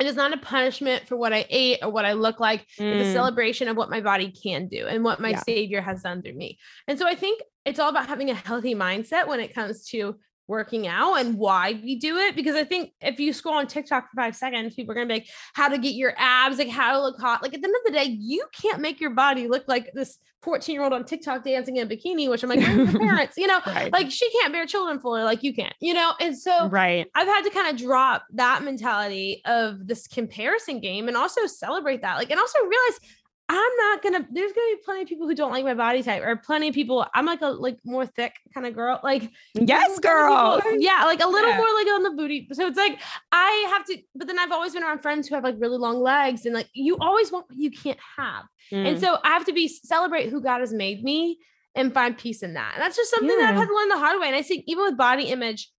it 0.00 0.06
is 0.06 0.16
not 0.16 0.32
a 0.32 0.38
punishment 0.38 1.06
for 1.06 1.16
what 1.16 1.32
I 1.32 1.46
ate 1.48 1.78
or 1.82 1.90
what 1.90 2.04
I 2.04 2.14
look 2.14 2.40
like. 2.40 2.66
Mm. 2.78 2.96
It's 2.96 3.08
a 3.08 3.10
mm. 3.10 3.12
celebration 3.12 3.68
of 3.68 3.76
what 3.76 3.90
my 3.90 4.00
body 4.00 4.32
can 4.32 4.66
do 4.66 4.86
and 4.86 5.04
what 5.04 5.20
my 5.20 5.30
yeah. 5.30 5.42
savior 5.46 5.80
has 5.80 6.02
done 6.02 6.20
through 6.20 6.34
me. 6.34 6.58
And 6.88 6.98
so 6.98 7.06
I 7.06 7.14
think 7.14 7.40
it's 7.64 7.78
all 7.78 7.90
about 7.90 8.08
having 8.08 8.30
a 8.30 8.34
healthy 8.34 8.74
mindset 8.74 9.28
when 9.28 9.40
it 9.40 9.54
comes 9.54 9.86
to 9.90 10.16
working 10.46 10.86
out 10.86 11.14
and 11.14 11.36
why 11.38 11.80
we 11.82 11.96
do 11.96 12.18
it. 12.18 12.36
Because 12.36 12.54
I 12.54 12.64
think 12.64 12.92
if 13.00 13.18
you 13.18 13.32
scroll 13.32 13.56
on 13.56 13.66
TikTok 13.66 14.10
for 14.10 14.16
five 14.16 14.36
seconds, 14.36 14.74
people 14.74 14.92
are 14.92 14.94
gonna 14.94 15.06
be 15.06 15.14
like, 15.14 15.28
how 15.54 15.68
to 15.68 15.78
get 15.78 15.94
your 15.94 16.14
abs, 16.16 16.58
like 16.58 16.68
how 16.68 16.92
to 16.92 17.00
look 17.00 17.20
hot. 17.20 17.42
Like 17.42 17.54
at 17.54 17.62
the 17.62 17.68
end 17.68 17.76
of 17.76 17.92
the 17.92 17.98
day, 17.98 18.16
you 18.18 18.44
can't 18.60 18.80
make 18.80 19.00
your 19.00 19.10
body 19.10 19.48
look 19.48 19.64
like 19.66 19.90
this 19.94 20.18
14 20.44 20.74
year 20.74 20.84
old 20.84 20.92
on 20.92 21.04
TikTok 21.04 21.42
dancing 21.42 21.78
in 21.78 21.90
a 21.90 21.90
bikini, 21.90 22.28
which 22.28 22.42
I'm 22.42 22.50
like, 22.50 22.60
parents, 22.98 23.36
you 23.36 23.46
know, 23.46 23.60
right. 23.66 23.90
like 23.92 24.10
she 24.10 24.30
can't 24.30 24.52
bear 24.52 24.66
children 24.66 25.00
fully 25.00 25.22
like 25.22 25.42
you 25.42 25.54
can't, 25.54 25.74
you 25.80 25.94
know? 25.94 26.12
And 26.20 26.38
so 26.38 26.68
right. 26.68 27.06
I've 27.14 27.26
had 27.26 27.42
to 27.42 27.50
kind 27.50 27.68
of 27.68 27.82
drop 27.82 28.24
that 28.34 28.62
mentality 28.62 29.40
of 29.46 29.86
this 29.86 30.06
comparison 30.06 30.80
game 30.80 31.08
and 31.08 31.16
also 31.16 31.46
celebrate 31.46 32.02
that. 32.02 32.16
Like, 32.16 32.30
and 32.30 32.38
also 32.38 32.58
realize 32.60 33.00
I'm 33.48 33.76
not 33.76 34.02
gonna. 34.02 34.26
There's 34.30 34.52
gonna 34.52 34.76
be 34.76 34.82
plenty 34.84 35.02
of 35.02 35.08
people 35.08 35.28
who 35.28 35.34
don't 35.34 35.50
like 35.50 35.64
my 35.64 35.74
body 35.74 36.02
type, 36.02 36.22
or 36.22 36.36
plenty 36.36 36.68
of 36.68 36.74
people. 36.74 37.06
I'm 37.14 37.26
like 37.26 37.42
a 37.42 37.48
like 37.48 37.78
more 37.84 38.06
thick 38.06 38.34
kind 38.54 38.66
of 38.66 38.74
girl. 38.74 39.00
Like 39.02 39.30
yes, 39.54 39.98
girl. 39.98 40.60
People, 40.62 40.80
yeah, 40.80 41.04
like 41.04 41.22
a 41.22 41.28
little 41.28 41.50
yeah. 41.50 41.56
more 41.58 41.66
like 41.74 41.86
on 41.88 42.02
the 42.04 42.10
booty. 42.12 42.48
So 42.52 42.66
it's 42.66 42.78
like 42.78 43.00
I 43.32 43.66
have 43.70 43.84
to. 43.86 43.98
But 44.14 44.28
then 44.28 44.38
I've 44.38 44.50
always 44.50 44.72
been 44.72 44.82
around 44.82 45.00
friends 45.00 45.28
who 45.28 45.34
have 45.34 45.44
like 45.44 45.56
really 45.58 45.76
long 45.76 46.00
legs, 46.00 46.46
and 46.46 46.54
like 46.54 46.68
you 46.72 46.96
always 46.98 47.30
want 47.30 47.46
what 47.48 47.58
you 47.58 47.70
can't 47.70 47.98
have. 48.16 48.44
Mm. 48.72 48.88
And 48.88 49.00
so 49.00 49.18
I 49.22 49.28
have 49.28 49.44
to 49.44 49.52
be 49.52 49.68
celebrate 49.68 50.30
who 50.30 50.40
God 50.40 50.60
has 50.60 50.72
made 50.72 51.04
me 51.04 51.38
and 51.74 51.92
find 51.92 52.16
peace 52.16 52.42
in 52.42 52.54
that. 52.54 52.72
And 52.74 52.82
that's 52.82 52.96
just 52.96 53.10
something 53.10 53.28
yeah. 53.28 53.46
that 53.46 53.50
I've 53.50 53.60
had 53.60 53.68
to 53.68 53.74
learn 53.74 53.88
the 53.88 53.98
hard 53.98 54.20
way. 54.20 54.28
And 54.28 54.36
I 54.36 54.42
think 54.42 54.64
even 54.66 54.84
with 54.84 54.96
body 54.96 55.24
image, 55.24 55.70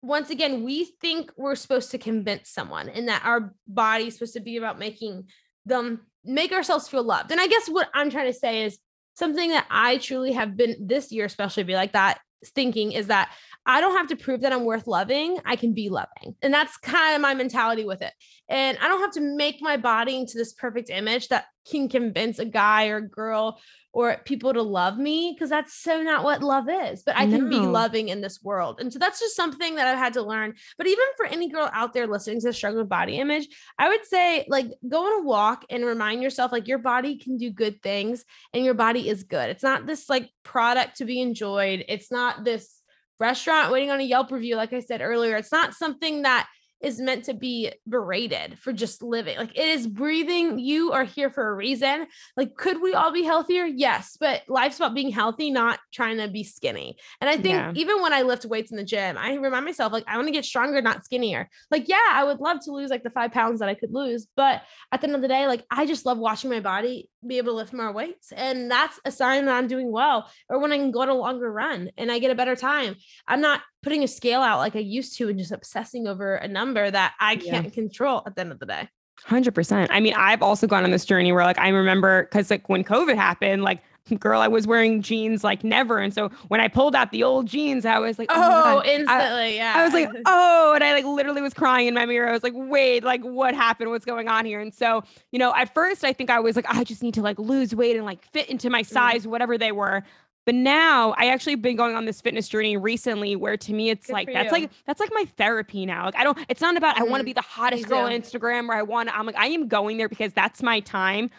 once 0.00 0.30
again, 0.30 0.64
we 0.64 0.84
think 1.00 1.30
we're 1.36 1.54
supposed 1.54 1.90
to 1.92 1.98
convince 1.98 2.50
someone 2.50 2.88
and 2.88 3.08
that 3.08 3.22
our 3.24 3.54
body's 3.68 4.14
supposed 4.14 4.34
to 4.34 4.40
be 4.40 4.56
about 4.56 4.78
making 4.78 5.28
them 5.66 6.00
make 6.24 6.52
ourselves 6.52 6.88
feel 6.88 7.04
loved. 7.04 7.30
And 7.30 7.40
I 7.40 7.46
guess 7.46 7.68
what 7.68 7.88
I'm 7.94 8.10
trying 8.10 8.32
to 8.32 8.38
say 8.38 8.64
is 8.64 8.78
something 9.14 9.50
that 9.50 9.66
I 9.70 9.98
truly 9.98 10.32
have 10.32 10.56
been 10.56 10.76
this 10.86 11.12
year, 11.12 11.24
especially 11.24 11.64
be 11.64 11.74
like 11.74 11.92
that 11.92 12.18
thinking 12.54 12.92
is 12.92 13.06
that 13.06 13.32
I 13.64 13.80
don't 13.80 13.96
have 13.96 14.08
to 14.08 14.16
prove 14.16 14.40
that 14.40 14.52
I'm 14.52 14.64
worth 14.64 14.86
loving. 14.86 15.38
I 15.44 15.56
can 15.56 15.74
be 15.74 15.88
loving. 15.88 16.34
And 16.42 16.52
that's 16.52 16.76
kind 16.78 17.14
of 17.14 17.20
my 17.20 17.34
mentality 17.34 17.84
with 17.84 18.02
it. 18.02 18.12
And 18.48 18.76
I 18.78 18.88
don't 18.88 19.00
have 19.00 19.12
to 19.12 19.20
make 19.20 19.58
my 19.60 19.76
body 19.76 20.16
into 20.16 20.36
this 20.36 20.52
perfect 20.52 20.90
image 20.90 21.28
that 21.28 21.46
can 21.70 21.88
convince 21.88 22.38
a 22.38 22.44
guy 22.44 22.86
or 22.86 23.00
girl 23.00 23.60
or 23.92 24.16
people 24.24 24.54
to 24.54 24.62
love 24.62 24.96
me 24.98 25.34
because 25.34 25.50
that's 25.50 25.74
so 25.74 26.02
not 26.02 26.24
what 26.24 26.42
love 26.42 26.66
is. 26.68 27.02
But 27.02 27.16
I 27.16 27.26
can 27.26 27.48
no. 27.48 27.60
be 27.60 27.66
loving 27.66 28.08
in 28.08 28.20
this 28.20 28.42
world. 28.42 28.80
And 28.80 28.92
so 28.92 28.98
that's 28.98 29.20
just 29.20 29.36
something 29.36 29.74
that 29.76 29.86
I've 29.86 29.98
had 29.98 30.14
to 30.14 30.22
learn. 30.22 30.54
But 30.78 30.86
even 30.86 31.04
for 31.16 31.26
any 31.26 31.48
girl 31.48 31.68
out 31.72 31.92
there 31.92 32.06
listening 32.06 32.40
to 32.40 32.52
struggle 32.52 32.80
with 32.80 32.88
body 32.88 33.18
image, 33.18 33.48
I 33.78 33.90
would 33.90 34.04
say 34.06 34.46
like 34.48 34.68
go 34.88 35.04
on 35.04 35.20
a 35.20 35.24
walk 35.24 35.66
and 35.68 35.84
remind 35.84 36.22
yourself 36.22 36.52
like 36.52 36.68
your 36.68 36.78
body 36.78 37.18
can 37.18 37.36
do 37.36 37.50
good 37.50 37.82
things 37.82 38.24
and 38.54 38.64
your 38.64 38.74
body 38.74 39.08
is 39.08 39.24
good. 39.24 39.50
It's 39.50 39.62
not 39.62 39.86
this 39.86 40.08
like 40.08 40.30
product 40.42 40.96
to 40.96 41.04
be 41.04 41.20
enjoyed. 41.20 41.84
It's 41.88 42.10
not 42.10 42.44
this 42.44 42.80
restaurant 43.20 43.72
waiting 43.72 43.90
on 43.90 44.00
a 44.00 44.04
Yelp 44.04 44.32
review 44.32 44.56
like 44.56 44.72
I 44.72 44.80
said 44.80 45.02
earlier. 45.02 45.36
It's 45.36 45.52
not 45.52 45.74
something 45.74 46.22
that 46.22 46.48
is 46.82 47.00
meant 47.00 47.24
to 47.24 47.34
be 47.34 47.72
berated 47.86 48.58
for 48.58 48.72
just 48.72 49.02
living. 49.02 49.38
Like 49.38 49.56
it 49.56 49.68
is 49.68 49.86
breathing. 49.86 50.58
You 50.58 50.92
are 50.92 51.04
here 51.04 51.30
for 51.30 51.48
a 51.48 51.54
reason. 51.54 52.06
Like, 52.36 52.56
could 52.56 52.82
we 52.82 52.94
all 52.94 53.12
be 53.12 53.22
healthier? 53.22 53.64
Yes, 53.64 54.16
but 54.18 54.42
life's 54.48 54.76
about 54.76 54.94
being 54.94 55.10
healthy, 55.10 55.50
not 55.50 55.78
trying 55.92 56.18
to 56.18 56.28
be 56.28 56.44
skinny. 56.44 56.96
And 57.20 57.30
I 57.30 57.34
think 57.34 57.54
yeah. 57.54 57.72
even 57.74 58.02
when 58.02 58.12
I 58.12 58.22
lift 58.22 58.44
weights 58.44 58.70
in 58.70 58.76
the 58.76 58.84
gym, 58.84 59.16
I 59.16 59.34
remind 59.34 59.64
myself, 59.64 59.92
like, 59.92 60.04
I 60.06 60.16
want 60.16 60.28
to 60.28 60.32
get 60.32 60.44
stronger, 60.44 60.82
not 60.82 61.04
skinnier. 61.04 61.48
Like, 61.70 61.88
yeah, 61.88 62.08
I 62.12 62.24
would 62.24 62.40
love 62.40 62.58
to 62.64 62.72
lose 62.72 62.90
like 62.90 63.02
the 63.02 63.10
five 63.10 63.32
pounds 63.32 63.60
that 63.60 63.68
I 63.68 63.74
could 63.74 63.92
lose. 63.92 64.26
But 64.36 64.62
at 64.90 65.00
the 65.00 65.06
end 65.06 65.16
of 65.16 65.22
the 65.22 65.28
day, 65.28 65.46
like, 65.46 65.64
I 65.70 65.86
just 65.86 66.06
love 66.06 66.18
watching 66.18 66.50
my 66.50 66.60
body 66.60 67.08
be 67.26 67.38
able 67.38 67.52
to 67.52 67.56
lift 67.56 67.72
more 67.72 67.92
weights. 67.92 68.32
And 68.32 68.70
that's 68.70 68.98
a 69.04 69.12
sign 69.12 69.46
that 69.46 69.54
I'm 69.54 69.68
doing 69.68 69.92
well. 69.92 70.28
Or 70.48 70.58
when 70.58 70.72
I 70.72 70.78
can 70.78 70.90
go 70.90 71.02
on 71.02 71.08
a 71.08 71.14
longer 71.14 71.50
run 71.50 71.90
and 71.96 72.10
I 72.10 72.18
get 72.18 72.30
a 72.30 72.34
better 72.34 72.56
time. 72.56 72.96
I'm 73.26 73.40
not 73.40 73.60
putting 73.82 74.02
a 74.02 74.08
scale 74.08 74.40
out 74.40 74.58
like 74.58 74.76
I 74.76 74.80
used 74.80 75.16
to 75.18 75.28
and 75.28 75.38
just 75.38 75.52
obsessing 75.52 76.06
over 76.06 76.36
a 76.36 76.48
number 76.48 76.90
that 76.90 77.14
I 77.20 77.36
can't 77.36 77.66
yeah. 77.66 77.70
control 77.70 78.22
at 78.26 78.34
the 78.34 78.42
end 78.42 78.52
of 78.52 78.58
the 78.58 78.66
day. 78.66 78.88
100%. 79.28 79.88
I 79.90 80.00
mean, 80.00 80.14
I've 80.14 80.42
also 80.42 80.66
gone 80.66 80.84
on 80.84 80.90
this 80.90 81.04
journey 81.04 81.32
where 81.32 81.44
like 81.44 81.58
I 81.58 81.68
remember 81.68 82.24
cuz 82.26 82.50
like 82.50 82.68
when 82.68 82.82
COVID 82.84 83.16
happened, 83.16 83.62
like 83.62 83.80
girl, 84.18 84.40
I 84.40 84.48
was 84.48 84.66
wearing 84.66 85.00
jeans 85.00 85.44
like 85.44 85.62
never. 85.64 85.98
And 85.98 86.12
so 86.12 86.28
when 86.48 86.60
I 86.60 86.68
pulled 86.68 86.94
out 86.94 87.12
the 87.12 87.22
old 87.22 87.46
jeans, 87.46 87.86
I 87.86 87.98
was 87.98 88.18
like, 88.18 88.28
oh, 88.30 88.82
oh 88.84 88.88
instantly. 88.88 89.08
I, 89.08 89.46
yeah. 89.54 89.74
I 89.76 89.84
was 89.84 89.92
like, 89.92 90.10
oh, 90.26 90.72
and 90.74 90.82
I 90.82 90.92
like 90.92 91.04
literally 91.04 91.40
was 91.40 91.54
crying 91.54 91.86
in 91.86 91.94
my 91.94 92.04
mirror. 92.04 92.28
I 92.28 92.32
was 92.32 92.42
like, 92.42 92.54
wait, 92.56 93.04
like 93.04 93.22
what 93.22 93.54
happened? 93.54 93.90
What's 93.90 94.04
going 94.04 94.28
on 94.28 94.44
here? 94.44 94.60
And 94.60 94.74
so, 94.74 95.04
you 95.30 95.38
know, 95.38 95.54
at 95.54 95.72
first 95.72 96.04
I 96.04 96.12
think 96.12 96.30
I 96.30 96.40
was 96.40 96.56
like, 96.56 96.66
I 96.68 96.84
just 96.84 97.02
need 97.02 97.14
to 97.14 97.22
like 97.22 97.38
lose 97.38 97.74
weight 97.74 97.96
and 97.96 98.04
like 98.04 98.24
fit 98.32 98.48
into 98.48 98.70
my 98.70 98.82
mm. 98.82 98.86
size, 98.86 99.26
whatever 99.26 99.56
they 99.56 99.72
were. 99.72 100.02
But 100.44 100.56
now 100.56 101.14
I 101.16 101.26
actually 101.26 101.54
been 101.54 101.76
going 101.76 101.94
on 101.94 102.04
this 102.04 102.20
fitness 102.20 102.48
journey 102.48 102.76
recently 102.76 103.36
where 103.36 103.56
to 103.56 103.72
me 103.72 103.90
it's 103.90 104.08
Good 104.08 104.12
like 104.12 104.32
that's 104.32 104.46
you. 104.46 104.62
like 104.62 104.70
that's 104.86 105.00
like 105.00 105.10
my 105.12 105.24
therapy 105.36 105.86
now. 105.86 106.06
Like 106.06 106.16
I 106.16 106.24
don't 106.24 106.38
it's 106.48 106.60
not 106.60 106.76
about 106.76 106.96
mm-hmm. 106.96 107.04
I 107.04 107.08
want 107.08 107.20
to 107.20 107.24
be 107.24 107.32
the 107.32 107.40
hottest 107.42 107.86
girl 107.88 108.00
on 108.00 108.12
Instagram 108.12 108.68
or 108.68 108.74
I 108.74 108.82
want 108.82 109.08
I'm 109.16 109.26
like 109.26 109.36
I 109.36 109.46
am 109.46 109.68
going 109.68 109.98
there 109.98 110.08
because 110.08 110.32
that's 110.32 110.62
my 110.62 110.80
time 110.80 111.30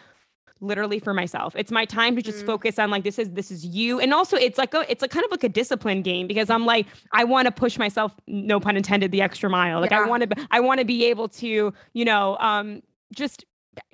literally 0.63 0.99
for 0.99 1.13
myself. 1.13 1.53
It's 1.55 1.71
my 1.71 1.85
time 1.85 2.15
to 2.15 2.21
just 2.21 2.43
mm. 2.43 2.45
focus 2.45 2.79
on 2.79 2.89
like 2.89 3.03
this 3.03 3.19
is 3.19 3.29
this 3.31 3.51
is 3.51 3.65
you. 3.65 3.99
And 3.99 4.13
also 4.13 4.37
it's 4.37 4.57
like 4.57 4.73
a 4.73 4.89
it's 4.89 5.01
like 5.01 5.11
kind 5.11 5.25
of 5.25 5.31
like 5.31 5.43
a 5.43 5.49
discipline 5.49 6.01
game 6.01 6.25
because 6.25 6.49
I'm 6.49 6.65
like 6.65 6.87
I 7.11 7.25
want 7.25 7.45
to 7.47 7.51
push 7.51 7.77
myself 7.77 8.13
no 8.27 8.59
pun 8.59 8.77
intended 8.77 9.11
the 9.11 9.21
extra 9.21 9.49
mile. 9.49 9.81
Like 9.81 9.91
yeah. 9.91 10.01
I 10.01 10.07
want 10.07 10.29
to 10.29 10.47
I 10.49 10.61
want 10.61 10.79
to 10.79 10.85
be 10.85 11.05
able 11.05 11.27
to, 11.29 11.73
you 11.93 12.05
know, 12.05 12.37
um 12.37 12.81
just 13.13 13.45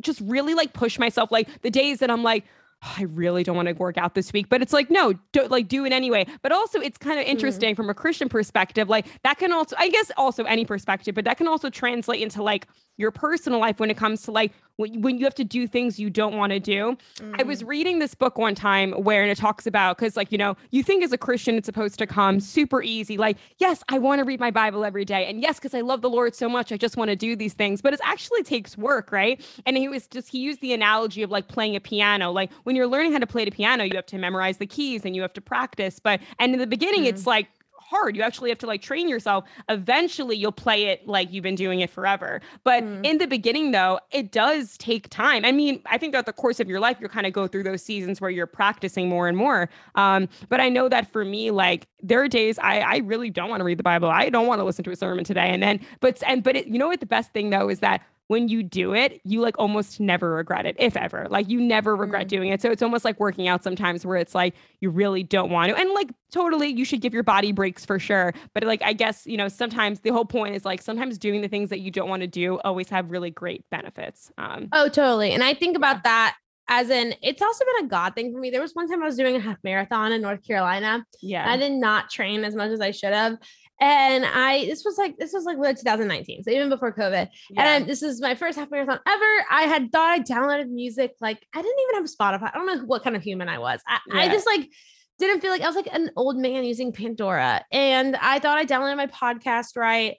just 0.02 0.22
really 0.22 0.54
like 0.54 0.74
push 0.74 1.00
myself 1.00 1.32
like 1.32 1.62
the 1.62 1.72
days 1.72 2.00
that 2.00 2.12
I'm 2.12 2.24
like 2.24 2.46
I 2.82 3.04
really 3.04 3.44
don't 3.44 3.58
want 3.58 3.68
to 3.68 3.74
work 3.74 3.98
out 3.98 4.16
this 4.16 4.32
week, 4.32 4.48
but 4.48 4.62
it's 4.62 4.72
like, 4.72 4.90
no, 4.90 5.14
don't 5.34 5.52
like 5.52 5.68
do 5.68 5.86
it 5.86 5.92
anyway. 5.92 6.26
But 6.42 6.52
also, 6.52 6.80
it's 6.80 6.98
kind 6.98 7.20
of 7.20 7.26
mm. 7.26 7.30
interesting 7.30 7.74
mm. 7.74 7.78
from 7.78 7.90
a 7.90 7.94
Christian 7.94 8.30
perspective. 8.30 8.88
Like, 8.88 9.06
that 9.24 9.38
can 9.38 9.52
also, 9.52 9.76
I 9.78 9.90
guess, 9.90 10.12
also 10.16 10.44
any 10.46 10.66
perspective, 10.66 11.14
but 11.14 11.26
that 11.26 11.38
can 11.38 11.48
also 11.48 11.70
translate 11.70 12.22
into 12.22 12.42
like 12.42 12.68
your 13.00 13.12
personal 13.12 13.60
life 13.60 13.80
when 13.80 13.90
it 13.90 13.98
comes 13.98 14.24
to 14.24 14.32
like 14.32 14.52
when, 14.76 15.02
when 15.02 15.18
you 15.18 15.26
have 15.26 15.36
to 15.36 15.44
do 15.44 15.68
things 15.68 16.00
you 16.00 16.10
don't 16.10 16.38
want 16.38 16.52
to 16.52 16.60
do. 16.60 16.98
Mm. 17.16 17.40
I 17.40 17.44
was 17.44 17.64
mm. 17.64 17.68
reading 17.68 18.00
this 18.00 18.14
book 18.14 18.38
one 18.38 18.56
time 18.56 18.92
where 18.92 19.26
it 19.26 19.38
talks 19.38 19.66
about 19.66 19.98
because 19.98 20.18
like 20.18 20.32
you 20.32 20.38
know 20.38 20.56
you 20.72 20.84
think 20.84 21.04
as 21.04 21.12
a 21.12 21.18
Christian 21.18 21.56
it's 21.56 21.66
supposed 21.66 21.98
to 22.00 22.06
come 22.06 22.40
super 22.40 22.84
easy. 22.84 23.18
Like 23.18 23.38
yes, 23.58 23.84
I 23.90 24.00
want 24.00 24.20
to 24.20 24.26
read 24.26 24.40
my 24.40 24.52
Bible 24.52 24.84
every 24.84 25.06
day, 25.06 25.26
and 25.28 25.42
yes, 25.42 25.60
because 25.60 25.74
I 25.74 25.82
love 25.82 26.02
the 26.02 26.10
Lord 26.10 26.36
so 26.36 26.50
much, 26.50 26.72
I 26.72 26.78
just 26.78 26.98
want 26.98 27.10
to 27.10 27.16
do 27.16 27.36
these 27.36 27.54
things. 27.54 27.82
But 27.82 27.94
it 27.94 28.02
actually 28.04 28.44
takes 28.44 28.78
work, 28.78 29.12
right? 29.12 29.42
And 29.66 29.78
he 29.78 29.88
was 29.88 30.06
just 30.08 30.28
he 30.28 30.40
used 30.40 30.60
the 30.60 30.74
analogy 30.74 31.24
of 31.24 31.32
like 31.32 31.48
playing 31.48 31.76
a 31.76 31.80
piano. 31.80 32.32
Like 32.32 32.52
when 32.64 32.76
you're 32.76 32.88
learning 32.88 33.14
how 33.14 33.20
to 33.20 33.28
play 33.28 33.46
the 33.46 33.52
piano, 33.52 33.86
you 33.86 33.96
have 33.96 34.06
to 34.08 34.18
memorize 34.18 34.58
the 34.58 34.68
keys 34.68 35.06
and 35.06 35.16
you 35.16 35.22
have 35.22 35.34
to 35.34 35.42
practice. 35.42 36.00
But 36.00 36.20
and 36.38 36.54
in 36.54 36.60
the 36.60 36.68
beginning, 36.68 37.04
mm. 37.04 37.08
it's 37.08 37.26
like 37.26 37.48
hard. 37.90 38.16
You 38.16 38.22
actually 38.22 38.50
have 38.50 38.60
to 38.60 38.68
like 38.68 38.82
train 38.82 39.10
yourself. 39.10 39.46
Eventually, 39.68 40.38
you'll 40.38 40.52
play 40.52 40.86
it 40.86 41.08
like 41.08 41.32
you've 41.32 41.44
been 41.44 41.56
doing 41.56 41.80
it 41.80 41.90
forever. 41.90 42.42
But 42.64 42.84
mm. 42.84 43.06
in 43.06 43.18
the 43.18 43.28
beginning, 43.28 43.72
though, 43.72 44.00
it 44.12 44.32
does 44.32 44.78
take 44.78 45.10
time. 45.10 45.44
I 45.44 45.52
mean, 45.52 45.82
I 45.88 45.98
think 45.98 46.14
that 46.14 46.26
the 46.26 46.34
course 46.34 46.60
of 46.60 46.70
your 46.70 46.80
life, 46.80 46.98
you 47.00 47.08
kind 47.08 47.26
of 47.26 47.34
go 47.34 47.48
through 47.48 47.64
those 47.64 47.82
seasons 47.82 48.22
where 48.22 48.30
you're 48.30 48.48
practicing 48.48 49.10
more 49.10 49.28
and 49.28 49.38
more. 49.38 49.70
Um, 49.96 50.30
but 50.50 50.60
I 50.60 50.70
know 50.70 50.88
that 50.90 51.12
for 51.12 51.26
me, 51.26 51.52
like 51.52 51.88
there 52.02 52.22
are 52.22 52.28
days 52.28 52.60
I, 52.60 52.80
I 52.80 52.98
really 52.98 53.30
don't 53.30 53.50
want 53.50 53.62
to 53.62 53.66
read 53.66 53.80
the 53.80 53.84
Bible. 53.84 54.10
I 54.10 54.30
don't 54.30 54.48
want 54.48 54.60
to 54.60 54.66
listen 54.66 54.84
to 54.86 54.92
a 54.92 54.96
sermon 54.96 55.24
today. 55.24 55.50
And 55.50 55.62
then, 55.64 55.80
but 56.00 56.22
and 56.28 56.44
but 56.44 56.56
it, 56.56 56.68
you 56.68 56.78
know 56.78 56.88
what? 56.88 57.00
The 57.00 57.06
best 57.06 57.34
thing 57.34 57.50
though 57.50 57.70
is 57.70 57.80
that 57.80 58.02
when 58.30 58.48
you 58.48 58.62
do 58.62 58.94
it, 58.94 59.20
you 59.24 59.42
like 59.42 59.58
almost 59.58 60.00
never 60.00 60.30
regret 60.36 60.68
it, 60.68 60.76
if 60.78 60.96
ever. 60.96 61.26
Like 61.32 61.50
you 61.50 61.60
never 61.60 61.96
regret 61.96 62.28
mm. 62.28 62.30
doing 62.30 62.50
it. 62.50 62.62
So 62.62 62.70
it's 62.70 62.84
almost 62.84 63.04
like 63.04 63.20
working 63.20 63.48
out 63.48 63.64
sometimes 63.64 64.06
where 64.06 64.18
it's 64.18 64.36
like 64.36 64.54
you 64.82 64.92
really 64.92 65.24
don't 65.24 65.50
want 65.50 65.72
to. 65.72 65.76
And 65.76 65.90
like 65.94 66.12
totally, 66.32 66.68
you 66.68 66.86
should 66.86 67.02
give 67.02 67.12
your 67.12 67.24
body 67.24 67.52
breaks 67.52 67.86
for 67.86 67.98
sure. 67.98 68.36
But 68.54 68.64
like, 68.66 68.84
I 68.84 68.94
guess, 68.94 69.26
you 69.26 69.36
know, 69.36 69.48
sometimes 69.48 70.02
the 70.02 70.12
whole 70.12 70.26
point 70.26 70.56
is 70.56 70.64
like 70.64 70.84
sometimes 70.84 71.18
doing 71.18 71.42
the 71.42 71.48
things 71.48 71.72
that 71.72 71.80
you 71.80 71.90
don't 71.90 72.08
want 72.08 72.22
to 72.22 72.28
do 72.28 72.60
always 72.60 72.88
have 72.90 73.10
really 73.10 73.32
great 73.32 73.68
benefits. 73.72 74.32
Um, 74.38 74.70
oh, 74.74 74.90
totally. 74.90 75.32
And 75.32 75.44
I 75.44 75.56
think 75.56 75.76
about 75.76 76.04
that 76.04 76.36
as 76.70 76.90
in 76.90 77.14
it's 77.22 77.42
also 77.42 77.66
been 77.66 77.86
a 77.86 77.90
god 77.90 78.16
thing 78.16 78.32
for 78.32 78.40
me 78.40 78.50
there 78.50 78.62
was 78.62 78.74
one 78.74 78.88
time 78.88 79.02
i 79.02 79.06
was 79.06 79.18
doing 79.18 79.36
a 79.36 79.40
half 79.40 79.58
marathon 79.64 80.14
in 80.14 80.22
north 80.22 80.46
carolina 80.46 81.04
yeah 81.22 81.50
i 81.50 81.58
did 81.58 81.74
not 81.74 82.10
train 82.10 82.44
as 82.46 82.56
much 82.56 82.72
as 82.72 82.80
i 82.80 82.92
should 82.92 83.14
have 83.14 83.38
and 83.82 84.26
I 84.26 84.66
this 84.66 84.84
was 84.84 84.98
like 84.98 85.18
this 85.18 85.32
was 85.32 85.46
like 85.46 85.58
2019, 85.58 86.44
so 86.44 86.52
even 86.52 86.70
before 86.70 86.94
COVID. 86.94 87.30
Yeah. 87.50 87.76
And 87.76 87.88
this 87.88 88.04
is 88.04 88.20
my 88.20 88.36
first 88.36 88.58
half 88.58 88.70
marathon 88.70 89.00
ever. 89.08 89.46
I 89.50 89.64
had 89.64 89.92
thought 89.92 90.10
I 90.10 90.20
downloaded 90.20 90.70
music 90.70 91.14
like 91.22 91.46
I 91.54 91.62
didn't 91.62 91.80
even 91.90 92.02
have 92.02 92.12
Spotify. 92.12 92.52
I 92.54 92.58
don't 92.58 92.66
know 92.66 92.86
what 92.86 93.04
kind 93.04 93.16
of 93.16 93.24
human 93.24 93.48
I 93.48 93.60
was. 93.60 93.82
I, 93.88 94.00
yeah. 94.08 94.22
I 94.22 94.28
just 94.28 94.46
like 94.46 94.70
didn't 95.18 95.42
feel 95.42 95.52
like 95.52 95.62
I 95.62 95.68
was 95.68 95.76
like 95.76 95.90
an 95.92 96.12
old 96.18 96.38
man 96.38 96.64
using 96.66 96.92
Pandora, 96.92 97.64
and 97.72 98.18
I 98.18 98.40
thought 98.40 98.58
I 98.58 98.66
downloaded 98.66 98.98
my 98.98 99.08
podcast 99.08 99.78
right. 99.78 100.18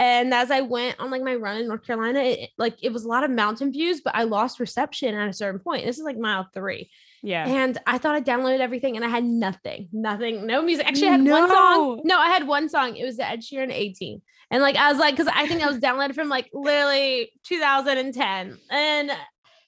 And 0.00 0.32
as 0.32 0.50
I 0.50 0.62
went 0.62 0.98
on 0.98 1.10
like 1.10 1.22
my 1.22 1.34
run 1.34 1.58
in 1.58 1.68
North 1.68 1.86
Carolina, 1.86 2.20
it, 2.20 2.50
like 2.56 2.82
it 2.82 2.90
was 2.90 3.04
a 3.04 3.08
lot 3.08 3.22
of 3.22 3.30
mountain 3.30 3.70
views, 3.70 4.00
but 4.00 4.16
I 4.16 4.22
lost 4.22 4.58
reception 4.58 5.14
at 5.14 5.28
a 5.28 5.32
certain 5.34 5.60
point. 5.60 5.84
This 5.84 5.98
is 5.98 6.04
like 6.04 6.16
mile 6.16 6.48
three. 6.54 6.90
Yeah. 7.22 7.46
And 7.46 7.76
I 7.86 7.98
thought 7.98 8.14
I 8.14 8.22
downloaded 8.22 8.60
everything 8.60 8.96
and 8.96 9.04
I 9.04 9.08
had 9.08 9.24
nothing, 9.24 9.90
nothing, 9.92 10.46
no 10.46 10.62
music. 10.62 10.86
Actually, 10.86 11.08
I 11.08 11.12
had 11.12 11.20
no. 11.20 11.40
one 11.40 11.50
song. 11.50 12.00
No, 12.04 12.18
I 12.18 12.30
had 12.30 12.46
one 12.46 12.70
song. 12.70 12.96
It 12.96 13.04
was 13.04 13.18
the 13.18 13.28
Ed 13.28 13.40
Sheeran 13.40 13.70
18. 13.70 14.22
And 14.50 14.62
like, 14.62 14.76
I 14.76 14.90
was 14.90 14.98
like, 14.98 15.18
cause 15.18 15.28
I 15.30 15.46
think 15.46 15.62
I 15.62 15.68
was 15.68 15.80
downloaded 15.80 16.14
from 16.14 16.30
like 16.30 16.48
literally 16.54 17.30
2010. 17.44 18.56
And 18.70 19.10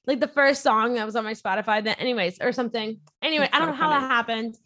like 0.07 0.20
the 0.20 0.28
first 0.28 0.62
song 0.62 0.95
that 0.95 1.05
was 1.05 1.14
on 1.14 1.24
my 1.24 1.35
Spotify, 1.35 1.85
then, 1.85 1.97
anyways, 1.99 2.41
or 2.41 2.53
something. 2.53 2.99
Anyway, 3.20 3.45
That's 3.45 3.55
I 3.55 3.59
don't 3.59 3.68
so 3.68 3.72
know 3.72 3.78
funny. 3.78 3.95
how 3.95 4.01
that 4.01 4.09
happened. 4.09 4.57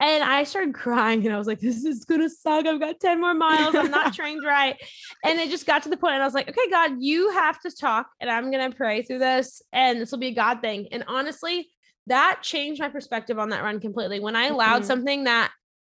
And 0.00 0.24
I 0.24 0.44
started 0.44 0.74
crying 0.74 1.24
and 1.26 1.34
I 1.34 1.38
was 1.38 1.46
like, 1.46 1.60
this 1.60 1.84
is 1.84 2.04
gonna 2.06 2.30
suck. 2.30 2.66
I've 2.66 2.80
got 2.80 3.00
10 3.00 3.20
more 3.20 3.34
miles. 3.34 3.74
I'm 3.74 3.90
not 3.90 4.14
trained 4.14 4.42
right. 4.44 4.76
And 5.24 5.38
it 5.38 5.50
just 5.50 5.66
got 5.66 5.82
to 5.82 5.90
the 5.90 5.96
point 5.96 6.14
and 6.14 6.22
I 6.22 6.26
was 6.26 6.34
like, 6.34 6.48
okay, 6.48 6.70
God, 6.70 6.92
you 7.00 7.30
have 7.32 7.60
to 7.60 7.70
talk 7.70 8.08
and 8.20 8.30
I'm 8.30 8.50
gonna 8.50 8.70
pray 8.70 9.02
through 9.02 9.18
this 9.18 9.62
and 9.72 10.00
this 10.00 10.10
will 10.10 10.18
be 10.18 10.28
a 10.28 10.34
God 10.34 10.62
thing. 10.62 10.88
And 10.90 11.04
honestly, 11.06 11.68
that 12.06 12.40
changed 12.42 12.80
my 12.80 12.88
perspective 12.88 13.38
on 13.38 13.50
that 13.50 13.62
run 13.62 13.78
completely. 13.78 14.20
When 14.20 14.36
I 14.36 14.46
allowed 14.46 14.78
mm-hmm. 14.78 14.86
something 14.86 15.24
that 15.24 15.52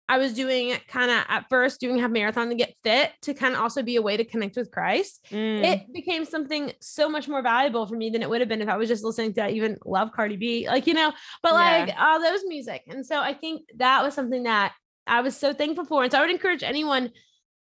I 0.08 0.18
was 0.18 0.34
doing 0.34 0.76
kind 0.88 1.10
of 1.10 1.24
at 1.28 1.50
first 1.50 1.80
doing 1.80 1.98
half 1.98 2.12
marathon 2.12 2.50
to 2.50 2.56
get 2.56 2.76
fit 2.84 3.12
to 3.24 3.34
kind 3.34 3.56
of 3.56 3.62
also 3.62 3.82
be 3.82 3.96
a 3.96 4.02
way 4.02 4.18
to 4.18 4.24
connect 4.24 4.56
with 4.56 4.70
Christ. 4.70 5.26
Mm. 5.32 5.64
It 5.64 5.94
became 5.94 6.26
something 6.26 6.72
so 6.80 7.10
much 7.10 7.28
more 7.28 7.42
valuable 7.42 7.88
for 7.88 7.96
me 7.96 8.12
than 8.12 8.22
it 8.22 8.30
would 8.30 8.40
have 8.40 8.50
been 8.50 8.62
if 8.62 8.70
I 8.70 8.78
was 8.78 8.88
just 8.88 9.04
listening 9.04 9.34
to 9.34 9.50
even 9.50 9.78
love 9.84 10.12
Cardi 10.12 10.38
B, 10.38 10.68
like, 10.68 10.86
you 10.86 10.94
know, 10.94 11.12
but 11.42 11.54
like 11.54 11.94
all 12.00 12.20
those 12.20 12.42
music. 12.46 12.84
And 12.88 13.06
so 13.06 13.20
I 13.20 13.34
think 13.34 13.64
that 13.78 14.04
was 14.04 14.14
something 14.14 14.44
that 14.44 14.74
I 15.08 15.22
was 15.22 15.36
so 15.36 15.54
thankful 15.54 15.86
for. 15.86 16.04
And 16.04 16.12
so 16.12 16.20
I 16.20 16.22
would 16.22 16.32
encourage 16.32 16.64
anyone 16.64 17.12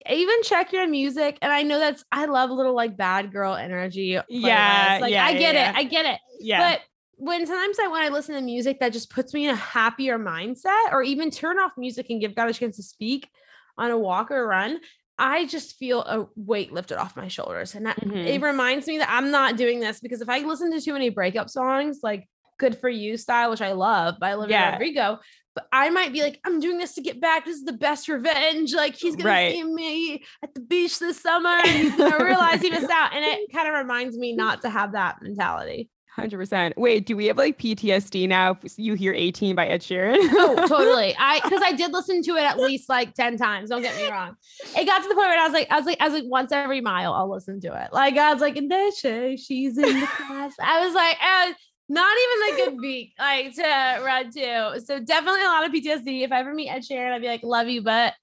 even 0.09 0.43
check 0.43 0.71
your 0.71 0.87
music. 0.87 1.37
And 1.41 1.51
I 1.51 1.63
know 1.63 1.79
that's 1.79 2.03
I 2.11 2.25
love 2.25 2.49
a 2.49 2.53
little 2.53 2.75
like 2.75 2.95
bad 2.95 3.31
girl 3.31 3.55
energy. 3.55 4.17
Yeah. 4.29 4.99
Like 5.01 5.11
yeah, 5.11 5.25
I 5.25 5.33
get 5.33 5.55
yeah. 5.55 5.71
it. 5.71 5.75
I 5.75 5.83
get 5.83 6.05
it. 6.05 6.19
Yeah. 6.39 6.71
But 6.71 6.81
when 7.19 7.45
sometimes 7.45 7.77
I 7.79 7.87
when 7.87 8.01
I 8.01 8.09
listen 8.09 8.35
to 8.35 8.41
music 8.41 8.79
that 8.79 8.93
just 8.93 9.09
puts 9.09 9.33
me 9.33 9.45
in 9.45 9.51
a 9.51 9.55
happier 9.55 10.17
mindset, 10.17 10.91
or 10.91 11.03
even 11.03 11.29
turn 11.29 11.59
off 11.59 11.73
music 11.77 12.07
and 12.09 12.21
give 12.21 12.35
God 12.35 12.49
a 12.49 12.53
chance 12.53 12.77
to 12.77 12.83
speak 12.83 13.29
on 13.77 13.91
a 13.91 13.97
walk 13.97 14.31
or 14.31 14.43
a 14.43 14.47
run, 14.47 14.79
I 15.17 15.45
just 15.45 15.75
feel 15.75 16.01
a 16.01 16.27
weight 16.35 16.71
lifted 16.71 16.97
off 16.97 17.17
my 17.17 17.27
shoulders. 17.27 17.75
And 17.75 17.85
that, 17.85 17.99
mm-hmm. 17.99 18.15
it 18.15 18.41
reminds 18.41 18.87
me 18.87 18.99
that 18.99 19.09
I'm 19.11 19.31
not 19.31 19.57
doing 19.57 19.79
this 19.79 19.99
because 19.99 20.21
if 20.21 20.29
I 20.29 20.39
listen 20.39 20.71
to 20.71 20.81
too 20.81 20.93
many 20.93 21.09
breakup 21.09 21.49
songs, 21.49 21.99
like 22.01 22.27
Good 22.57 22.77
for 22.77 22.89
You 22.89 23.17
style, 23.17 23.49
which 23.49 23.61
I 23.61 23.73
love 23.73 24.19
by 24.19 24.33
Olivia 24.33 24.57
yeah. 24.57 24.71
Rodrigo, 24.71 25.19
but 25.55 25.67
I 25.71 25.89
might 25.89 26.13
be 26.13 26.21
like, 26.21 26.39
I'm 26.45 26.59
doing 26.59 26.77
this 26.77 26.93
to 26.95 27.01
get 27.01 27.19
back. 27.19 27.45
This 27.45 27.57
is 27.57 27.65
the 27.65 27.73
best 27.73 28.07
revenge. 28.07 28.73
Like 28.73 28.95
he's 28.95 29.15
gonna 29.15 29.29
right. 29.29 29.53
see 29.53 29.63
me 29.63 30.23
at 30.43 30.53
the 30.53 30.61
beach 30.61 30.99
this 30.99 31.21
summer 31.21 31.49
and 31.49 31.69
he's 31.69 31.95
gonna 31.95 32.23
realize 32.23 32.61
he 32.61 32.69
missed 32.69 32.89
out. 32.91 33.13
And 33.13 33.25
it 33.25 33.51
kind 33.51 33.67
of 33.67 33.73
reminds 33.73 34.17
me 34.17 34.35
not 34.35 34.61
to 34.61 34.69
have 34.69 34.93
that 34.93 35.21
mentality. 35.21 35.89
100%. 36.21 36.73
Wait, 36.77 37.05
do 37.05 37.15
we 37.15 37.27
have 37.27 37.37
like 37.37 37.57
PTSD 37.57 38.27
now 38.27 38.57
if 38.63 38.77
you 38.77 38.93
hear 38.93 39.13
18 39.13 39.55
by 39.55 39.67
Ed 39.67 39.81
Sheeran? 39.81 40.17
oh, 40.17 40.55
totally. 40.67 41.15
I 41.17 41.39
because 41.43 41.61
I 41.63 41.73
did 41.73 41.91
listen 41.91 42.21
to 42.23 42.35
it 42.35 42.43
at 42.43 42.57
least 42.57 42.89
like 42.89 43.13
10 43.13 43.37
times. 43.37 43.69
Don't 43.69 43.81
get 43.81 43.95
me 43.95 44.09
wrong. 44.09 44.35
It 44.77 44.85
got 44.85 45.01
to 45.01 45.09
the 45.09 45.15
point 45.15 45.27
where 45.27 45.39
I 45.39 45.45
was 45.45 45.53
like, 45.53 45.67
I 45.71 45.77
was 45.77 45.85
like, 45.85 46.01
I 46.01 46.05
was 46.05 46.13
like, 46.13 46.23
once 46.27 46.51
every 46.51 46.81
mile, 46.81 47.13
I'll 47.13 47.31
listen 47.31 47.59
to 47.61 47.67
it. 47.67 47.93
Like 47.93 48.17
I 48.17 48.33
was 48.33 48.41
like, 48.41 48.57
and 48.57 48.69
then 48.69 48.91
she's 48.91 49.77
in 49.77 49.99
the 49.99 50.07
class. 50.07 50.53
I 50.61 50.85
was 50.85 50.93
like, 50.93 51.17
uh, 51.21 51.53
not 51.89 52.15
even 52.17 52.41
like 52.41 52.67
a 52.67 52.71
good 52.71 52.81
beat 52.81 53.13
like 53.17 53.55
to 53.55 54.01
run 54.05 54.31
to. 54.31 54.81
So 54.85 54.99
definitely 54.99 55.41
a 55.41 55.45
lot 55.45 55.65
of 55.65 55.71
PTSD. 55.71 56.23
If 56.23 56.31
I 56.31 56.39
ever 56.39 56.53
meet 56.53 56.69
Ed 56.69 56.83
Sheeran, 56.83 57.11
I'd 57.11 57.21
be 57.21 57.27
like, 57.27 57.43
love 57.43 57.67
you, 57.67 57.81
but 57.81 58.13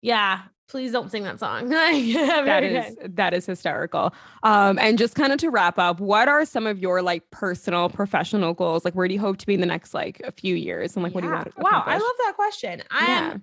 yeah, 0.00 0.42
please 0.68 0.92
don't 0.92 1.10
sing 1.10 1.22
that 1.24 1.38
song. 1.38 1.68
that 1.68 2.62
is 2.64 2.94
good. 2.94 3.16
that 3.16 3.34
is 3.34 3.46
hysterical. 3.46 4.12
Um, 4.42 4.78
and 4.78 4.98
just 4.98 5.14
kind 5.14 5.32
of 5.32 5.38
to 5.40 5.50
wrap 5.50 5.78
up, 5.78 6.00
what 6.00 6.28
are 6.28 6.44
some 6.44 6.66
of 6.66 6.78
your 6.78 7.02
like 7.02 7.30
personal 7.30 7.88
professional 7.88 8.54
goals? 8.54 8.84
Like, 8.84 8.94
where 8.94 9.06
do 9.06 9.14
you 9.14 9.20
hope 9.20 9.38
to 9.38 9.46
be 9.46 9.54
in 9.54 9.60
the 9.60 9.66
next 9.66 9.94
like 9.94 10.20
a 10.24 10.32
few 10.32 10.54
years? 10.54 10.96
And 10.96 11.02
like, 11.02 11.12
yeah. 11.12 11.14
what 11.14 11.20
do 11.20 11.26
you 11.28 11.32
want? 11.34 11.54
To? 11.54 11.60
Wow, 11.60 11.82
I 11.86 11.94
love 11.94 12.14
that 12.24 12.32
question. 12.36 12.82
I 12.90 13.06
yeah. 13.06 13.36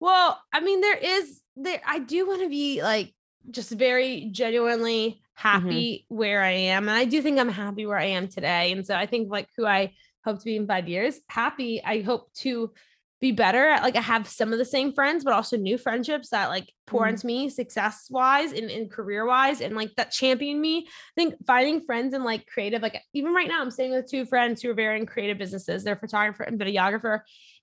well, 0.00 0.40
I 0.52 0.60
mean, 0.60 0.80
there 0.80 0.96
is 0.96 1.40
there. 1.56 1.80
I 1.86 1.98
do 1.98 2.26
want 2.26 2.42
to 2.42 2.48
be 2.48 2.82
like 2.82 3.12
just 3.50 3.70
very 3.70 4.28
genuinely 4.32 5.10
mm-hmm. 5.10 5.18
happy 5.34 6.06
mm-hmm. 6.06 6.16
where 6.16 6.42
I 6.42 6.52
am, 6.52 6.88
and 6.88 6.96
I 6.96 7.04
do 7.04 7.20
think 7.20 7.38
I'm 7.38 7.48
happy 7.48 7.86
where 7.86 7.98
I 7.98 8.06
am 8.06 8.28
today. 8.28 8.72
And 8.72 8.86
so 8.86 8.94
I 8.94 9.06
think 9.06 9.30
like 9.30 9.48
who 9.56 9.66
I 9.66 9.92
hope 10.24 10.38
to 10.38 10.44
be 10.44 10.56
in 10.56 10.66
five 10.66 10.88
years, 10.88 11.20
happy. 11.28 11.82
I 11.84 12.00
hope 12.00 12.32
to 12.34 12.72
be 13.20 13.32
better 13.32 13.68
at 13.68 13.82
like 13.82 13.96
I 13.96 14.00
have 14.00 14.28
some 14.28 14.52
of 14.52 14.58
the 14.58 14.64
same 14.64 14.92
friends, 14.92 15.24
but 15.24 15.34
also 15.34 15.56
new 15.56 15.78
friendships 15.78 16.30
that 16.30 16.48
like 16.48 16.72
pour 16.90 17.06
mm. 17.06 17.10
into 17.10 17.26
me 17.26 17.48
success 17.48 18.08
wise 18.10 18.52
and, 18.52 18.70
and 18.70 18.90
career 18.90 19.24
wise 19.24 19.60
and 19.60 19.74
like 19.74 19.94
that 19.96 20.10
champion 20.10 20.60
me. 20.60 20.86
I 20.86 21.12
think 21.16 21.34
finding 21.46 21.80
friends 21.80 22.12
and 22.12 22.24
like 22.24 22.46
creative, 22.46 22.82
like 22.82 23.00
even 23.14 23.32
right 23.32 23.48
now, 23.48 23.62
I'm 23.62 23.70
staying 23.70 23.92
with 23.92 24.10
two 24.10 24.26
friends 24.26 24.60
who 24.60 24.70
are 24.70 24.74
very 24.74 24.98
in 24.98 25.06
creative 25.06 25.38
businesses. 25.38 25.84
They're 25.84 25.96
photographer 25.96 26.42
and 26.42 26.60
videographer 26.60 27.20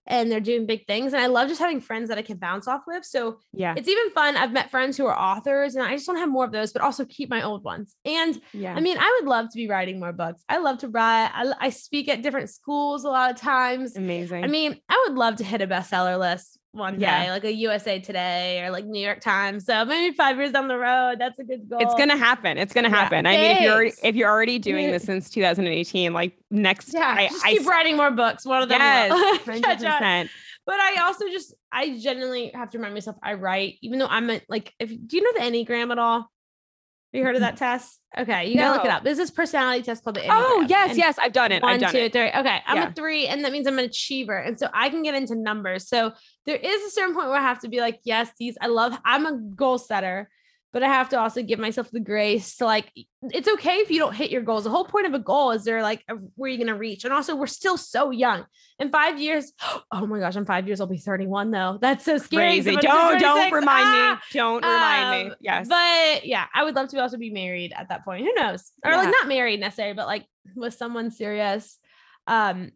and 0.08 0.32
they're 0.32 0.40
doing 0.40 0.66
big 0.66 0.88
things. 0.88 1.14
And 1.14 1.22
I 1.22 1.28
love 1.28 1.50
just 1.50 1.60
having 1.60 1.82
friends 1.82 2.10
that 2.10 2.18
I 2.18 2.22
can 2.22 2.38
bounce 2.38 2.68
off 2.68 2.84
with. 2.88 3.06
So 3.06 3.40
yeah, 3.54 3.74
it's 3.76 3.90
even 3.90 4.10
fun. 4.12 4.38
I've 4.38 4.54
met 4.54 4.72
friends 4.72 4.98
who 4.98 5.06
are 5.06 5.18
authors 5.18 5.76
and 5.76 5.84
I 5.84 5.96
just 5.96 6.08
want 6.08 6.18
to 6.18 6.22
have 6.22 6.30
more 6.30 6.46
of 6.46 6.52
those, 6.52 6.72
but 6.72 6.82
also 6.82 7.06
keep 7.06 7.30
my 7.30 7.44
old 7.44 7.64
ones. 7.64 7.96
And 8.06 8.40
yeah, 8.54 8.74
I 8.74 8.80
mean, 8.80 8.98
I 8.98 9.20
would 9.20 9.30
love 9.30 9.50
to 9.50 9.58
be 9.58 9.68
writing 9.68 10.00
more 10.00 10.14
books. 10.14 10.44
I 10.48 10.58
love 10.60 10.80
to 10.80 10.88
write. 10.88 11.32
I, 11.34 11.52
I 11.60 11.70
speak 11.70 12.08
at 12.08 12.22
different 12.22 12.50
schools 12.50 13.04
a 13.04 13.10
lot 13.10 13.32
of 13.32 13.38
times. 13.38 13.98
Amazing. 13.98 14.46
I 14.46 14.48
mean, 14.48 14.80
I 14.88 15.06
would 15.08 15.18
love 15.18 15.36
to 15.38 15.44
hit 15.44 15.62
a 15.62 15.68
bestseller 15.68 16.18
list 16.18 16.57
one 16.72 17.00
yeah. 17.00 17.24
day, 17.24 17.32
like 17.32 17.44
a 17.44 17.54
USA 17.54 18.00
Today 18.00 18.62
or 18.64 18.72
like 18.72 18.86
New 18.86 19.04
York 19.04 19.20
Times. 19.22 19.66
So 19.66 19.86
maybe 19.86 20.16
five 20.16 20.38
years 20.38 20.52
down 20.52 20.68
the 20.68 20.78
road, 20.78 21.16
that's 21.20 21.40
a 21.40 21.44
good 21.44 21.70
goal. 21.70 21.80
It's 21.82 21.96
gonna 21.96 22.18
happen. 22.18 22.58
It's 22.58 22.74
gonna 22.74 22.90
happen. 22.90 23.26
Yeah. 23.26 23.32
I 23.32 23.36
mean, 23.36 23.52
if 23.52 23.62
you're 23.62 23.74
already, 23.74 23.94
if 24.04 24.16
you're 24.16 24.30
already 24.30 24.60
doing 24.60 24.92
this 24.92 25.04
since 25.04 25.30
2018, 25.30 26.14
like 26.14 26.38
next, 26.52 26.94
yeah, 26.94 27.16
I, 27.18 27.28
just 27.28 27.46
keep 27.46 27.62
I, 27.62 27.70
writing 27.70 27.98
more 27.98 28.12
books. 28.12 28.46
One 28.46 28.62
of 28.62 28.70
them, 28.70 28.80
yes, 28.80 29.42
hundred 29.46 29.64
percent. 29.64 30.30
But 30.66 30.80
I 30.80 31.02
also 31.02 31.28
just 31.30 31.54
I 31.72 31.98
genuinely 31.98 32.52
have 32.54 32.70
to 32.72 32.78
remind 32.78 32.94
myself 32.94 33.18
I 33.24 33.34
write, 33.34 33.78
even 33.82 34.00
though 34.00 34.08
I'm 34.08 34.30
a, 34.30 34.42
like, 34.50 34.74
if 34.80 34.90
do 34.90 35.18
you 35.18 35.24
know 35.24 35.32
the 35.34 35.50
Enneagram 35.50 35.92
at 35.92 36.00
all? 36.00 36.20
Have 36.20 37.20
you 37.20 37.24
heard 37.24 37.36
of 37.36 37.42
that 37.42 37.58
test? 37.58 38.00
Okay, 38.18 38.48
you 38.48 38.56
gotta 38.56 38.70
no. 38.70 38.76
look 38.78 38.86
it 38.86 38.92
up. 38.92 39.04
There's 39.04 39.18
this 39.18 39.30
personality 39.30 39.84
test 39.84 40.04
called 40.04 40.16
the 40.16 40.22
Enneagram. 40.22 40.30
Oh 40.30 40.66
yes, 40.68 40.98
yes, 40.98 41.18
I've 41.20 41.34
done 41.34 41.52
it. 41.52 41.62
One, 41.62 41.80
done 41.80 41.92
two, 41.92 41.98
it. 42.00 42.14
three. 42.14 42.30
Okay, 42.30 42.62
I'm 42.66 42.78
yeah. 42.78 42.90
a 42.90 42.94
three, 42.94 43.28
and 43.28 43.44
that 43.46 43.52
means 43.52 43.68
I'm 43.68 43.78
an 43.78 43.86
achiever, 43.86 44.38
and 44.38 44.58
so 44.58 44.70
I 44.74 44.90
can 44.90 45.04
get 45.04 45.14
into 45.14 45.36
numbers. 45.36 45.88
So 45.88 46.14
there 46.46 46.56
is 46.56 46.84
a 46.84 46.90
certain 46.90 47.14
point 47.14 47.28
where 47.28 47.38
I 47.38 47.44
have 47.44 47.60
to 47.60 47.70
be 47.70 47.80
like, 47.80 48.00
yes, 48.04 48.30
these 48.40 48.58
I 48.60 48.68
love. 48.68 48.98
I'm 49.06 49.26
a 49.26 49.38
goal 49.38 49.78
setter, 49.78 50.30
but 50.74 50.84
I 50.84 50.88
have 50.88 51.10
to 51.10 51.20
also 51.20 51.42
give 51.42 51.60
myself 51.60 51.90
the 51.92 52.00
grace 52.00 52.58
to 52.58 52.66
like, 52.66 52.92
it's 53.24 53.48
okay 53.48 53.78
if 53.78 53.90
you 53.90 54.00
don't 54.00 54.14
hit 54.14 54.30
your 54.30 54.42
goals. 54.42 54.66
The 54.66 54.70
whole 54.70 54.86
point 54.86 55.08
of 55.08 55.14
a 55.14 55.20
goal 55.20 55.52
is 55.52 55.64
they're 55.64 55.82
like, 55.82 56.04
where 56.36 56.50
are 56.50 56.52
you 56.52 56.58
going 56.58 56.68
to 56.68 56.76
reach? 56.76 57.06
And 57.06 57.14
also, 57.14 57.36
we're 57.36 57.48
still 57.48 57.78
so 57.78 58.12
young. 58.12 58.46
In 58.80 58.92
five 58.92 59.20
years, 59.20 59.54
oh 59.92 60.06
my 60.06 60.20
gosh, 60.20 60.36
in 60.36 60.46
five 60.46 60.68
years, 60.68 60.82
I'll 60.82 60.88
be 60.88 60.98
31 60.98 61.52
though. 61.52 61.78
That's 61.82 62.04
so 62.04 62.18
scary. 62.18 62.62
Crazy. 62.62 62.76
Don't, 62.76 63.20
don't 63.20 63.52
remind 63.52 63.86
ah! 63.88 64.22
me. 64.22 64.40
Don't 64.40 64.64
remind 64.64 65.06
um, 65.06 65.30
me. 65.30 65.36
Yes. 65.40 65.68
But 65.68 66.26
yeah, 66.26 66.46
I 66.54 66.64
would 66.64 66.76
love 66.76 66.90
to 66.90 67.02
also 67.02 67.18
be 67.18 67.30
married 67.30 67.74
at 67.76 67.90
that 67.90 68.04
point. 68.04 68.26
Who 68.26 68.34
knows? 68.34 68.72
Or 68.84 68.92
yeah. 68.92 68.98
like 68.98 69.10
not 69.12 69.28
married 69.28 69.60
necessarily, 69.60 69.94
but 69.94 70.06
like 70.06 70.26
with 70.56 70.74
someone 70.74 71.12
serious. 71.12 71.80
Um, 72.28 72.72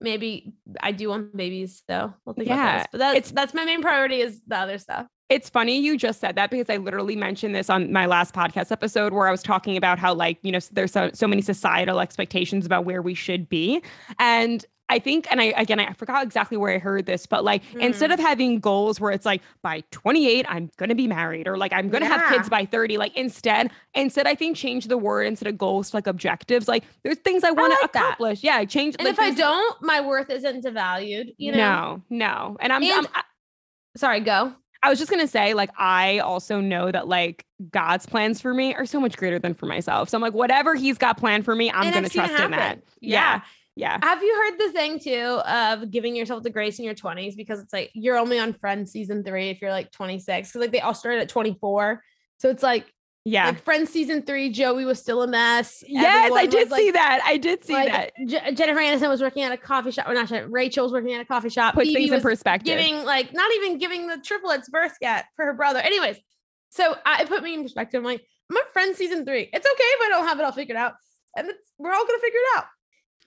maybe 0.00 0.54
I 0.80 0.92
do 0.92 1.08
want 1.08 1.36
babies, 1.36 1.82
so 1.88 2.14
we'll 2.24 2.34
think 2.34 2.48
yeah. 2.48 2.54
about 2.54 2.78
this. 2.78 2.86
But 2.92 2.98
that's 2.98 3.18
it's, 3.18 3.30
that's 3.32 3.54
my 3.54 3.64
main 3.64 3.82
priority 3.82 4.20
is 4.20 4.40
the 4.46 4.56
other 4.56 4.78
stuff. 4.78 5.06
It's 5.30 5.48
funny 5.48 5.78
you 5.78 5.96
just 5.96 6.20
said 6.20 6.36
that 6.36 6.50
because 6.50 6.68
I 6.68 6.76
literally 6.76 7.16
mentioned 7.16 7.54
this 7.54 7.70
on 7.70 7.90
my 7.92 8.06
last 8.06 8.34
podcast 8.34 8.70
episode 8.70 9.12
where 9.12 9.26
I 9.26 9.30
was 9.30 9.42
talking 9.42 9.76
about 9.76 9.98
how 9.98 10.12
like, 10.12 10.38
you 10.42 10.52
know, 10.52 10.58
there's 10.72 10.92
so, 10.92 11.10
so 11.14 11.26
many 11.26 11.40
societal 11.40 12.00
expectations 12.00 12.66
about 12.66 12.84
where 12.84 13.00
we 13.00 13.14
should 13.14 13.48
be. 13.48 13.82
And 14.18 14.64
I 14.90 14.98
think, 14.98 15.26
and 15.30 15.40
I 15.40 15.46
again, 15.56 15.80
I 15.80 15.92
forgot 15.94 16.22
exactly 16.22 16.58
where 16.58 16.74
I 16.74 16.78
heard 16.78 17.06
this, 17.06 17.26
but 17.26 17.42
like 17.42 17.64
mm. 17.72 17.80
instead 17.80 18.12
of 18.12 18.20
having 18.20 18.60
goals 18.60 19.00
where 19.00 19.12
it's 19.12 19.24
like 19.24 19.40
by 19.62 19.82
28, 19.92 20.44
I'm 20.48 20.70
gonna 20.76 20.94
be 20.94 21.08
married, 21.08 21.48
or 21.48 21.56
like 21.56 21.72
I'm 21.72 21.88
gonna 21.88 22.04
yeah. 22.04 22.18
have 22.18 22.32
kids 22.32 22.48
by 22.50 22.66
30, 22.66 22.98
like 22.98 23.16
instead, 23.16 23.70
instead, 23.94 24.26
I 24.26 24.34
think 24.34 24.58
change 24.58 24.88
the 24.88 24.98
word 24.98 25.26
instead 25.26 25.48
of 25.48 25.56
goals 25.56 25.90
to 25.90 25.96
like 25.96 26.06
objectives. 26.06 26.68
Like 26.68 26.84
there's 27.02 27.16
things 27.18 27.44
I 27.44 27.50
want 27.50 27.72
to 27.72 27.78
like 27.80 27.94
accomplish. 27.94 28.42
That. 28.42 28.46
Yeah, 28.46 28.64
change. 28.66 28.96
And 28.98 29.06
like, 29.06 29.14
if 29.14 29.20
I 29.20 29.30
don't, 29.30 29.82
my 29.82 30.02
worth 30.02 30.28
isn't 30.28 30.64
devalued. 30.64 31.34
You 31.38 31.52
know? 31.52 31.58
No, 31.58 32.02
no. 32.10 32.56
And 32.60 32.70
I'm, 32.70 32.82
and, 32.82 33.06
I'm 33.06 33.12
I, 33.14 33.22
sorry, 33.96 34.20
go. 34.20 34.52
I 34.84 34.90
was 34.90 34.98
just 34.98 35.10
gonna 35.10 35.26
say, 35.26 35.54
like, 35.54 35.70
I 35.78 36.18
also 36.18 36.60
know 36.60 36.92
that 36.92 37.08
like 37.08 37.46
God's 37.70 38.04
plans 38.04 38.40
for 38.40 38.52
me 38.52 38.74
are 38.74 38.84
so 38.84 39.00
much 39.00 39.16
greater 39.16 39.38
than 39.38 39.54
for 39.54 39.64
myself. 39.64 40.10
So 40.10 40.18
I'm 40.18 40.22
like, 40.22 40.34
whatever 40.34 40.74
He's 40.74 40.98
got 40.98 41.16
planned 41.16 41.46
for 41.46 41.54
me, 41.54 41.70
I'm 41.70 41.84
and 41.84 41.94
gonna 41.94 42.08
trust 42.10 42.38
in 42.38 42.50
that. 42.50 42.82
Yeah. 43.00 43.36
yeah. 43.36 43.40
Yeah. 43.76 43.98
Have 44.02 44.22
you 44.22 44.32
heard 44.36 44.58
the 44.58 44.72
thing 44.72 45.00
too 45.00 45.40
of 45.48 45.90
giving 45.90 46.14
yourself 46.14 46.44
the 46.44 46.50
grace 46.50 46.78
in 46.78 46.84
your 46.84 46.94
20s? 46.94 47.34
Because 47.34 47.60
it's 47.60 47.72
like 47.72 47.90
you're 47.94 48.16
only 48.16 48.38
on 48.38 48.52
Friends 48.52 48.92
season 48.92 49.24
three 49.24 49.50
if 49.50 49.60
you're 49.60 49.72
like 49.72 49.90
26. 49.90 50.52
Cause 50.52 50.60
like 50.60 50.70
they 50.70 50.80
all 50.80 50.94
started 50.94 51.22
at 51.22 51.28
24. 51.28 52.00
So 52.38 52.50
it's 52.50 52.62
like 52.62 52.92
yeah. 53.24 53.46
Like 53.46 53.64
Friends 53.64 53.90
season 53.90 54.22
three, 54.22 54.50
Joey 54.50 54.84
was 54.84 54.98
still 54.98 55.22
a 55.22 55.26
mess. 55.26 55.82
Yes, 55.86 56.14
Everyone 56.16 56.38
I 56.40 56.46
did 56.46 56.70
see 56.70 56.90
that. 56.90 57.22
I 57.24 57.36
did 57.38 57.64
see 57.64 57.72
like, 57.72 57.90
that. 57.90 58.12
J- 58.26 58.54
Jennifer 58.54 58.80
Aniston 58.80 59.08
was 59.08 59.22
working 59.22 59.42
at 59.42 59.52
a 59.52 59.56
coffee 59.56 59.90
shop. 59.90 60.06
Or 60.08 60.14
not 60.14 60.30
Rachel 60.50 60.84
was 60.84 60.92
working 60.92 61.14
at 61.14 61.22
a 61.22 61.24
coffee 61.24 61.48
shop. 61.48 61.74
Put 61.74 61.84
Phoebe 61.84 61.94
things 61.94 62.12
in 62.12 62.20
perspective. 62.20 62.66
Giving 62.76 63.04
like 63.04 63.32
not 63.32 63.50
even 63.54 63.78
giving 63.78 64.06
the 64.06 64.18
triplets 64.18 64.68
birth 64.68 64.96
yet 65.00 65.24
for 65.36 65.46
her 65.46 65.54
brother. 65.54 65.78
Anyways, 65.78 66.18
so 66.68 66.96
I, 67.06 67.22
it 67.22 67.28
put 67.28 67.42
me 67.42 67.54
in 67.54 67.62
perspective. 67.62 67.98
I'm 67.98 68.04
like, 68.04 68.22
I'm 68.50 68.58
Friends 68.72 68.98
season 68.98 69.24
three. 69.24 69.48
It's 69.52 69.66
okay 69.66 69.84
if 69.84 70.00
I 70.02 70.08
don't 70.10 70.26
have 70.26 70.38
it 70.38 70.44
all 70.44 70.52
figured 70.52 70.76
out. 70.76 70.94
And 71.36 71.50
we're 71.78 71.92
all 71.92 72.06
gonna 72.06 72.18
figure 72.18 72.38
it 72.38 72.58
out. 72.58 72.64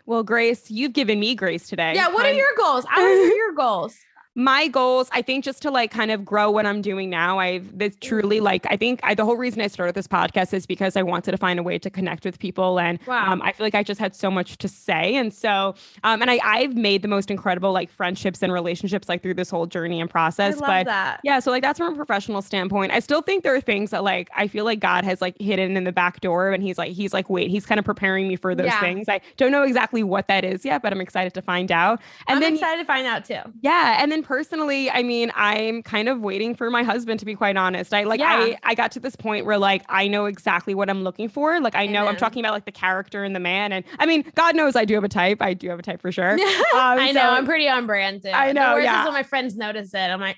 Well, 0.05 0.23
Grace, 0.23 0.69
you've 0.69 0.93
given 0.93 1.19
me 1.19 1.35
grace 1.35 1.67
today. 1.67 1.93
Yeah. 1.95 2.09
What 2.09 2.25
I'm- 2.25 2.35
are 2.35 2.37
your 2.37 2.47
goals? 2.55 2.85
I 2.89 2.99
want 3.01 3.11
to 3.13 3.17
hear 3.17 3.35
your 3.35 3.53
goals 3.53 3.95
my 4.37 4.67
goals 4.67 5.09
i 5.13 5.21
think 5.21 5.43
just 5.43 5.63
to 5.63 5.71
like 5.71 5.89
kind 5.89 6.11
of 6.11 6.23
grow 6.23 6.51
what 6.51 6.63
i'm 6.63 6.79
doing 6.79 7.09
now 7.09 7.39
i've 7.39 7.75
this 7.75 7.97
truly 8.01 8.39
like 8.39 8.67
i 8.69 8.77
think 8.77 8.99
I, 9.01 9.15
the 9.15 9.25
whole 9.25 9.35
reason 9.35 9.61
i 9.61 9.67
started 9.67 9.95
this 9.95 10.07
podcast 10.07 10.53
is 10.53 10.67
because 10.67 10.95
i 10.95 11.01
wanted 11.01 11.31
to 11.31 11.37
find 11.37 11.59
a 11.59 11.63
way 11.63 11.79
to 11.79 11.89
connect 11.89 12.23
with 12.23 12.37
people 12.37 12.79
and 12.79 12.99
wow. 13.07 13.31
um, 13.31 13.41
i 13.41 13.51
feel 13.51 13.65
like 13.65 13.73
i 13.73 13.81
just 13.81 13.99
had 13.99 14.15
so 14.15 14.29
much 14.29 14.59
to 14.59 14.67
say 14.67 15.15
and 15.15 15.33
so 15.33 15.73
um, 16.03 16.21
and 16.21 16.29
I, 16.29 16.39
i've 16.43 16.75
made 16.75 17.01
the 17.01 17.07
most 17.07 17.31
incredible 17.31 17.71
like 17.71 17.89
friendships 17.89 18.43
and 18.43 18.53
relationships 18.53 19.09
like 19.09 19.23
through 19.23 19.33
this 19.33 19.49
whole 19.49 19.65
journey 19.65 19.99
and 19.99 20.07
process 20.07 20.59
but 20.59 20.85
that. 20.85 21.19
yeah 21.23 21.39
so 21.39 21.49
like 21.49 21.63
that's 21.63 21.79
from 21.79 21.93
a 21.93 21.95
professional 21.95 22.43
standpoint 22.43 22.91
i 22.91 22.99
still 22.99 23.23
think 23.23 23.43
there 23.43 23.55
are 23.55 23.61
things 23.61 23.89
that 23.89 24.03
like 24.03 24.29
i 24.37 24.47
feel 24.47 24.65
like 24.65 24.79
god 24.79 25.03
has 25.03 25.19
like 25.19 25.35
hidden 25.41 25.75
in 25.75 25.83
the 25.83 25.91
back 25.91 26.21
door 26.21 26.51
and 26.51 26.61
he's 26.61 26.77
like 26.77 26.91
he's 26.91 27.11
like 27.11 27.27
wait 27.27 27.49
he's 27.49 27.65
kind 27.65 27.79
of 27.79 27.85
preparing 27.85 28.27
me 28.27 28.35
for 28.35 28.53
those 28.53 28.67
yeah. 28.67 28.79
things 28.81 29.09
i 29.09 29.19
don't 29.37 29.51
know 29.51 29.63
exactly 29.63 30.03
what 30.03 30.27
that 30.27 30.45
is 30.45 30.63
yet 30.63 30.83
but 30.83 30.93
i'm 30.93 31.01
excited 31.01 31.33
to 31.33 31.41
find 31.41 31.71
out 31.71 31.99
and 32.27 32.35
I'm 32.35 32.39
then 32.39 32.53
excited 32.53 32.83
to 32.83 32.85
find 32.85 33.07
out 33.07 33.25
too 33.25 33.39
yeah 33.61 33.97
and 33.99 34.11
then 34.11 34.21
personally, 34.27 34.91
I 34.91 35.03
mean, 35.03 35.31
I'm 35.35 35.81
kind 35.81 36.09
of 36.09 36.19
waiting 36.19 36.53
for 36.53 36.69
my 36.69 36.83
husband 36.83 37.21
to 37.21 37.25
be 37.25 37.33
quite 37.33 37.55
honest. 37.55 37.93
I 37.93 38.03
like 38.03 38.19
yeah. 38.19 38.27
I 38.27 38.57
I 38.63 38.75
got 38.75 38.91
to 38.91 38.99
this 38.99 39.15
point 39.15 39.45
where 39.45 39.57
like 39.57 39.83
I 39.87 40.09
know 40.09 40.25
exactly 40.25 40.75
what 40.75 40.89
I'm 40.89 41.01
looking 41.01 41.29
for. 41.29 41.61
Like 41.61 41.75
I 41.75 41.85
know 41.85 42.01
Amen. 42.01 42.09
I'm 42.09 42.17
talking 42.17 42.43
about 42.43 42.51
like 42.51 42.65
the 42.65 42.73
character 42.73 43.23
and 43.23 43.33
the 43.33 43.39
man. 43.39 43.71
And 43.71 43.85
I 43.99 44.05
mean, 44.05 44.29
God 44.35 44.53
knows 44.55 44.75
I 44.75 44.83
do 44.83 44.95
have 44.95 45.05
a 45.05 45.09
type. 45.09 45.41
I 45.41 45.53
do 45.53 45.69
have 45.69 45.79
a 45.79 45.81
type 45.81 46.01
for 46.01 46.11
sure. 46.11 46.37
Um, 46.77 46.99
I 46.99 47.11
know. 47.11 47.21
So, 47.21 47.29
I'm 47.29 47.45
pretty 47.45 47.67
on 47.67 47.87
brand. 47.87 48.23
Too. 48.23 48.29
I 48.29 48.51
know. 48.51 48.75
The 48.75 48.83
yeah. 48.83 49.05
when 49.05 49.13
my 49.13 49.23
friends 49.23 49.55
notice 49.55 49.93
it, 49.93 49.97
I'm 49.97 50.19
like, 50.19 50.37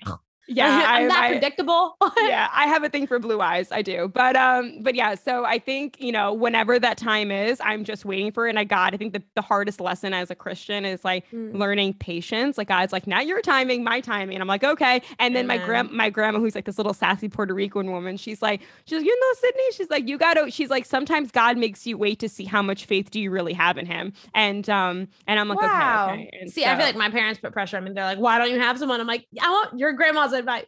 yeah, 0.50 0.84
I'm 0.86 1.08
not 1.08 1.28
predictable. 1.28 1.96
yeah, 2.18 2.48
I 2.52 2.66
have 2.66 2.82
a 2.82 2.88
thing 2.88 3.06
for 3.06 3.18
blue 3.18 3.40
eyes. 3.40 3.70
I 3.70 3.82
do. 3.82 4.08
But 4.08 4.36
um, 4.36 4.82
but 4.82 4.94
yeah, 4.94 5.14
so 5.14 5.44
I 5.44 5.58
think, 5.58 6.00
you 6.00 6.12
know, 6.12 6.32
whenever 6.32 6.78
that 6.78 6.98
time 6.98 7.30
is, 7.30 7.60
I'm 7.64 7.84
just 7.84 8.04
waiting 8.04 8.32
for 8.32 8.46
it. 8.46 8.50
And 8.50 8.58
I 8.58 8.64
got, 8.64 8.94
I 8.94 8.96
think 8.96 9.12
the, 9.12 9.22
the 9.34 9.42
hardest 9.42 9.80
lesson 9.80 10.12
as 10.12 10.30
a 10.30 10.34
Christian 10.34 10.84
is 10.84 11.04
like 11.04 11.30
mm. 11.30 11.54
learning 11.54 11.94
patience. 11.94 12.58
Like 12.58 12.68
God's 12.68 12.92
like, 12.92 13.06
not 13.06 13.26
your 13.26 13.40
timing, 13.40 13.84
my 13.84 14.00
timing. 14.00 14.34
And 14.36 14.42
I'm 14.42 14.48
like, 14.48 14.64
okay. 14.64 15.02
And 15.18 15.34
then 15.36 15.46
my 15.46 15.58
grand 15.58 15.90
my 15.92 16.10
grandma, 16.10 16.38
who's 16.38 16.54
like 16.54 16.64
this 16.64 16.78
little 16.78 16.94
sassy 16.94 17.28
Puerto 17.28 17.54
Rican 17.54 17.90
woman, 17.90 18.16
she's 18.16 18.42
like, 18.42 18.60
she's 18.86 18.98
like, 18.98 19.06
you 19.06 19.20
know, 19.20 19.40
Sydney, 19.40 19.72
she's 19.72 19.90
like, 19.90 20.08
you 20.08 20.18
gotta, 20.18 20.50
she's 20.50 20.70
like, 20.70 20.84
sometimes 20.84 21.30
God 21.30 21.58
makes 21.58 21.86
you 21.86 21.96
wait 21.96 22.18
to 22.20 22.28
see 22.28 22.44
how 22.44 22.62
much 22.62 22.84
faith 22.84 23.10
do 23.10 23.20
you 23.20 23.30
really 23.30 23.52
have 23.52 23.78
in 23.78 23.86
him. 23.86 24.12
And 24.34 24.68
um, 24.68 25.08
and 25.26 25.38
I'm 25.38 25.48
like, 25.48 25.60
wow. 25.60 26.10
okay, 26.10 26.30
okay. 26.34 26.46
see, 26.48 26.62
so, 26.62 26.68
I 26.68 26.76
feel 26.76 26.86
like 26.86 26.96
my 26.96 27.10
parents 27.10 27.40
put 27.40 27.52
pressure 27.52 27.76
on 27.76 27.84
me. 27.84 27.92
They're 27.92 28.04
like, 28.04 28.18
why 28.18 28.38
don't 28.38 28.50
you 28.50 28.58
have 28.60 28.78
someone? 28.78 29.00
I'm 29.00 29.06
like, 29.06 29.26
I 29.40 29.48
want 29.50 29.78
your 29.78 29.92
grandma's 29.92 30.32
advice. 30.40 30.66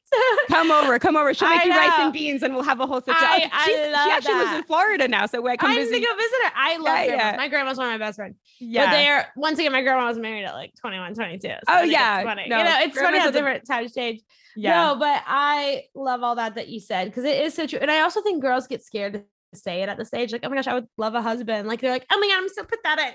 come 0.48 0.70
over, 0.70 0.98
come 0.98 1.16
over. 1.16 1.34
She'll 1.34 1.48
make 1.50 1.60
I 1.60 1.64
you 1.64 1.70
know. 1.70 1.76
rice 1.76 1.92
and 1.98 2.12
beans, 2.12 2.42
and 2.42 2.54
we'll 2.54 2.64
have 2.64 2.80
a 2.80 2.86
whole 2.86 3.00
situation. 3.00 3.24
I, 3.24 3.50
I 3.52 3.66
she 3.66 3.74
actually 4.10 4.34
that. 4.34 4.44
lives 4.44 4.56
in 4.58 4.64
Florida 4.64 5.08
now, 5.08 5.26
so 5.26 5.46
I 5.46 5.56
come 5.56 5.70
I 5.70 5.76
visit. 5.76 5.92
go 5.92 6.16
visit 6.16 6.38
her. 6.44 6.52
I 6.54 6.76
love 6.76 6.84
yeah, 6.86 7.04
Yeah. 7.04 7.34
My 7.36 7.48
grandma's 7.48 7.78
one 7.78 7.88
of 7.88 7.92
my 7.92 7.98
best 7.98 8.16
friends. 8.16 8.36
Yeah. 8.60 8.86
But 8.86 8.90
they're 8.92 9.32
once 9.36 9.58
again, 9.58 9.72
my 9.72 9.82
grandma 9.82 10.06
was 10.06 10.18
married 10.18 10.44
at 10.44 10.54
like 10.54 10.72
21, 10.80 11.14
22. 11.14 11.48
So 11.48 11.56
oh 11.68 11.82
yeah, 11.82 12.18
it's 12.18 12.26
funny. 12.26 12.48
No, 12.48 12.58
you 12.58 12.64
know, 12.64 12.78
it's 12.80 12.98
funny 12.98 13.18
how 13.18 13.30
different 13.30 13.66
times 13.66 13.94
change. 13.94 14.20
Yeah. 14.56 14.88
No, 14.88 14.96
but 14.98 15.22
I 15.26 15.84
love 15.94 16.22
all 16.22 16.36
that 16.36 16.54
that 16.56 16.68
you 16.68 16.80
said 16.80 17.06
because 17.06 17.24
it 17.24 17.40
is 17.40 17.54
so 17.54 17.66
true, 17.66 17.78
and 17.80 17.90
I 17.90 18.00
also 18.00 18.22
think 18.22 18.42
girls 18.42 18.66
get 18.66 18.82
scared 18.82 19.14
to 19.14 19.24
say 19.54 19.82
it 19.82 19.88
at 19.88 19.98
the 19.98 20.04
stage 20.04 20.32
like 20.32 20.42
oh 20.44 20.48
my 20.48 20.56
gosh 20.56 20.66
i 20.66 20.74
would 20.74 20.86
love 20.96 21.14
a 21.14 21.22
husband 21.22 21.68
like 21.68 21.80
they're 21.80 21.90
like 21.90 22.06
oh 22.10 22.18
my 22.18 22.26
god 22.26 22.38
i'm 22.38 22.48
so 22.48 22.64
pathetic 22.64 23.14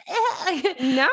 no 0.82 1.08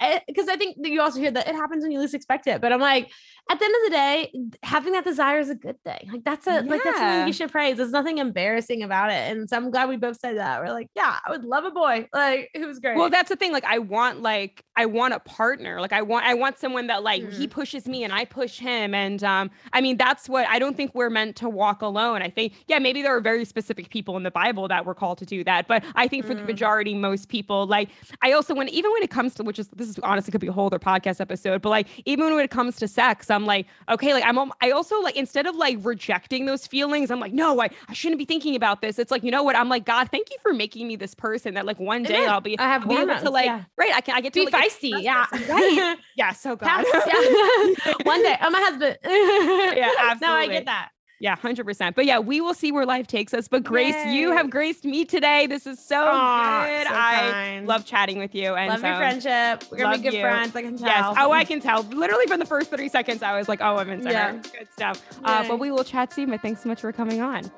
eh, 0.00 0.20
because 0.26 0.48
I, 0.48 0.54
I, 0.54 0.56
think 0.56 0.76
you 0.80 1.00
also 1.00 1.18
hear 1.18 1.30
that 1.30 1.46
it 1.46 1.54
happens 1.54 1.82
when 1.82 1.92
you 1.92 2.00
least 2.00 2.14
expect 2.14 2.46
it 2.46 2.60
but 2.60 2.72
i'm 2.72 2.80
like 2.80 3.10
at 3.52 3.58
the 3.58 3.64
end 3.64 3.74
of 3.74 3.82
the 3.84 3.90
day 3.90 4.32
having 4.62 4.92
that 4.92 5.04
desire 5.04 5.38
is 5.38 5.50
a 5.50 5.54
good 5.54 5.80
thing 5.84 6.08
like 6.12 6.24
that's 6.24 6.46
a 6.46 6.54
yeah. 6.54 6.60
like 6.60 6.82
that's 6.82 6.98
something 6.98 7.26
you 7.26 7.32
should 7.32 7.50
praise 7.50 7.76
there's 7.76 7.90
nothing 7.90 8.18
embarrassing 8.18 8.82
about 8.82 9.10
it 9.10 9.30
and 9.30 9.48
so 9.48 9.56
i'm 9.56 9.70
glad 9.70 9.88
we 9.88 9.96
both 9.96 10.18
said 10.18 10.36
that 10.36 10.60
we're 10.60 10.72
like 10.72 10.88
yeah 10.94 11.18
i 11.24 11.30
would 11.30 11.44
love 11.44 11.64
a 11.64 11.70
boy 11.70 12.06
like 12.12 12.50
it 12.54 12.66
was 12.66 12.78
great 12.78 12.96
well 12.96 13.10
that's 13.10 13.28
the 13.28 13.36
thing 13.36 13.52
like 13.52 13.64
i 13.64 13.78
want 13.78 14.22
like 14.22 14.64
i 14.76 14.84
want 14.86 15.14
a 15.14 15.20
partner 15.20 15.80
like 15.80 15.92
i 15.92 16.02
want 16.02 16.26
i 16.26 16.34
want 16.34 16.58
someone 16.58 16.86
that 16.88 17.02
like 17.02 17.22
mm-hmm. 17.22 17.40
he 17.40 17.46
pushes 17.46 17.86
me 17.86 18.04
and 18.04 18.12
i 18.12 18.24
push 18.24 18.58
him 18.58 18.94
and 18.94 19.22
um 19.22 19.50
i 19.72 19.80
mean 19.80 19.96
that's 19.96 20.28
what 20.28 20.46
i 20.48 20.58
don't 20.58 20.76
think 20.76 20.94
we're 20.94 21.10
meant 21.10 21.36
to 21.36 21.48
walk 21.48 21.82
alone 21.82 22.22
i 22.22 22.28
think 22.28 22.52
yeah 22.66 22.78
maybe 22.78 23.02
there 23.02 23.14
are 23.14 23.20
very 23.20 23.44
specific 23.44 23.88
people 23.90 24.16
in 24.16 24.22
the 24.22 24.30
bible 24.30 24.68
that 24.68 24.84
were 24.84 24.94
called 24.94 25.18
to 25.18 25.26
do 25.26 25.44
that. 25.44 25.66
But 25.68 25.84
I 25.94 26.08
think 26.08 26.24
for 26.24 26.34
mm. 26.34 26.38
the 26.38 26.44
majority, 26.44 26.94
most 26.94 27.28
people, 27.28 27.66
like 27.66 27.88
I 28.22 28.32
also 28.32 28.54
when 28.54 28.68
even 28.68 28.90
when 28.92 29.02
it 29.02 29.10
comes 29.10 29.34
to 29.34 29.42
which 29.42 29.58
is 29.58 29.68
this 29.68 29.88
is 29.88 29.98
honestly 30.00 30.30
could 30.30 30.40
be 30.40 30.46
a 30.46 30.52
whole 30.52 30.66
other 30.66 30.78
podcast 30.78 31.20
episode, 31.20 31.62
but 31.62 31.70
like 31.70 31.86
even 32.04 32.34
when 32.34 32.44
it 32.44 32.50
comes 32.50 32.76
to 32.76 32.88
sex, 32.88 33.30
I'm 33.30 33.41
like, 33.46 33.66
okay, 33.88 34.14
like 34.14 34.24
I'm 34.24 34.38
I 34.60 34.70
also 34.70 35.00
like 35.00 35.16
instead 35.16 35.46
of 35.46 35.56
like 35.56 35.78
rejecting 35.82 36.46
those 36.46 36.66
feelings, 36.66 37.10
I'm 37.10 37.20
like, 37.20 37.32
no, 37.32 37.60
I, 37.60 37.70
I 37.88 37.92
shouldn't 37.92 38.18
be 38.18 38.24
thinking 38.24 38.56
about 38.56 38.80
this. 38.80 38.98
It's 38.98 39.10
like, 39.10 39.22
you 39.22 39.30
know 39.30 39.42
what? 39.42 39.56
I'm 39.56 39.68
like, 39.68 39.84
God, 39.84 40.08
thank 40.10 40.30
you 40.30 40.36
for 40.42 40.52
making 40.52 40.88
me 40.88 40.96
this 40.96 41.14
person 41.14 41.54
that 41.54 41.66
like 41.66 41.78
one 41.78 42.02
day 42.02 42.26
I'll 42.26 42.40
be 42.40 42.58
I 42.58 42.64
have 42.64 42.88
be 42.88 42.96
able 42.96 43.18
to 43.18 43.30
like 43.30 43.46
yeah. 43.46 43.64
right. 43.76 43.92
I 43.94 44.00
can 44.00 44.16
I 44.16 44.20
get 44.20 44.32
to 44.34 44.44
be 44.44 44.50
like, 44.50 44.70
feisty. 44.70 45.02
Yeah. 45.02 45.26
Right. 45.48 45.96
yeah. 46.16 46.32
So 46.32 46.56
God. 46.56 46.84
yeah. 46.92 47.92
one 48.04 48.22
day. 48.22 48.36
Oh 48.40 48.50
my 48.50 48.60
husband. 48.60 48.98
yeah, 49.04 49.90
absolutely. 49.98 50.26
No, 50.26 50.32
I 50.34 50.46
get 50.48 50.64
that. 50.66 50.90
Yeah, 51.22 51.36
100%. 51.36 51.94
But 51.94 52.04
yeah, 52.04 52.18
we 52.18 52.40
will 52.40 52.52
see 52.52 52.72
where 52.72 52.84
life 52.84 53.06
takes 53.06 53.32
us. 53.32 53.46
But 53.46 53.62
Grace, 53.62 53.94
Yay. 53.94 54.12
you 54.12 54.32
have 54.32 54.50
graced 54.50 54.84
me 54.84 55.04
today. 55.04 55.46
This 55.46 55.68
is 55.68 55.78
so 55.78 55.94
Aww, 55.94 56.66
good. 56.66 56.88
So 56.88 56.92
I 56.92 57.62
love 57.64 57.86
chatting 57.86 58.18
with 58.18 58.34
you. 58.34 58.56
And 58.56 58.68
love 58.68 58.80
so, 58.80 58.88
your 58.88 58.96
friendship. 58.96 59.70
We're 59.70 59.78
going 59.78 59.92
to 59.92 59.98
be 59.98 60.02
good 60.02 60.14
you. 60.14 60.20
friends. 60.20 60.56
I 60.56 60.62
can 60.62 60.76
tell. 60.76 60.88
Yes. 60.88 61.16
Oh, 61.16 61.30
I 61.30 61.44
can 61.44 61.60
tell. 61.60 61.84
Literally 61.84 62.26
from 62.26 62.40
the 62.40 62.44
first 62.44 62.70
30 62.70 62.88
seconds, 62.88 63.22
I 63.22 63.38
was 63.38 63.48
like, 63.48 63.60
oh, 63.60 63.76
I'm 63.76 63.88
into 63.88 64.10
yeah. 64.10 64.32
Good 64.32 64.66
stuff. 64.72 65.00
Uh, 65.22 65.46
but 65.46 65.60
we 65.60 65.70
will 65.70 65.84
chat 65.84 66.12
soon. 66.12 66.28
But 66.28 66.40
thanks 66.40 66.64
so 66.64 66.68
much 66.68 66.80
for 66.80 66.90
coming 66.90 67.20
on. 67.20 67.48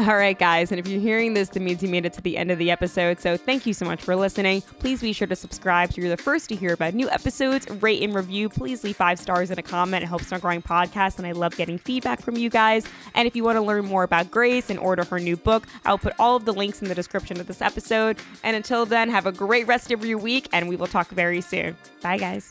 All 0.00 0.16
right, 0.16 0.38
guys. 0.38 0.72
And 0.72 0.80
if 0.80 0.88
you're 0.88 1.00
hearing 1.00 1.34
this, 1.34 1.50
that 1.50 1.60
means 1.60 1.82
you 1.82 1.88
made 1.90 2.06
it 2.06 2.14
to 2.14 2.22
the 2.22 2.38
end 2.38 2.50
of 2.50 2.56
the 2.56 2.70
episode. 2.70 3.20
So 3.20 3.36
thank 3.36 3.66
you 3.66 3.74
so 3.74 3.84
much 3.84 4.00
for 4.00 4.16
listening. 4.16 4.62
Please 4.62 5.02
be 5.02 5.12
sure 5.12 5.26
to 5.26 5.36
subscribe 5.36 5.92
so 5.92 6.00
you're 6.00 6.08
the 6.08 6.22
first 6.22 6.48
to 6.48 6.56
hear 6.56 6.72
about 6.72 6.94
new 6.94 7.10
episodes. 7.10 7.68
Rate 7.82 8.02
and 8.02 8.14
review. 8.14 8.48
Please 8.48 8.82
leave 8.82 8.96
five 8.96 9.18
stars 9.18 9.50
in 9.50 9.58
a 9.58 9.62
comment. 9.62 10.02
It 10.02 10.06
helps 10.06 10.32
our 10.32 10.38
growing 10.38 10.62
podcast. 10.62 11.18
And 11.18 11.26
I 11.26 11.32
love 11.32 11.54
getting 11.54 11.76
feedback 11.76 12.22
from 12.22 12.38
you 12.38 12.48
guys. 12.48 12.86
And 13.14 13.28
if 13.28 13.36
you 13.36 13.44
want 13.44 13.56
to 13.56 13.62
learn 13.62 13.84
more 13.84 14.02
about 14.02 14.30
Grace 14.30 14.70
and 14.70 14.78
order 14.78 15.04
her 15.04 15.20
new 15.20 15.36
book, 15.36 15.66
I'll 15.84 15.98
put 15.98 16.14
all 16.18 16.34
of 16.34 16.46
the 16.46 16.54
links 16.54 16.80
in 16.80 16.88
the 16.88 16.94
description 16.94 17.38
of 17.38 17.46
this 17.46 17.60
episode. 17.60 18.16
And 18.42 18.56
until 18.56 18.86
then, 18.86 19.10
have 19.10 19.26
a 19.26 19.32
great 19.32 19.66
rest 19.66 19.90
of 19.90 20.02
your 20.02 20.16
week. 20.16 20.48
And 20.54 20.66
we 20.66 20.76
will 20.76 20.86
talk 20.86 21.08
very 21.08 21.42
soon. 21.42 21.76
Bye, 22.00 22.16
guys. 22.16 22.50